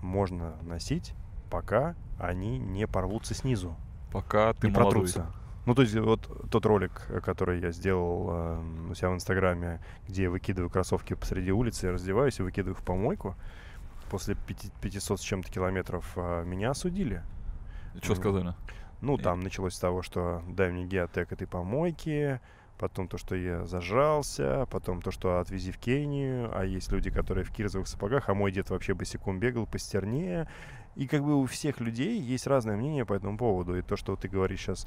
можно 0.00 0.54
носить, 0.62 1.14
пока 1.50 1.94
они 2.18 2.58
не 2.58 2.86
порвутся 2.86 3.34
снизу, 3.34 3.76
Пока 4.10 4.52
ты 4.54 4.66
не 4.66 4.72
молодой. 4.72 4.92
протрутся. 4.92 5.26
Ну, 5.64 5.74
то 5.74 5.82
есть 5.82 5.94
вот 5.96 6.50
тот 6.50 6.66
ролик, 6.66 7.06
который 7.24 7.60
я 7.60 7.70
сделал 7.70 8.28
э, 8.30 8.90
у 8.90 8.94
себя 8.94 9.10
в 9.10 9.14
Инстаграме, 9.14 9.80
где 10.08 10.24
я 10.24 10.30
выкидываю 10.30 10.68
кроссовки 10.70 11.14
посреди 11.14 11.52
улицы, 11.52 11.86
я 11.86 11.92
раздеваюсь 11.92 12.40
и 12.40 12.42
выкидываю 12.42 12.74
их 12.74 12.80
в 12.80 12.84
помойку, 12.84 13.36
после 14.12 14.34
пяти- 14.36 14.70
500 14.82 15.20
с 15.20 15.22
чем-то 15.24 15.50
километров 15.50 16.12
э, 16.16 16.44
меня 16.44 16.70
осудили. 16.70 17.22
Что 18.02 18.14
сказали? 18.14 18.54
Ну, 19.00 19.16
И- 19.16 19.22
там 19.22 19.40
началось 19.40 19.74
с 19.74 19.78
того, 19.80 20.02
что 20.02 20.42
дай 20.48 20.70
мне 20.70 20.84
геотек 20.84 21.32
этой 21.32 21.46
помойки, 21.46 22.40
потом 22.78 23.08
то, 23.08 23.16
что 23.16 23.34
я 23.34 23.64
зажрался, 23.64 24.66
потом 24.70 25.00
то, 25.02 25.10
что 25.10 25.40
отвези 25.40 25.72
в 25.72 25.78
Кению, 25.78 26.50
а 26.56 26.64
есть 26.64 26.92
люди, 26.92 27.10
которые 27.10 27.44
в 27.44 27.50
кирзовых 27.50 27.88
сапогах, 27.88 28.28
а 28.28 28.34
мой 28.34 28.52
дед 28.52 28.68
вообще 28.70 28.92
босиком 28.94 29.40
бегал 29.40 29.66
по 29.66 29.78
стерне. 29.78 30.46
И 30.94 31.06
как 31.08 31.22
бы 31.22 31.34
у 31.40 31.46
всех 31.46 31.80
людей 31.80 32.20
есть 32.20 32.46
разное 32.46 32.76
мнение 32.76 33.06
по 33.06 33.14
этому 33.14 33.38
поводу. 33.38 33.76
И 33.78 33.82
то, 33.82 33.96
что 33.96 34.14
ты 34.14 34.28
говоришь 34.28 34.60
сейчас, 34.60 34.86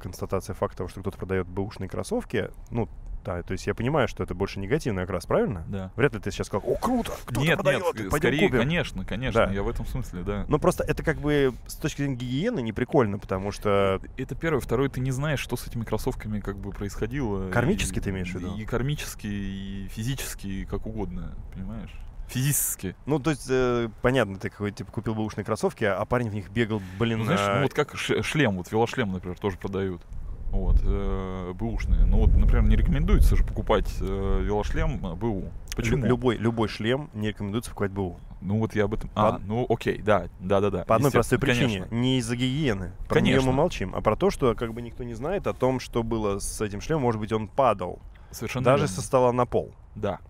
констатация 0.00 0.54
факта, 0.54 0.78
того, 0.78 0.88
что 0.88 1.00
кто-то 1.00 1.18
продает 1.18 1.46
бэушные 1.46 1.88
кроссовки, 1.88 2.50
ну, 2.70 2.88
да, 3.24 3.42
то 3.42 3.52
есть 3.52 3.66
я 3.66 3.74
понимаю, 3.74 4.08
что 4.08 4.22
это 4.22 4.34
больше 4.34 4.58
негативный 4.60 5.02
окрас, 5.02 5.26
правильно? 5.26 5.64
Да. 5.68 5.90
Вряд 5.96 6.14
ли 6.14 6.20
ты 6.20 6.30
сейчас 6.30 6.46
сказал, 6.46 6.68
о, 6.70 6.76
круто, 6.76 7.12
кто-то 7.24 7.40
Нет, 7.40 7.56
продает, 7.56 7.82
нет, 7.82 7.94
пойдем 7.94 8.10
скорее, 8.18 8.40
купим». 8.48 8.58
конечно, 8.58 9.04
конечно, 9.04 9.46
Да. 9.46 9.52
я 9.52 9.62
в 9.62 9.68
этом 9.68 9.86
смысле, 9.86 10.22
да. 10.22 10.44
Ну, 10.48 10.58
просто 10.58 10.84
это 10.84 11.02
как 11.02 11.18
бы 11.18 11.52
с 11.66 11.74
точки 11.76 11.98
зрения 12.02 12.16
гигиены 12.16 12.60
не 12.60 12.72
прикольно, 12.72 13.18
потому 13.18 13.52
что 13.52 14.00
Это 14.16 14.34
первое. 14.34 14.60
Второе, 14.60 14.88
ты 14.88 15.00
не 15.00 15.10
знаешь, 15.10 15.40
что 15.40 15.56
с 15.56 15.66
этими 15.66 15.84
кроссовками 15.84 16.40
как 16.40 16.56
бы 16.58 16.70
происходило. 16.70 17.50
Кармически 17.50 17.98
И- 17.98 18.00
ты 18.02 18.10
имеешь 18.10 18.30
в 18.30 18.34
виду? 18.34 18.54
И 18.56 18.64
кармически, 18.64 19.26
и 19.26 19.88
физически, 19.90 20.46
и 20.46 20.64
как 20.64 20.86
угодно, 20.86 21.34
понимаешь? 21.54 21.90
Физически. 22.28 22.94
Ну, 23.06 23.18
то 23.18 23.30
есть, 23.30 23.46
э, 23.48 23.88
понятно, 24.02 24.36
ты 24.38 24.50
какой 24.50 24.70
типа 24.70 24.92
купил 24.92 25.14
бэушные 25.14 25.44
кроссовки, 25.46 25.84
а 25.84 26.04
парень 26.04 26.28
в 26.28 26.34
них 26.34 26.50
бегал, 26.50 26.82
блин, 26.98 27.20
Ну, 27.20 27.24
знаешь, 27.24 27.40
а, 27.42 27.56
ну 27.56 27.62
вот 27.62 27.72
как 27.72 27.96
шлем, 27.96 28.56
вот 28.56 28.70
велошлем, 28.70 29.12
например, 29.12 29.38
тоже 29.38 29.56
продают. 29.56 30.02
Вот, 30.50 30.76
э, 30.82 31.52
бэушные. 31.54 32.04
Ну 32.06 32.18
вот, 32.20 32.34
например, 32.34 32.62
не 32.64 32.76
рекомендуется 32.76 33.36
же 33.36 33.44
покупать 33.44 33.94
э, 34.00 34.40
велошлем 34.42 35.04
э, 35.06 35.14
БУ. 35.14 35.40
лю- 35.40 35.50
Почему? 35.76 36.04
любой, 36.06 36.36
любой 36.36 36.68
шлем 36.68 37.10
не 37.12 37.28
рекомендуется 37.28 37.70
покупать 37.70 37.90
БУ. 37.92 38.18
Ну 38.40 38.58
вот 38.58 38.74
я 38.74 38.84
об 38.84 38.94
этом... 38.94 39.10
По 39.10 39.34
А, 39.36 39.40
ну 39.44 39.66
окей, 39.68 40.00
да, 40.00 40.28
да, 40.40 40.60
да, 40.60 40.70
да. 40.70 40.84
По 40.84 40.96
одной 40.96 41.10
простой 41.10 41.38
причине. 41.38 41.80
конечно. 41.80 41.94
Не 41.94 42.18
из-за 42.18 42.36
гигиены. 42.36 42.92
Про 43.08 43.20
нее 43.20 43.34
Конечно. 43.34 43.50
мы 43.50 43.56
молчим. 43.56 43.94
А 43.94 44.00
про 44.00 44.16
то, 44.16 44.30
что 44.30 44.54
как 44.54 44.72
бы 44.72 44.80
никто 44.80 45.02
не 45.04 45.14
знает 45.14 45.46
о 45.46 45.52
том, 45.52 45.80
что 45.80 46.02
было 46.02 46.38
с 46.38 46.60
этим 46.60 46.80
шлемом. 46.80 47.02
Может 47.02 47.20
быть, 47.20 47.32
он 47.32 47.48
падал. 47.48 47.98
Совершенно 48.30 48.64
даже 48.64 48.84
верно. 48.84 48.94
со 48.96 49.02
стола 49.02 49.32
на 49.32 49.44
пол. 49.44 49.72
Да. 49.96 50.20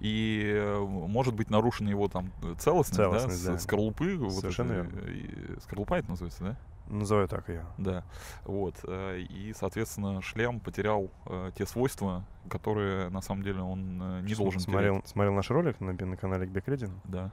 И 0.00 0.50
э, 0.54 0.78
может 0.80 1.34
быть 1.34 1.50
нарушена 1.50 1.90
его 1.90 2.08
там 2.08 2.30
целостность, 2.58 2.96
Целостность, 2.96 3.44
да, 3.44 3.52
да. 3.52 3.58
скорлупы. 3.58 4.16
вот 4.16 4.32
Совершенно 4.32 4.72
это, 4.72 4.82
верно. 4.96 5.10
и- 5.10 5.60
скорлупа 5.60 5.94
это 5.98 6.10
называется, 6.10 6.42
да? 6.44 6.56
Называю 6.90 7.28
так 7.28 7.48
ее. 7.48 7.64
Да. 7.78 8.04
Вот. 8.44 8.74
э, 8.82 9.20
И, 9.20 9.54
соответственно, 9.56 10.20
шлем 10.22 10.58
потерял 10.58 11.10
э, 11.26 11.52
те 11.56 11.64
свойства, 11.64 12.24
которые 12.48 13.08
на 13.10 13.20
самом 13.20 13.44
деле 13.44 13.62
он 13.62 14.00
э, 14.02 14.20
не 14.22 14.34
должен 14.34 14.60
смотрел, 14.60 15.02
смотрел 15.04 15.34
наш 15.34 15.48
ролик 15.50 15.80
на, 15.80 15.92
на 15.92 16.16
канале 16.16 16.46
Бекредин. 16.46 16.88
терять. 16.88 17.02
Да. 17.04 17.30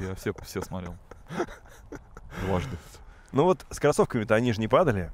Я 0.00 0.14
все, 0.14 0.32
все 0.42 0.62
смотрел. 0.62 0.96
Дважды. 2.46 2.76
Ну 3.32 3.44
вот 3.44 3.66
с 3.70 3.78
кроссовками-то 3.78 4.34
они 4.34 4.52
же 4.52 4.60
не 4.60 4.68
падали. 4.68 5.10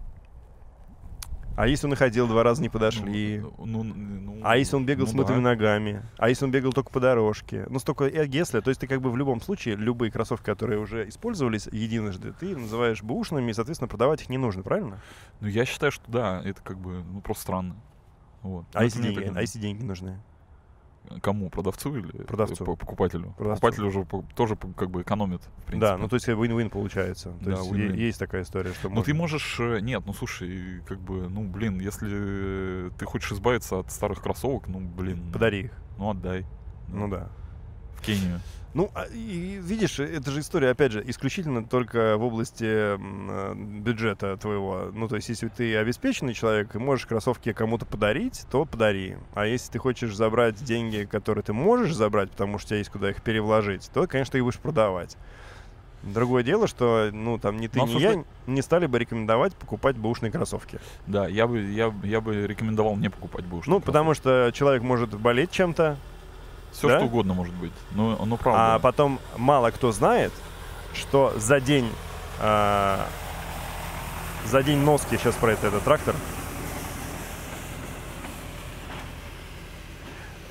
А 1.57 1.67
если 1.67 1.87
он 1.87 1.93
их 1.93 2.03
одел, 2.03 2.27
два 2.27 2.43
раза 2.43 2.63
не 2.63 2.69
подошли. 2.69 3.43
Ну, 3.59 3.83
ну, 3.83 3.95
ну, 3.95 4.41
А 4.43 4.57
если 4.57 4.77
он 4.77 4.87
бегал 4.87 5.07
ну 5.07 5.13
с 5.13 5.15
мытыми 5.15 5.37
да. 5.37 5.51
ногами? 5.51 6.03
А 6.17 6.29
если 6.29 6.45
он 6.45 6.51
бегал 6.51 6.73
только 6.73 6.91
по 6.91 7.01
дорожке? 7.01 7.67
Ну, 7.69 7.79
столько 7.79 8.07
если. 8.07 8.61
То 8.61 8.71
есть 8.71 8.81
ты 8.81 8.87
как 8.87 9.03
бы 9.03 9.11
в 9.11 9.17
любом 9.17 9.41
случае 9.41 9.77
любые 9.77 10.11
кроссовки, 10.11 10.45
которые 10.45 10.81
уже 10.81 11.09
использовались 11.09 11.67
единожды, 11.71 12.33
ты 12.33 12.57
называешь 12.57 13.03
бэушными, 13.03 13.51
и, 13.51 13.55
соответственно, 13.55 13.89
продавать 13.89 14.23
их 14.23 14.29
не 14.31 14.39
нужно, 14.39 14.63
правильно? 14.63 15.01
Ну, 15.41 15.49
я 15.49 15.65
считаю, 15.65 15.93
что 15.93 16.11
да, 16.11 16.41
это 16.45 16.63
как 16.63 16.79
бы, 16.79 17.03
ну, 17.13 17.21
просто 17.21 17.43
странно. 17.43 17.77
Вот. 18.43 18.65
А 18.73 18.85
если, 18.85 19.03
деньги, 19.03 19.33
а 19.35 19.41
если 19.41 19.59
деньги 19.59 19.83
нужны? 19.83 20.19
Кому? 21.23 21.51
Продавцу 21.51 21.97
или 21.97 22.11
Продавцу. 22.25 22.65
по- 22.65 22.77
покупателю? 22.77 23.35
Продавцу. 23.37 23.61
Покупатель 23.61 23.85
уже 23.85 24.07
тоже 24.37 24.57
как 24.77 24.91
бы 24.91 25.03
экономит, 25.03 25.43
в 25.59 25.65
принципе. 25.65 25.81
Да, 25.81 25.97
ну 25.99 26.09
то 26.09 26.15
есть 26.17 26.29
win-win 26.29 26.69
получается. 26.71 27.31
То 27.41 27.45
Да, 27.47 27.51
есть 27.53 27.71
win-win. 27.73 27.97
есть 27.97 28.19
такая 28.19 28.43
история, 28.43 28.73
что 28.75 28.89
Ну 28.89 29.03
ты 29.03 29.13
можно- 29.15 29.35
можешь... 29.39 29.57
э, 29.59 29.81
Нет, 29.81 30.03
ну 30.07 30.13
слушай, 30.13 30.83
как 30.87 31.01
бы, 31.01 31.29
ну 31.29 31.43
блин, 31.45 31.81
если 31.81 32.91
ты 32.99 33.05
хочешь 33.07 33.33
избавиться 33.33 33.79
от 33.81 33.91
старых 33.91 34.23
кроссовок, 34.23 34.69
ну 34.69 34.79
блин... 34.81 35.33
Подари 35.33 35.63
их. 35.63 35.73
Ну 35.99 36.11
отдай. 36.11 36.47
Ну 36.89 37.09
да. 37.09 37.29
в 37.97 38.03
Кению. 38.03 38.41
Ну, 38.73 38.91
а, 38.95 39.07
и, 39.07 39.59
видишь, 39.61 39.99
это 39.99 40.31
же 40.31 40.41
история, 40.41 40.71
опять 40.71 40.93
же, 40.93 41.03
исключительно 41.05 41.65
только 41.65 42.17
в 42.17 42.23
области 42.23 42.65
э, 42.65 43.55
бюджета 43.55 44.37
твоего. 44.37 44.91
Ну, 44.93 45.09
то 45.09 45.17
есть, 45.17 45.29
если 45.29 45.49
ты 45.49 45.77
обеспеченный 45.77 46.35
человек 46.35 46.75
и 46.77 46.79
можешь 46.79 47.07
кроссовки 47.07 47.53
кому-то 47.53 47.85
подарить, 47.85 48.47
то 48.51 48.65
подари. 48.65 49.17
А 49.35 49.47
если 49.47 49.73
ты 49.73 49.79
хочешь 49.81 50.15
забрать 50.15 50.63
деньги, 50.63 51.09
которые 51.11 51.43
ты 51.43 51.53
можешь 51.53 51.95
забрать, 51.95 52.31
потому 52.31 52.59
что 52.59 52.67
у 52.67 52.69
тебя 52.69 52.79
есть 52.79 52.91
куда 52.91 53.11
их 53.11 53.23
перевложить, 53.23 53.91
то, 53.93 54.07
конечно, 54.07 54.33
ты 54.33 54.39
их 54.39 54.45
будешь 54.45 54.59
продавать. 54.61 55.17
Другое 56.03 56.43
дело, 56.43 56.67
что, 56.67 57.11
ну, 57.13 57.39
там 57.39 57.59
ни 57.59 57.67
ты, 57.67 57.77
Ну, 57.79 57.85
а 57.85 57.87
ни 57.87 57.91
слушай- 57.91 58.17
я 58.17 58.25
не 58.47 58.63
стали 58.63 58.87
бы 58.87 58.99
рекомендовать 58.99 59.55
покупать 59.55 59.97
бэушные 59.97 60.31
кроссовки. 60.33 60.79
Да, 61.07 61.29
я 61.29 61.47
бы, 61.47 61.61
я, 61.61 61.93
я 62.05 62.21
бы 62.21 62.47
рекомендовал 62.47 62.97
не 62.97 63.11
покупать 63.11 63.45
бэушные 63.45 63.75
Ну, 63.75 63.81
потому 63.81 64.15
что 64.15 64.51
человек 64.55 64.83
может 64.83 65.15
болеть 65.19 65.51
чем-то, 65.51 65.99
Все 66.73 66.89
да? 66.89 66.99
что 66.99 67.07
угодно 67.07 67.35
может 67.35 67.55
быть. 67.55 67.73
Ну, 67.93 68.25
ну 68.25 68.35
а 68.35 68.39
правда. 68.39 68.79
потом 68.83 69.21
мало 69.37 69.71
кто 69.71 69.93
знает, 69.93 70.33
что 70.95 71.33
за 71.37 71.61
день 71.61 71.91
а, 72.41 73.07
за 74.47 74.63
день 74.63 74.79
носки 74.79 75.17
сейчас 75.17 75.35
про 75.37 75.53
это 75.53 75.69
этот 75.69 75.85
трактор. 75.85 76.15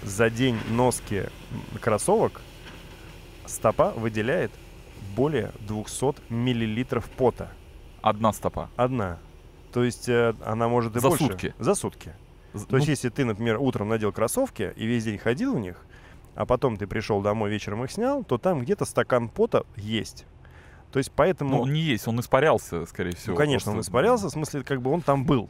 За 0.04 0.30
день 0.30 0.60
носки 0.70 1.26
кроссовок 1.82 2.42
стопа 3.46 3.92
выделяет 3.92 4.52
более 5.16 5.52
200 5.62 6.32
миллилитров 6.32 7.10
пота. 7.10 7.52
Одна 8.02 8.32
стопа. 8.32 8.70
Одна. 8.76 9.18
То 9.74 9.84
есть 9.84 10.08
э, 10.08 10.34
она 10.46 10.68
может 10.68 10.96
и 10.96 11.00
За 11.00 11.10
больше. 11.10 11.26
сутки. 11.26 11.54
За 11.60 11.76
сутки. 11.76 12.14
То 12.54 12.58
есть, 12.58 12.72
ну, 12.72 12.78
если 12.80 13.10
ты, 13.10 13.26
например, 13.26 13.58
утром 13.60 13.90
надел 13.90 14.12
кроссовки 14.12 14.74
и 14.76 14.86
весь 14.86 15.04
день 15.04 15.18
ходил 15.18 15.56
в 15.56 15.60
них, 15.60 15.84
а 16.36 16.46
потом 16.46 16.78
ты 16.78 16.88
пришел 16.88 17.22
домой 17.22 17.50
вечером 17.50 17.84
их 17.84 17.92
снял, 17.92 18.24
то 18.24 18.38
там 18.38 18.62
где-то 18.62 18.86
стакан 18.86 19.30
пота 19.30 19.66
есть. 19.76 20.26
То 20.92 20.98
есть, 20.98 21.12
поэтому, 21.12 21.52
ну, 21.52 21.62
он 21.62 21.74
не 21.74 21.82
есть, 21.82 22.08
он 22.08 22.20
испарялся, 22.20 22.86
скорее 22.86 23.16
всего. 23.16 23.34
ну, 23.34 23.38
конечно, 23.38 23.72
он 23.72 23.78
просто. 23.78 23.92
испарялся, 23.92 24.28
в 24.28 24.32
смысле, 24.32 24.64
как 24.64 24.82
бы 24.82 24.92
он 24.92 25.02
там 25.02 25.24
был. 25.24 25.50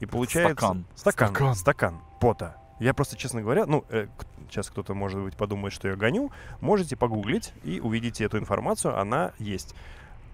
И 0.00 0.06
получается... 0.06 0.56
Стакан. 0.56 0.84
Стакан. 0.96 1.28
Стакан. 1.28 1.54
Стакан 1.54 2.00
пота. 2.20 2.56
Я 2.80 2.94
просто, 2.94 3.16
честно 3.16 3.42
говоря, 3.42 3.66
ну, 3.66 3.84
э, 3.90 4.06
сейчас 4.48 4.70
кто-то, 4.70 4.94
может 4.94 5.20
быть, 5.20 5.36
подумает, 5.36 5.72
что 5.72 5.88
я 5.88 5.96
гоню. 5.96 6.32
Можете 6.60 6.96
погуглить 6.96 7.52
и 7.62 7.78
увидите 7.80 8.24
эту 8.24 8.38
информацию, 8.38 8.98
она 8.98 9.32
есть. 9.38 9.74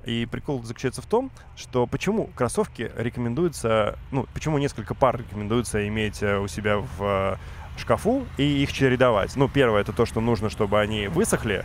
И 0.05 0.27
прикол 0.31 0.63
заключается 0.63 1.03
в 1.03 1.07
том, 1.07 1.33
что 1.57 1.87
почему 1.87 2.29
кроссовки 2.37 2.93
рекомендуется, 2.97 3.99
ну, 4.13 4.27
почему 4.33 4.59
несколько 4.59 4.95
пар 4.95 5.19
рекомендуется 5.19 5.87
иметь 5.89 6.23
э, 6.23 6.39
у 6.39 6.47
себя 6.47 6.79
в 6.79 7.39
шкафу 7.79 8.27
и 8.37 8.63
их 8.63 8.73
чередовать. 8.73 9.37
Ну, 9.37 9.49
первое, 9.49 9.81
это 9.83 9.93
то, 9.93 10.07
что 10.07 10.21
нужно, 10.21 10.51
чтобы 10.51 10.81
они 10.81 11.09
высохли. 11.09 11.65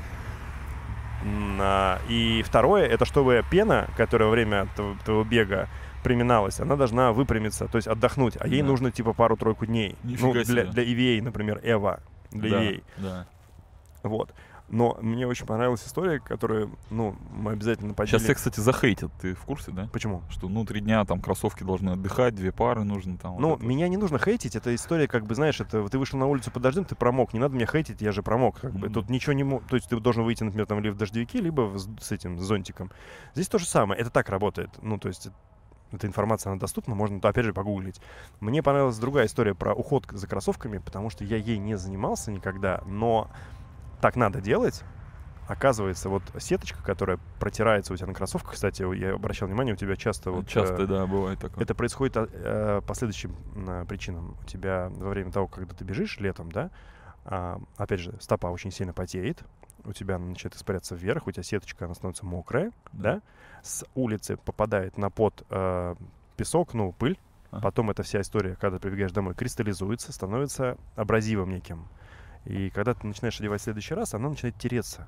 А, 1.59 1.99
И 2.09 2.43
второе, 2.43 2.85
это 2.87 3.05
чтобы 3.05 3.43
пена, 3.49 3.87
которая 3.95 4.27
во 4.27 4.31
время 4.31 4.67
тв- 4.75 4.97
твоего 5.05 5.23
бега 5.23 5.67
приминалась, 6.03 6.59
она 6.59 6.75
должна 6.75 7.11
выпрямиться, 7.11 7.67
то 7.67 7.75
есть 7.75 7.87
отдохнуть. 7.87 8.35
А 8.39 8.47
ей 8.47 8.61
Да. 8.61 8.67
нужно 8.67 8.91
типа 8.91 9.13
пару-тройку 9.13 9.67
дней. 9.67 9.95
Нифига 10.03 10.27
ну, 10.27 10.33
для, 10.33 10.43
себе. 10.45 10.63
для 10.65 10.83
EVA, 10.83 11.21
например, 11.21 11.59
Эва. 11.63 11.99
Для 12.31 12.49
да, 12.49 12.63
EVA. 12.63 12.83
да. 12.97 13.25
Вот. 14.03 14.33
Но 14.71 14.97
мне 15.01 15.27
очень 15.27 15.45
понравилась 15.45 15.85
история, 15.85 16.19
которую, 16.19 16.71
ну, 16.89 17.15
мы 17.31 17.51
обязательно 17.51 17.93
поделим. 17.93 18.19
Сейчас 18.19 18.23
все, 18.23 18.35
кстати, 18.35 18.59
захейтят. 18.61 19.11
Ты 19.21 19.33
в 19.33 19.41
курсе, 19.41 19.71
да? 19.71 19.89
Почему? 19.91 20.23
Что, 20.29 20.47
ну, 20.47 20.65
три 20.65 20.79
дня 20.79 21.03
там 21.05 21.21
кроссовки 21.21 21.63
должны 21.63 21.91
отдыхать, 21.91 22.35
две 22.35 22.53
пары 22.53 22.83
нужно 22.83 23.17
там. 23.17 23.33
вот 23.33 23.41
Ну, 23.41 23.55
это. 23.55 23.65
меня 23.65 23.89
не 23.89 23.97
нужно 23.97 24.17
хейтить, 24.17 24.55
это 24.55 24.73
история, 24.73 25.07
как 25.07 25.25
бы, 25.25 25.35
знаешь, 25.35 25.59
это 25.59 25.87
ты 25.89 25.99
вышел 25.99 26.17
на 26.17 26.25
улицу 26.25 26.51
под 26.51 26.63
дождем, 26.63 26.85
ты 26.85 26.95
промок, 26.95 27.33
не 27.33 27.39
надо 27.39 27.53
меня 27.55 27.65
хейтить, 27.65 28.01
я 28.01 28.13
же 28.13 28.23
промок, 28.23 28.61
как 28.61 28.71
бы. 28.71 28.85
Мгм. 28.85 28.93
Тут 28.93 29.09
ничего 29.09 29.33
не... 29.33 29.59
То 29.59 29.75
есть 29.75 29.89
ты 29.89 29.99
должен 29.99 30.23
выйти, 30.23 30.43
например, 30.43 30.65
там, 30.65 30.79
либо 30.79 30.93
в 30.93 30.97
дождевике, 30.97 31.39
либо 31.41 31.77
с 31.77 31.89
с 31.99 32.11
этим 32.11 32.39
с 32.39 32.43
зонтиком. 32.43 32.91
Здесь 33.35 33.47
то 33.47 33.57
же 33.57 33.65
самое, 33.65 33.99
это 33.99 34.09
так 34.09 34.29
работает. 34.29 34.69
Ну, 34.81 34.97
то 34.97 35.09
есть 35.09 35.29
эта 35.91 36.07
информация, 36.07 36.51
она 36.51 36.59
доступна, 36.59 36.95
можно, 36.95 37.19
опять 37.21 37.45
же, 37.45 37.53
погуглить. 37.53 37.99
Мне 38.39 38.63
понравилась 38.63 38.97
другая 38.97 39.27
история 39.27 39.53
про 39.53 39.73
уход 39.73 40.07
за 40.09 40.27
кроссовками, 40.27 40.77
потому 40.77 41.09
что 41.09 41.23
я 41.25 41.37
ей 41.37 41.57
не 41.57 41.77
занимался 41.77 42.31
никогда, 42.31 42.81
но 42.85 43.29
так 44.01 44.15
надо 44.15 44.41
делать. 44.41 44.83
Оказывается, 45.47 46.07
вот 46.07 46.23
сеточка, 46.39 46.81
которая 46.81 47.19
протирается 47.39 47.93
у 47.93 47.97
тебя 47.97 48.07
на 48.07 48.13
кроссовках, 48.13 48.53
кстати, 48.53 48.83
я 48.97 49.13
обращал 49.13 49.47
внимание, 49.47 49.73
у 49.73 49.77
тебя 49.77 49.95
часто 49.97 50.31
вот... 50.31 50.47
Часто, 50.47 50.83
э, 50.83 50.87
да, 50.87 51.05
бывает 51.05 51.39
такое. 51.39 51.63
это 51.63 51.75
происходит 51.75 52.15
а, 52.15 52.27
э, 52.31 52.81
по 52.85 52.93
следующим 52.95 53.35
э, 53.67 53.85
причинам. 53.87 54.37
У 54.41 54.45
тебя 54.45 54.89
во 54.89 55.09
время 55.09 55.31
того, 55.31 55.47
когда 55.47 55.75
ты 55.75 55.83
бежишь 55.83 56.19
летом, 56.19 56.51
да, 56.51 56.69
а, 57.25 57.59
опять 57.75 57.99
же, 57.99 58.13
стопа 58.21 58.47
очень 58.47 58.71
сильно 58.71 58.93
потеет, 58.93 59.43
у 59.83 59.91
тебя 59.93 60.15
она 60.15 60.27
начинает 60.27 60.55
испаряться 60.55 60.95
вверх, 60.95 61.27
у 61.27 61.31
тебя 61.31 61.43
сеточка, 61.43 61.85
она 61.85 61.95
становится 61.95 62.25
мокрая, 62.25 62.71
Да. 62.93 63.15
да, 63.15 63.21
с 63.61 63.85
улицы 63.93 64.37
попадает 64.37 64.97
на 64.97 65.09
под 65.09 65.45
э, 65.49 65.95
песок, 66.37 66.73
ну, 66.73 66.93
пыль, 66.93 67.19
Ага. 67.51 67.63
потом 67.63 67.89
эта 67.89 68.03
вся 68.03 68.21
история, 68.21 68.55
когда 68.55 68.77
ты 68.77 68.83
прибегаешь 68.83 69.11
домой, 69.11 69.33
кристаллизуется, 69.33 70.13
становится 70.13 70.77
абразивом 70.95 71.49
неким. 71.49 71.87
И 72.45 72.69
когда 72.71 72.93
ты 72.93 73.05
начинаешь 73.05 73.39
одевать 73.39 73.61
в 73.61 73.63
следующий 73.63 73.93
раз, 73.93 74.13
она 74.13 74.29
начинает 74.29 74.57
тереться. 74.57 75.07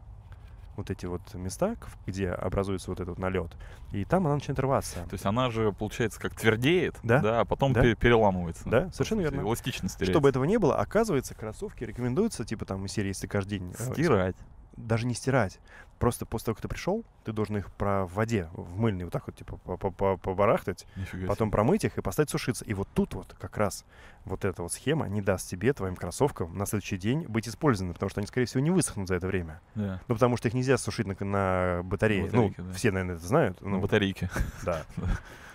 Вот 0.76 0.90
эти 0.90 1.06
вот 1.06 1.22
места, 1.36 1.76
где 2.08 2.30
образуется 2.32 2.90
вот 2.90 3.00
этот 3.00 3.20
налет. 3.20 3.52
И 3.92 4.06
там 4.06 4.26
она 4.26 4.36
начинает 4.36 4.60
рваться. 4.60 5.04
То 5.08 5.14
есть 5.14 5.26
она 5.26 5.52
же, 5.52 5.72
получается, 5.72 6.20
как 6.20 6.34
твердеет, 6.36 6.98
Да, 7.04 7.42
а 7.42 7.46
потом 7.46 7.74
да. 7.74 7.82
пере- 7.82 7.96
переламывается. 7.96 8.68
Да, 8.68 8.90
совершенно 8.92 9.22
верно. 9.22 9.42
Эластичность 9.42 9.98
теряется. 9.98 10.12
Чтобы 10.14 10.30
этого 10.30 10.46
не 10.46 10.58
было, 10.58 10.78
оказывается, 10.78 11.36
кроссовки 11.36 11.84
рекомендуется, 11.84 12.44
типа 12.44 12.66
там 12.66 12.86
из 12.86 12.92
серии, 12.92 13.10
если 13.10 13.28
каждый 13.28 13.60
день... 13.60 13.76
э, 13.78 13.94
Стирать. 13.94 14.36
Даже 14.78 15.06
не 15.06 15.14
стирать. 15.14 15.60
Просто 16.00 16.26
после 16.26 16.46
того, 16.48 16.56
как 16.56 16.62
ты 16.64 16.68
пришел, 16.68 17.06
ты 17.24 17.32
должен 17.32 17.58
их 17.58 17.72
про 17.72 18.06
в 18.06 18.14
воде, 18.16 18.50
в 18.54 18.78
мыльной, 18.78 19.06
вот 19.06 19.14
так 19.14 19.26
вот, 19.28 19.36
типа, 19.38 19.58
по- 19.58 19.78
по- 19.78 19.92
по- 19.92 20.18
побарахтать, 20.18 20.86
Нифига 20.98 21.28
потом 21.28 21.48
себе. 21.48 21.52
промыть 21.54 21.84
их 21.86 21.98
и 21.98 22.02
поставить 22.02 22.30
сушиться. 22.30 22.66
И 22.66 22.74
вот 22.74 22.90
тут 22.94 23.14
вот 23.14 23.36
как 23.40 23.56
раз 23.58 23.86
вот 24.26 24.44
эта 24.44 24.62
вот 24.64 24.74
схема 24.74 25.08
не 25.08 25.22
даст 25.22 25.50
тебе, 25.50 25.72
твоим 25.72 25.96
кроссовкам, 25.96 26.58
на 26.58 26.66
следующий 26.66 26.98
день 26.98 27.22
быть 27.28 27.48
использованы, 27.48 27.94
потому 27.94 28.10
что 28.10 28.20
они, 28.20 28.28
скорее 28.28 28.48
всего, 28.48 28.60
не 28.62 28.72
высохнут 28.72 29.08
за 29.08 29.16
это 29.16 29.28
время. 29.28 29.62
Да. 29.76 30.02
Ну, 30.08 30.16
потому 30.16 30.36
что 30.36 30.50
их 30.50 30.54
нельзя 30.54 30.78
сушить 30.78 31.08
на, 31.08 31.16
на 31.26 31.82
батарее. 31.84 32.26
батарейке, 32.26 32.56
ну, 32.62 32.68
да. 32.68 32.74
все, 32.74 32.92
наверное, 32.92 33.16
это 33.16 33.26
знают. 33.26 33.62
На 33.62 33.70
Ну, 33.70 33.80
батарейке. 33.80 34.30
да. 34.66 34.84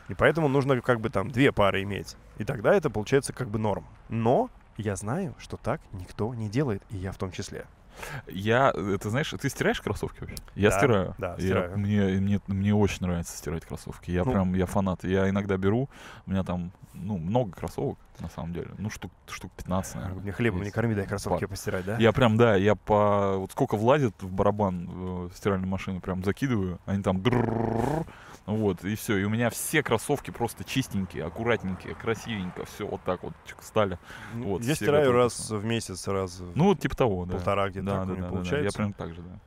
И 0.08 0.14
поэтому 0.14 0.48
нужно 0.48 0.80
как 0.80 1.00
бы 1.00 1.10
там 1.10 1.30
две 1.30 1.52
пары 1.52 1.82
иметь. 1.82 2.16
И 2.38 2.44
тогда 2.44 2.72
это 2.74 2.88
получается 2.88 3.34
как 3.34 3.48
бы 3.50 3.58
норм. 3.58 3.84
Но 4.08 4.48
я 4.78 4.96
знаю, 4.96 5.34
что 5.38 5.58
так 5.58 5.82
никто 5.92 6.32
не 6.34 6.48
делает, 6.48 6.82
и 6.88 6.96
я 6.96 7.12
в 7.12 7.18
том 7.18 7.32
числе. 7.32 7.66
Я, 8.26 8.72
э, 8.74 8.98
ты 9.00 9.10
знаешь, 9.10 9.30
ты 9.40 9.48
стираешь 9.48 9.80
кроссовки 9.80 10.20
вообще? 10.20 10.36
Я 10.54 10.70
Да, 10.70 10.78
стираю. 10.78 11.14
да, 11.18 11.34
Я- 11.38 11.40
стираю. 11.40 11.78
мне, 11.78 12.02
мне, 12.20 12.40
мне 12.46 12.74
очень 12.74 12.98
нравится 13.06 13.36
стирать 13.36 13.64
кроссовки. 13.64 14.10
Я 14.10 14.24
Ну. 14.24 14.32
прям, 14.32 14.54
я 14.54 14.66
фанат. 14.66 15.04
Я 15.04 15.28
иногда 15.28 15.56
беру, 15.56 15.88
у 16.26 16.30
меня 16.30 16.42
там, 16.44 16.72
ну, 16.94 17.16
много 17.18 17.52
кроссовок, 17.52 17.98
на 18.20 18.28
самом 18.28 18.52
деле. 18.52 18.68
Ну, 18.78 18.90
штук, 18.90 19.12
штук 19.28 19.52
15, 19.56 19.94
наверное. 19.96 20.20
Мне 20.22 20.32
хлебом 20.32 20.62
не 20.62 20.70
корми, 20.70 20.94
дай 20.94 21.06
кроссовки 21.06 21.44
Па- 21.44 21.48
постирать, 21.50 21.84
да? 21.84 21.96
Я 21.98 22.12
прям, 22.12 22.36
да, 22.36 22.56
я 22.56 22.74
по... 22.74 23.36
Вот 23.38 23.52
сколько 23.52 23.76
влазит 23.76 24.14
в 24.22 24.32
барабан 24.32 24.88
э, 24.90 25.28
стиральной 25.34 25.68
машины, 25.68 26.00
прям 26.00 26.24
закидываю, 26.24 26.78
они 26.86 27.02
там... 27.02 27.22
Вот, 28.48 28.82
и 28.82 28.94
все. 28.94 29.18
И 29.18 29.24
у 29.24 29.28
меня 29.28 29.50
все 29.50 29.82
кроссовки 29.82 30.30
просто 30.30 30.64
чистенькие, 30.64 31.24
аккуратненькие, 31.24 31.94
красивенько, 31.94 32.64
все 32.64 32.86
вот 32.86 33.02
так 33.04 33.22
вот 33.22 33.34
стали. 33.60 33.98
Вот, 34.34 34.62
я 34.64 34.74
стираю 34.74 35.04
готовы 35.04 35.18
раз 35.18 35.50
в 35.50 35.64
месяц, 35.66 36.08
раз 36.08 36.40
в 36.40 36.56
Ну, 36.56 36.74
типа 36.74 36.96
того, 36.96 37.26
да. 37.26 37.32
полтора 37.34 37.68
где-то 37.68 37.86
Да, 37.86 37.96
так 37.98 38.06
да, 38.06 38.12
у 38.12 38.16
меня 38.16 38.22
да, 38.22 38.28
да, 38.28 38.30
да. 38.30 38.36
Я 38.38 38.42
получается. 38.42 38.76
прям 38.78 38.92
так 38.94 39.14
же, 39.14 39.20
да. 39.20 39.38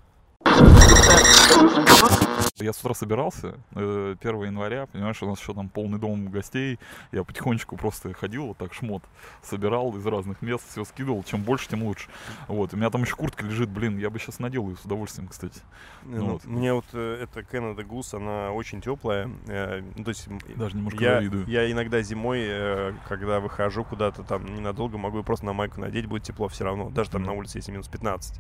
Я 2.58 2.74
с 2.74 2.80
утра 2.80 2.94
собирался, 2.94 3.56
э, 3.74 4.16
1 4.22 4.44
января, 4.44 4.86
понимаешь, 4.86 5.22
у 5.24 5.26
нас 5.28 5.40
еще 5.40 5.56
там 5.56 5.68
полный 5.68 5.98
дом 5.98 6.28
гостей. 6.30 6.78
Я 7.12 7.24
потихонечку 7.24 7.76
просто 7.76 8.14
ходил, 8.14 8.46
вот 8.48 8.58
так 8.60 8.72
шмот 8.76 9.02
собирал 9.42 9.96
из 9.98 10.06
разных 10.06 10.44
мест, 10.44 10.64
все 10.70 10.86
скидывал. 10.86 11.24
Чем 11.24 11.42
больше, 11.42 11.68
тем 11.70 11.82
лучше. 11.82 12.08
Вот, 12.48 12.76
у 12.76 12.78
меня 12.78 12.92
там 12.92 13.02
еще 13.02 13.16
куртка 13.16 13.44
лежит, 13.46 13.70
блин, 13.70 13.98
я 13.98 14.12
бы 14.12 14.20
сейчас 14.20 14.38
надел 14.38 14.70
ее 14.70 14.76
с 14.78 14.86
удовольствием, 14.86 15.28
кстати. 15.28 15.60
Ну, 16.04 16.34
вот. 16.34 16.46
Мне 16.46 16.72
вот 16.74 16.86
э, 16.94 17.24
эта 17.24 17.40
Canada 17.40 17.84
Goose, 17.84 18.16
она 18.18 18.52
очень 18.52 18.80
теплая. 18.80 19.28
э, 19.48 19.82
ну, 19.96 20.04
то 20.04 20.10
есть 20.10 20.28
Даже 20.56 20.78
немножко 20.78 21.04
я, 21.04 21.16
завидую. 21.16 21.48
я 21.48 21.72
иногда 21.72 22.00
зимой, 22.04 22.42
э, 22.44 22.94
когда 23.10 23.40
выхожу 23.40 23.84
куда-то 23.84 24.22
там 24.22 24.46
ненадолго, 24.46 25.00
могу 25.00 25.24
просто 25.24 25.48
на 25.48 25.54
майку 25.54 25.82
надеть, 25.82 26.06
будет 26.06 26.24
тепло 26.24 26.48
все 26.48 26.64
равно. 26.64 26.92
Даже 26.92 27.10
там 27.10 27.22
Мгм. 27.22 27.32
на 27.32 27.38
улице, 27.40 27.58
если 27.58 27.72
минус 27.72 27.88
15. 27.88 28.40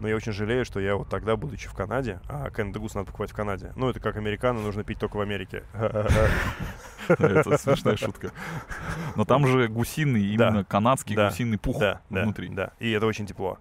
Но 0.00 0.08
я 0.08 0.16
очень 0.16 0.32
жалею, 0.32 0.64
что 0.64 0.80
я 0.80 0.96
вот 0.96 1.08
тогда, 1.08 1.36
будучи 1.50 1.68
в 1.68 1.74
Канаде, 1.74 2.20
а 2.28 2.48
Canada 2.48 2.74
Goose 2.74 2.92
надо 2.94 3.06
покупать 3.06 3.32
в 3.32 3.34
Канаде. 3.34 3.72
Ну, 3.74 3.90
это 3.90 3.98
как 3.98 4.16
американо, 4.16 4.60
нужно 4.60 4.84
пить 4.84 4.98
только 5.00 5.16
в 5.16 5.20
Америке. 5.20 5.64
Это 7.08 7.58
смешная 7.58 7.96
шутка. 7.96 8.30
Но 9.16 9.24
там 9.24 9.44
же 9.44 9.66
гусиный, 9.66 10.22
именно 10.22 10.62
канадский 10.62 11.16
гусиный 11.16 11.58
пух 11.58 11.82
внутри. 12.08 12.50
да. 12.50 12.70
И 12.78 12.92
это 12.92 13.06
очень 13.06 13.26
тепло. 13.26 13.58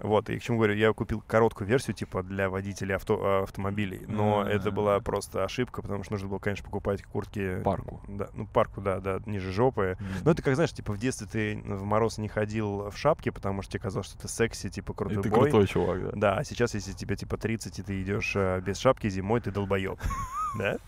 Вот, 0.00 0.30
и 0.30 0.38
к 0.38 0.42
чему 0.42 0.58
говорю, 0.58 0.74
я 0.74 0.92
купил 0.92 1.22
короткую 1.26 1.66
версию, 1.66 1.94
типа, 1.96 2.22
для 2.22 2.48
водителей 2.48 2.94
авто, 2.94 3.42
автомобилей, 3.42 4.02
но 4.06 4.40
А. 4.40 4.48
это 4.48 4.70
была 4.70 5.00
просто 5.00 5.44
ошибка, 5.44 5.82
потому 5.82 6.04
что 6.04 6.12
нужно 6.12 6.28
было, 6.28 6.38
конечно, 6.38 6.64
покупать 6.64 7.02
куртки... 7.02 7.60
Парку. 7.62 8.00
Да, 8.06 8.28
ну, 8.34 8.46
парку, 8.46 8.80
да, 8.80 9.00
да, 9.00 9.20
ниже 9.26 9.52
жопы. 9.52 9.96
Ну, 10.24 10.30
это 10.30 10.42
как, 10.42 10.54
знаешь, 10.54 10.72
типа, 10.72 10.92
в 10.92 10.98
детстве 10.98 11.26
ты 11.26 11.60
в 11.64 11.82
мороз 11.84 12.18
не 12.18 12.28
ходил 12.28 12.90
в 12.90 12.96
шапке, 12.96 13.32
потому 13.32 13.62
что 13.62 13.72
тебе 13.72 13.80
казалось, 13.80 14.06
что 14.06 14.18
ты 14.18 14.28
секси, 14.28 14.68
типа, 14.68 14.92
И 14.92 14.94
крутой 14.94 15.22
ты 15.22 15.28
бой. 15.30 15.40
крутой 15.40 15.66
чувак, 15.66 16.02
да. 16.02 16.10
Да, 16.14 16.36
а 16.38 16.44
сейчас, 16.44 16.74
если 16.74 16.92
тебе, 16.92 17.16
типа, 17.16 17.36
30, 17.36 17.78
и 17.78 17.82
ты 17.82 18.02
идешь 18.02 18.32
э, 18.36 18.60
без 18.60 18.78
шапки 18.78 19.08
зимой, 19.08 19.40
ты 19.40 19.50
долбоеб. 19.50 19.98
Да? 20.58 20.78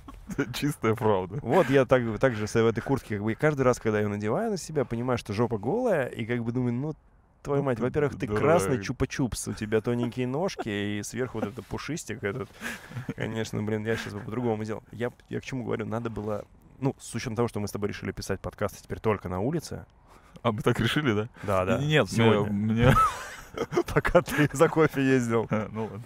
Чистая 0.55 0.95
правда. 0.95 1.39
Вот 1.43 1.69
я 1.71 1.85
так, 1.85 2.03
так 2.19 2.35
же 2.35 2.47
в 2.47 2.57
этой 2.57 2.81
куртке, 2.81 3.17
как 3.17 3.25
бы, 3.25 3.35
каждый 3.35 3.63
раз, 3.63 3.79
когда 3.79 3.99
я 3.99 4.05
ее 4.05 4.09
надеваю 4.09 4.53
на 4.53 4.57
себя, 4.57 4.85
понимаю, 4.85 5.19
что 5.19 5.33
жопа 5.33 5.59
голая, 5.59 6.07
и 6.07 6.25
как 6.25 6.43
бы 6.45 6.53
думаю, 6.53 6.73
ну, 6.73 6.95
твою 7.43 7.63
мать, 7.63 7.79
во-первых, 7.81 8.19
ты 8.19 8.27
дурак. 8.27 8.43
красный 8.43 8.79
чупа-чупс, 8.79 9.51
у 9.51 9.55
тебя 9.55 9.81
тоненькие 9.81 10.27
ножки, 10.27 10.69
и 10.69 11.03
сверху 11.03 11.39
вот 11.41 11.49
этот 11.49 11.67
пушистик 11.67 12.23
этот. 12.25 12.49
Конечно, 13.17 13.63
блин, 13.63 13.85
я 13.87 13.97
сейчас 13.97 14.15
бы 14.15 14.21
по-другому 14.21 14.65
сделал. 14.65 14.83
Я, 14.93 15.11
я 15.29 15.41
к 15.41 15.45
чему 15.45 15.65
говорю, 15.65 15.87
надо 15.87 16.11
было, 16.11 16.45
ну, 16.81 16.95
с 16.99 17.15
учетом 17.15 17.37
того, 17.37 17.49
что 17.49 17.61
мы 17.61 17.69
с 17.69 17.73
тобой 17.73 17.89
решили 17.89 18.13
писать 18.13 18.41
подкасты 18.41 18.83
теперь 18.83 19.01
только 19.01 19.29
на 19.29 19.41
улице. 19.41 19.85
А 20.43 20.53
мы 20.53 20.63
так 20.63 20.79
решили, 20.81 21.13
да? 21.13 21.29
Да, 21.43 21.65
да. 21.65 21.79
Нет, 21.79 22.11
сегодня. 22.11 22.53
мне- 22.53 22.95
Пока 23.93 24.23
ты 24.23 24.49
за 24.53 24.69
кофе 24.69 25.03
ездил. 25.05 25.47
ну 25.73 25.85
ладно. 25.85 26.03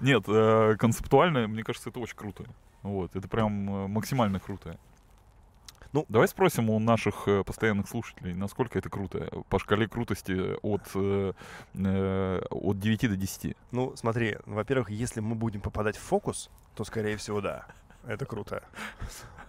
Нет, 0.00 0.24
э, 0.28 0.76
концептуально, 0.78 1.48
мне 1.48 1.62
кажется, 1.64 1.90
это 1.90 1.98
очень 1.98 2.16
круто. 2.16 2.44
Вот, 2.82 3.16
это 3.16 3.26
прям 3.28 3.68
э, 3.68 3.86
максимально 3.88 4.38
круто. 4.38 4.78
Ну, 5.94 6.04
Давай 6.08 6.26
спросим 6.26 6.70
у 6.70 6.78
наших 6.80 7.28
э, 7.28 7.44
постоянных 7.44 7.88
слушателей, 7.88 8.34
насколько 8.34 8.76
это 8.76 8.90
круто. 8.90 9.28
По 9.48 9.60
шкале 9.60 9.86
крутости 9.86 10.56
от, 10.60 10.82
э, 10.96 11.32
э, 11.74 12.42
от 12.50 12.80
9 12.80 13.08
до 13.08 13.16
10. 13.16 13.56
Ну, 13.70 13.94
смотри, 13.94 14.38
во-первых, 14.44 14.90
если 14.90 15.20
мы 15.20 15.36
будем 15.36 15.60
попадать 15.60 15.96
в 15.96 16.00
фокус, 16.00 16.50
то, 16.74 16.82
скорее 16.82 17.16
всего, 17.16 17.40
да. 17.40 17.66
Это 18.08 18.26
круто. 18.26 18.64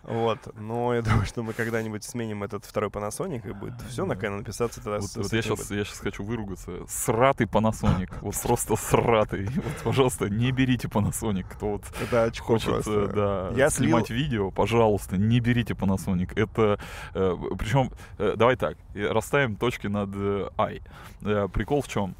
Вот. 0.05 0.39
Но 0.59 0.93
я 0.93 1.01
думаю, 1.01 1.25
что 1.25 1.41
мы 1.43 1.53
когда-нибудь 1.53 2.03
сменим 2.03 2.43
этот 2.43 2.63
второй 2.65 2.89
Panasonic, 2.89 3.49
и 3.49 3.53
будет 3.53 3.73
все 3.89 4.05
на 4.05 4.13
Canon 4.13 4.43
писаться 4.43 4.81
тогда. 4.81 4.99
Вот, 4.99 5.09
с- 5.09 5.15
вот 5.17 5.33
я, 5.33 5.41
сейчас, 5.41 5.71
я 5.71 5.83
сейчас 5.83 5.99
хочу 5.99 6.23
выругаться. 6.23 6.71
Сратый 6.87 7.47
Panasonic. 7.47 8.11
Вот 8.21 8.35
просто 8.41 8.75
сратый. 8.75 9.45
Вот, 9.45 9.73
пожалуйста, 9.83 10.29
не 10.29 10.51
берите 10.51 10.87
Panasonic. 10.87 11.45
Кто 11.49 11.71
вот 11.73 11.83
Это 12.01 12.23
очко 12.25 12.45
хочет 12.53 12.69
просто. 12.69 12.91
э, 12.91 13.07
да, 13.15 13.49
Я 13.57 13.69
слил- 13.69 13.89
снимать 13.89 14.09
видео, 14.09 14.51
пожалуйста, 14.51 15.17
не 15.17 15.39
берите 15.39 15.73
Panasonic. 15.73 16.31
Это, 16.35 16.79
причем, 17.13 17.91
давай 18.17 18.55
так, 18.55 18.77
э, 18.93 19.07
расставим 19.11 19.55
точки 19.55 19.87
над 19.87 20.09
э, 20.13 20.49
I. 20.57 20.81
Э, 21.23 21.47
прикол 21.51 21.81
в 21.81 21.87
чем? 21.87 22.15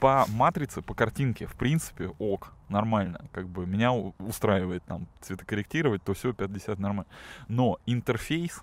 по 0.00 0.24
матрице, 0.28 0.80
по 0.80 0.94
картинке, 0.94 1.44
в 1.44 1.52
принципе, 1.56 2.10
ок, 2.18 2.54
нормально. 2.70 3.26
Как 3.32 3.48
бы 3.48 3.66
меня 3.66 3.92
устраивает 3.92 4.82
там 4.84 5.06
цветокорректировать, 5.20 6.02
то 6.02 6.14
все 6.14 6.32
50 6.32 6.78
нормально. 6.78 7.06
Но 7.48 7.78
интерфейс 7.86 8.62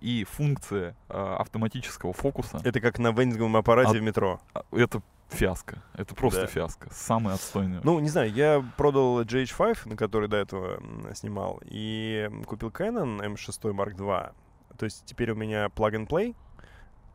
и 0.00 0.24
функция 0.24 0.96
э, 1.08 1.36
автоматического 1.38 2.12
фокуса 2.12 2.60
Это 2.64 2.80
как 2.80 2.98
на 2.98 3.12
вендинговом 3.12 3.56
аппарате 3.56 3.90
А- 3.90 4.00
в 4.00 4.02
метро. 4.02 4.40
а, 4.54 4.64
это 4.72 5.00
фиаско. 5.30 5.82
Это 5.94 6.14
просто 6.14 6.42
Да. 6.42 6.46
фиаско. 6.46 6.88
Самый 6.92 7.34
отстойный. 7.34 7.80
Ну, 7.84 7.98
не 8.00 8.08
знаю, 8.08 8.30
я 8.32 8.62
продал 8.76 9.22
GH5, 9.22 9.88
на 9.88 9.96
который 9.96 10.28
до 10.28 10.36
этого 10.36 10.82
снимал, 11.14 11.60
и 11.64 12.28
купил 12.46 12.68
Canon 12.70 13.20
M6 13.20 13.72
Mark 13.72 13.94
II. 13.96 14.32
То 14.76 14.84
есть 14.84 15.04
теперь 15.06 15.30
у 15.30 15.34
меня 15.36 15.66
plug-and-play, 15.66 16.34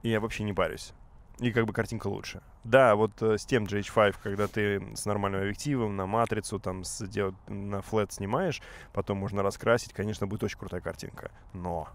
и 0.03 0.09
я 0.09 0.19
вообще 0.19 0.43
не 0.45 0.53
парюсь. 0.53 0.93
И 1.39 1.51
как 1.51 1.65
бы 1.65 1.73
картинка 1.73 2.07
лучше. 2.07 2.41
Да, 2.63 2.95
вот 2.95 3.21
э, 3.21 3.37
с 3.37 3.45
тем 3.45 3.65
GH5, 3.65 4.15
когда 4.23 4.47
ты 4.47 4.95
с 4.95 5.05
нормальным 5.05 5.41
объективом 5.41 5.95
на 5.95 6.07
матрицу, 6.07 6.59
там, 6.59 6.83
с, 6.83 7.05
дел- 7.07 7.35
на 7.47 7.81
флет 7.81 8.11
снимаешь, 8.11 8.61
потом 8.91 9.17
можно 9.17 9.43
раскрасить, 9.43 9.93
конечно, 9.93 10.25
будет 10.25 10.43
очень 10.43 10.57
крутая 10.57 10.81
картинка. 10.81 11.29
Но 11.53 11.87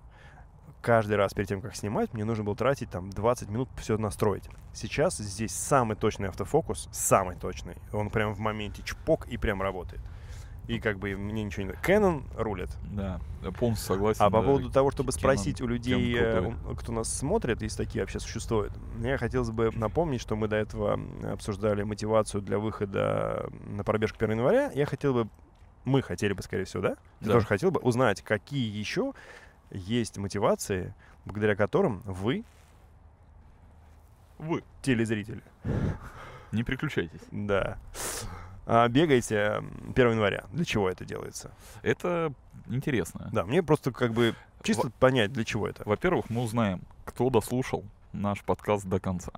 каждый 0.80 1.16
раз 1.16 1.34
перед 1.34 1.49
тем, 1.49 1.61
как 1.61 1.74
снимать, 1.74 2.12
мне 2.12 2.24
нужно 2.24 2.45
было 2.45 2.55
тратить 2.55 2.90
там 2.90 3.11
20 3.11 3.49
минут 3.49 3.68
все 3.78 3.99
настроить. 3.99 4.49
Сейчас 4.74 5.16
здесь 5.16 5.53
самый 5.53 5.97
точный 5.97 6.28
автофокус, 6.28 6.88
самый 6.93 7.36
точный. 7.36 7.76
Он 7.93 8.11
прям 8.11 8.34
в 8.34 8.38
моменте 8.38 8.82
чпок 8.84 9.26
и 9.26 9.36
прям 9.38 9.61
работает. 9.61 10.03
И 10.69 10.79
как 10.79 10.99
бы 10.99 11.17
мне 11.17 11.43
ничего 11.43 11.67
не... 11.67 11.73
Canon 11.73 12.23
рулит. 12.37 12.71
Да, 12.93 13.21
я 13.43 13.51
полностью 13.51 13.87
согласен. 13.95 14.23
А 14.23 14.31
по 14.31 14.41
да. 14.41 14.47
поводу 14.47 14.71
того, 14.71 14.91
чтобы 14.93 15.11
Canon 15.11 15.19
спросить 15.19 15.61
у 15.61 15.67
людей, 15.67 16.17
э, 16.17 16.53
кто 16.79 16.93
нас 16.93 17.13
смотрит, 17.13 17.61
если 17.63 17.85
такие 17.85 18.03
вообще 18.03 18.21
существуют, 18.21 18.73
мне 18.95 19.17
хотелось 19.19 19.51
бы 19.51 19.71
напомнить, 19.73 20.21
что 20.21 20.37
мы 20.37 20.47
до 20.47 20.57
этого 20.57 21.01
обсуждали 21.25 21.83
мотивацию 21.83 22.43
для 22.43 22.59
выхода 22.59 23.51
на 23.67 23.83
пробежку 23.83 24.25
1 24.25 24.37
января. 24.39 24.71
Я 24.73 24.87
хотел 24.87 25.15
бы, 25.15 25.29
мы 25.85 26.01
хотели 26.01 26.33
бы, 26.33 26.43
скорее 26.43 26.65
всего, 26.65 26.83
да? 26.83 26.95
Ты 27.19 27.27
Да. 27.27 27.33
тоже 27.33 27.47
хотел 27.47 27.73
бы 27.73 27.81
узнать, 27.81 28.23
какие 28.23 28.79
еще 28.79 29.15
есть 29.73 30.17
мотивации, 30.19 30.95
благодаря 31.25 31.57
которым 31.57 32.03
вы, 32.05 32.45
Вы 34.39 34.63
телезрители, 34.83 35.43
не 36.53 36.63
переключайтесь. 36.63 37.21
да, 37.33 37.79
бегаете 38.67 39.37
м, 39.37 39.93
1 39.95 40.13
января. 40.13 40.45
Для 40.53 40.65
чего 40.65 40.89
это 40.89 41.05
делается? 41.05 41.51
Это 41.83 42.33
интересно. 42.67 43.29
Да, 43.33 43.45
мне 43.45 43.63
просто 43.63 43.93
как 43.93 44.13
бы 44.13 44.35
чисто 44.63 44.91
понять, 44.91 45.33
для 45.33 45.45
чего 45.45 45.69
это. 45.69 45.83
Во-первых, 45.85 46.31
мы 46.31 46.43
узнаем, 46.43 46.83
кто 47.05 47.31
дослушал 47.31 47.85
наш 48.13 48.43
подкаст 48.43 48.87
до 48.87 49.01
конца. 49.01 49.33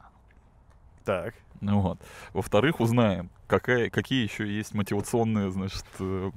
Так. 1.04 1.34
Ну 1.60 1.80
вот. 1.80 1.98
Во-вторых, 2.32 2.80
узнаем, 2.80 3.30
какая, 3.46 3.88
какие 3.88 4.22
еще 4.24 4.46
есть 4.46 4.74
мотивационные, 4.74 5.50
значит, 5.50 5.84
э, 5.98 6.30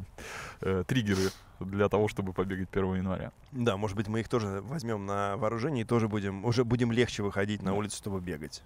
э, 0.62 0.84
триггеры 0.88 1.32
для 1.60 1.90
того, 1.90 2.08
чтобы 2.08 2.34
побегать 2.34 2.70
1 2.72 2.96
января. 2.96 3.32
Да, 3.52 3.78
может 3.78 3.98
быть, 3.98 4.08
мы 4.08 4.22
их 4.22 4.30
тоже 4.30 4.62
возьмем 4.62 5.06
на 5.06 5.36
вооружение 5.38 5.84
и 5.84 5.86
тоже 5.86 6.08
будем, 6.08 6.46
уже 6.46 6.64
будем 6.64 6.92
легче 6.92 7.24
выходить 7.24 7.62
на 7.64 7.74
улицу, 7.74 7.98
чтобы 7.98 8.22
бегать. 8.22 8.64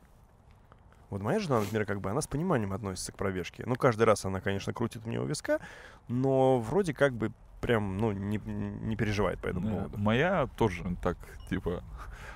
Вот 1.12 1.22
моя 1.22 1.40
жена, 1.40 1.60
например, 1.60 1.86
как 1.86 2.00
бы 2.00 2.10
она 2.10 2.22
с 2.22 2.28
пониманием 2.28 2.72
относится 2.72 3.12
к 3.12 3.18
пробежке. 3.18 3.64
Ну, 3.68 3.76
каждый 3.76 4.04
раз 4.04 4.24
она, 4.24 4.40
конечно, 4.40 4.74
крутит 4.74 5.06
мне 5.06 5.20
у 5.20 5.26
виска, 5.26 5.60
но 6.08 6.60
вроде 6.60 6.94
как 6.94 7.14
бы 7.14 7.34
прям, 7.60 7.98
ну, 7.98 8.14
не, 8.14 8.38
не 8.38 8.96
переживает 8.96 9.40
по 9.40 9.48
этому 9.48 9.68
Э, 9.68 9.72
поводу. 9.72 9.98
Моя 9.98 10.48
тоже 10.58 10.84
так, 11.04 11.18
типа, 11.50 11.84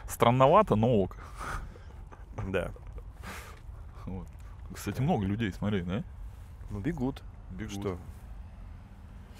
странновато, 0.08 0.76
но 0.76 0.94
ок. 0.94 1.16
Да. 2.48 2.72
Вот. 4.06 4.28
Кстати, 4.74 5.02
много 5.02 5.26
людей, 5.26 5.54
смотри, 5.54 5.82
да? 5.82 6.04
Ну, 6.70 6.80
бегут. 6.80 7.24
Бегут. 7.52 7.72
Что? 7.72 7.98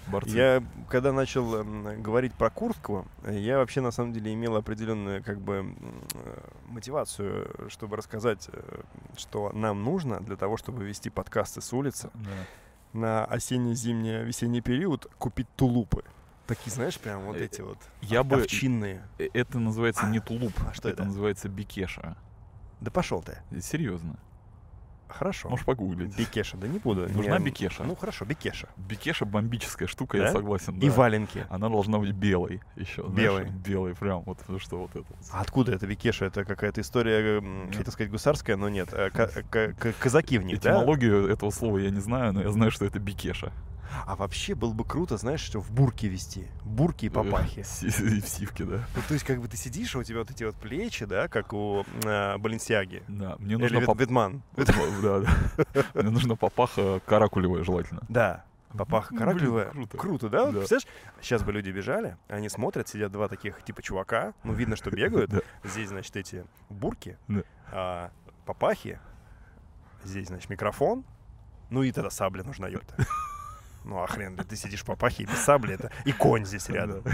Борцы. 0.08 0.30
Я, 0.36 0.62
когда 0.88 1.12
начал 1.12 1.56
эм, 1.56 2.02
говорить 2.02 2.32
про 2.34 2.50
куртку, 2.50 3.06
э, 3.24 3.38
я 3.38 3.58
вообще, 3.58 3.80
на 3.80 3.90
самом 3.90 4.12
деле, 4.12 4.32
имел 4.34 4.56
определенную, 4.56 5.22
как 5.24 5.40
бы, 5.40 5.74
э, 6.14 6.40
мотивацию, 6.68 7.70
чтобы 7.70 7.96
рассказать, 7.96 8.48
э, 8.52 8.80
что 9.16 9.50
нам 9.52 9.82
нужно 9.82 10.20
для 10.20 10.36
того, 10.36 10.56
чтобы 10.56 10.84
вести 10.84 11.10
подкасты 11.10 11.60
с 11.60 11.72
улицы. 11.72 12.10
Да. 12.14 12.30
на 12.92 13.24
осенне-зимний 13.26 14.22
весенний 14.24 14.62
период 14.62 15.06
купить 15.18 15.48
тулупы. 15.56 16.02
Такие, 16.46 16.72
знаешь, 16.72 16.98
прям 16.98 17.22
вот 17.26 17.36
Э, 17.36 17.44
эти 17.44 17.60
вот 17.60 17.76
Я 18.00 18.22
бы... 18.22 18.36
овчинные. 18.36 19.02
Это 19.18 19.58
называется 19.58 20.06
не 20.06 20.20
тулуп, 20.20 20.52
А 20.66 20.72
что 20.72 20.88
это 20.88 21.02
это? 21.02 21.04
называется 21.04 21.48
бикеша. 21.50 22.16
Да 22.80 22.90
пошел 22.90 23.22
ты. 23.22 23.38
Серьезно. 23.60 24.16
Хорошо. 25.08 25.48
Можешь 25.48 25.64
погуглить. 25.64 26.16
Бикеша, 26.16 26.56
да 26.56 26.66
не 26.68 26.78
буду. 26.78 27.08
Нужна 27.08 27.38
Не- 27.38 27.44
бикеша? 27.46 27.84
Ну 27.84 27.94
хорошо, 27.96 28.24
бикеша. 28.24 28.68
Бикеша 28.76 29.24
бомбическая 29.24 29.88
штука, 29.88 30.18
Да? 30.18 30.24
я 30.26 30.32
согласен. 30.32 30.78
И 30.78 30.88
да. 30.88 30.94
валенки. 30.94 31.46
Она 31.48 31.68
должна 31.68 31.98
быть 31.98 32.12
белой 32.12 32.60
еще. 32.76 33.02
знаешь, 33.02 33.16
Белой. 33.16 33.44
белой, 33.50 33.94
прям 33.94 34.22
вот 34.22 34.38
ну 34.48 34.58
что 34.58 34.78
вот 34.78 34.90
это. 34.96 35.06
А 35.32 35.40
откуда 35.40 35.72
это 35.72 35.86
бикеша? 35.86 36.26
Это 36.26 36.44
какая-то 36.44 36.80
история, 36.80 37.40
Нет. 37.40 37.76
хотел 37.76 37.92
сказать, 37.92 38.10
гусарская, 38.10 38.56
но 38.56 38.68
нет. 38.68 38.90
ка- 38.90 39.10
ка- 39.10 39.72
ка- 39.72 39.92
Казаки 39.98 40.38
в 40.38 40.42
них, 40.44 40.60
да? 40.60 40.70
Этимологию 40.72 41.28
этого 41.28 41.50
слова 41.50 41.78
я 41.78 41.90
не 41.90 42.00
знаю, 42.00 42.32
но 42.32 42.42
я 42.42 42.50
знаю, 42.50 42.70
что 42.70 42.84
это 42.84 42.98
бикеша. 42.98 43.52
А 44.06 44.16
вообще 44.16 44.54
было 44.54 44.72
бы 44.72 44.84
круто, 44.84 45.16
знаешь, 45.16 45.40
что 45.40 45.60
в 45.60 45.70
бурке 45.70 46.08
вести. 46.08 46.46
Бурки 46.64 47.06
и 47.06 47.08
папахи. 47.08 47.60
И 47.82 48.20
в 48.20 48.28
сивке, 48.28 48.64
да. 48.64 48.84
Ну, 48.94 49.02
то 49.06 49.14
есть, 49.14 49.24
как 49.26 49.40
бы 49.40 49.48
ты 49.48 49.56
сидишь, 49.56 49.94
а 49.96 49.98
у 49.98 50.02
тебя 50.02 50.20
вот 50.20 50.30
эти 50.30 50.44
вот 50.44 50.54
плечи, 50.56 51.04
да, 51.04 51.28
как 51.28 51.52
у 51.52 51.84
э, 52.04 52.38
Баленсиаги. 52.38 53.02
Да, 53.08 53.36
мне 53.38 53.54
Или 53.54 53.78
Вет- 53.80 53.86
пап- 53.86 54.00
Ветман. 54.00 54.42
Да, 54.56 55.20
да. 55.20 55.84
Мне 55.94 56.10
нужна 56.10 56.36
папаха 56.36 57.00
каракулевая 57.06 57.64
желательно. 57.64 58.02
Да. 58.08 58.44
Папаха 58.76 59.14
каракулевая. 59.16 59.70
круто. 59.70 59.96
Круто, 59.96 60.28
да? 60.28 60.46
Представляешь, 60.52 60.86
сейчас 61.22 61.42
бы 61.42 61.52
люди 61.52 61.70
бежали, 61.70 62.16
они 62.28 62.48
смотрят, 62.50 62.86
сидят 62.88 63.10
два 63.10 63.26
таких 63.28 63.62
типа 63.62 63.80
чувака, 63.82 64.34
ну, 64.44 64.52
видно, 64.52 64.76
что 64.76 64.90
бегают. 64.94 65.30
Да. 65.30 65.40
Здесь, 65.64 65.88
значит, 65.88 66.14
эти 66.16 66.44
бурки, 66.68 67.16
Да. 67.28 67.42
а, 67.72 68.10
папахи, 68.44 68.98
здесь, 70.04 70.26
значит, 70.26 70.50
микрофон, 70.50 71.04
ну 71.70 71.82
и 71.84 71.92
тогда 71.92 72.10
сабля 72.10 72.42
нужна, 72.44 72.68
ёпта. 72.68 72.94
Ну, 73.86 74.02
а 74.02 74.06
хрен, 74.08 74.36
ли, 74.36 74.42
ты 74.42 74.56
сидишь 74.56 74.82
в 74.82 74.84
папахе 74.84 75.22
и 75.22 75.26
без 75.26 75.38
сабли, 75.38 75.74
это 75.74 75.92
и 76.04 76.10
конь 76.12 76.44
здесь 76.44 76.68
рядом. 76.68 77.04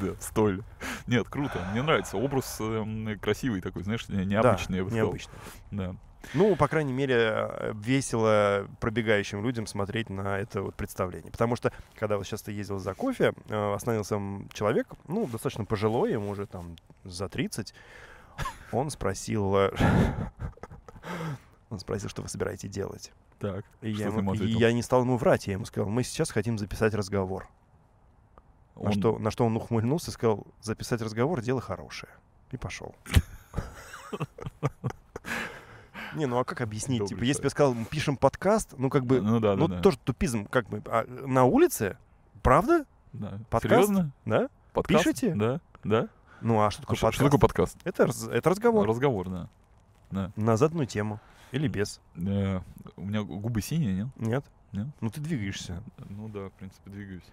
Да, 0.00 0.14
столь. 0.20 0.62
Нет, 1.06 1.28
круто. 1.28 1.64
Мне 1.70 1.82
нравится. 1.82 2.16
Образ 2.16 2.56
эм, 2.60 3.16
красивый 3.20 3.60
такой, 3.60 3.84
знаешь, 3.84 4.08
не- 4.08 4.24
необычный, 4.26 4.78
я 4.78 4.84
бы 4.84 4.90
сказал. 4.90 5.06
Да. 5.70 5.94
Ну, 6.34 6.56
по 6.56 6.66
крайней 6.66 6.92
мере, 6.92 7.14
э, 7.16 7.72
весело 7.76 8.66
пробегающим 8.80 9.40
людям 9.44 9.68
смотреть 9.68 10.10
на 10.10 10.38
это 10.40 10.62
вот 10.62 10.74
представление. 10.74 11.30
Потому 11.30 11.54
что, 11.54 11.72
когда 11.94 12.16
вот 12.16 12.26
сейчас 12.26 12.42
ты 12.42 12.50
ездил 12.50 12.80
за 12.80 12.94
кофе, 12.94 13.32
э, 13.48 13.74
остановился 13.74 14.20
человек, 14.52 14.88
ну, 15.06 15.26
достаточно 15.28 15.64
пожилой, 15.64 16.10
ему 16.10 16.30
уже 16.30 16.46
там 16.46 16.74
за 17.04 17.28
30. 17.28 17.72
Он 18.72 18.90
спросил... 18.90 19.56
э, 19.56 19.70
Он 21.70 21.78
спросил, 21.78 22.08
что 22.08 22.22
вы 22.22 22.28
собираетесь 22.28 22.70
делать. 22.70 23.12
Так. 23.38 23.64
И 23.82 23.92
Что 23.94 24.02
я, 24.04 24.10
ты 24.10 24.16
ему- 24.18 24.32
ответил? 24.32 24.58
я 24.58 24.72
не 24.72 24.82
стал 24.82 25.02
ему 25.02 25.16
врать, 25.16 25.46
я 25.46 25.52
ему 25.54 25.64
сказал, 25.64 25.88
мы 25.88 26.02
сейчас 26.02 26.30
хотим 26.30 26.58
записать 26.58 26.94
разговор. 26.94 27.48
На, 28.74 28.82
Он- 28.82 28.92
что, 28.92 29.18
на 29.18 29.30
что 29.30 29.44
он 29.44 29.56
ухмыльнулся 29.56 30.10
и 30.10 30.14
сказал, 30.14 30.46
записать 30.60 31.00
разговор— 31.02 31.40
дело 31.42 31.60
хорошее. 31.60 32.12
И 32.50 32.56
пошел. 32.56 32.94
Не, 36.14 36.26
ну 36.26 36.38
а 36.38 36.44
как 36.44 36.62
объяснить? 36.62 37.06
Типа, 37.06 37.22
если 37.22 37.42
бы 37.42 37.46
я 37.46 37.50
сказал, 37.50 37.76
пишем 37.90 38.16
подкаст, 38.16 38.74
ну 38.78 38.88
как 38.88 39.04
бы, 39.04 39.20
Ну 39.20 39.40
да, 39.40 39.54
ну 39.56 39.68
да. 39.68 39.80
тоже 39.82 39.98
тупизм, 39.98 40.46
как 40.46 40.66
бы, 40.68 40.82
а 40.86 41.04
на 41.06 41.44
улице? 41.44 41.98
Правда? 42.42 42.86
Да. 43.12 43.38
подкаст? 43.50 43.74
Серьезно? 43.74 44.10
Да? 44.24 44.48
Подкаст? 44.72 45.04
Пишете? 45.04 45.34
Да. 45.34 45.60
Да? 45.84 46.08
Ну 46.40 46.60
а 46.62 46.70
что 46.70 46.80
А 46.80 46.82
такое 46.82 46.96
подкаст? 46.98 47.14
что 47.14 47.24
такое 47.24 47.40
подкаст? 47.40 47.76
Это 47.84 48.48
разговор 48.50 48.88
Разговор, 48.88 49.28
да. 49.28 49.48
Да. 50.10 50.32
на 50.36 50.56
заданную 50.56 50.86
тему. 50.86 51.20
Или 51.52 51.68
без. 51.68 52.00
Э, 52.16 52.60
у 52.96 53.00
меня 53.04 53.22
губы 53.22 53.62
синие, 53.62 53.92
нет? 53.94 54.08
Нет? 54.16 54.44
Нет? 54.72 54.86
Ну 55.00 55.10
ты 55.10 55.20
двигаешься. 55.20 55.82
Ну 56.10 56.28
да, 56.28 56.48
в 56.48 56.52
принципе, 56.52 56.90
двигаюсь. 56.90 57.24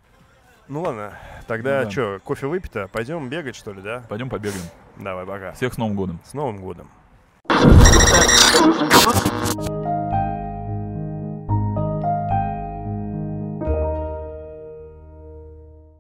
Ну 0.68 0.82
ладно, 0.82 1.14
тогда 1.48 1.80
Ну 1.80 1.86
да. 1.86 1.92
что, 1.92 2.20
кофе 2.24 2.48
выпито? 2.48 2.88
Пойдем 2.88 3.30
бегать, 3.30 3.56
что 3.56 3.72
ли, 3.74 3.82
да? 3.82 4.04
Пойдем 4.10 4.30
побегаем. 4.30 4.64
Давай, 4.98 5.26
пока. 5.26 5.52
Всех 5.54 5.74
с 5.74 5.78
Новым 5.78 5.96
годом. 5.96 6.20
С 6.24 6.34
Новым 6.34 6.58
годом. 6.58 6.90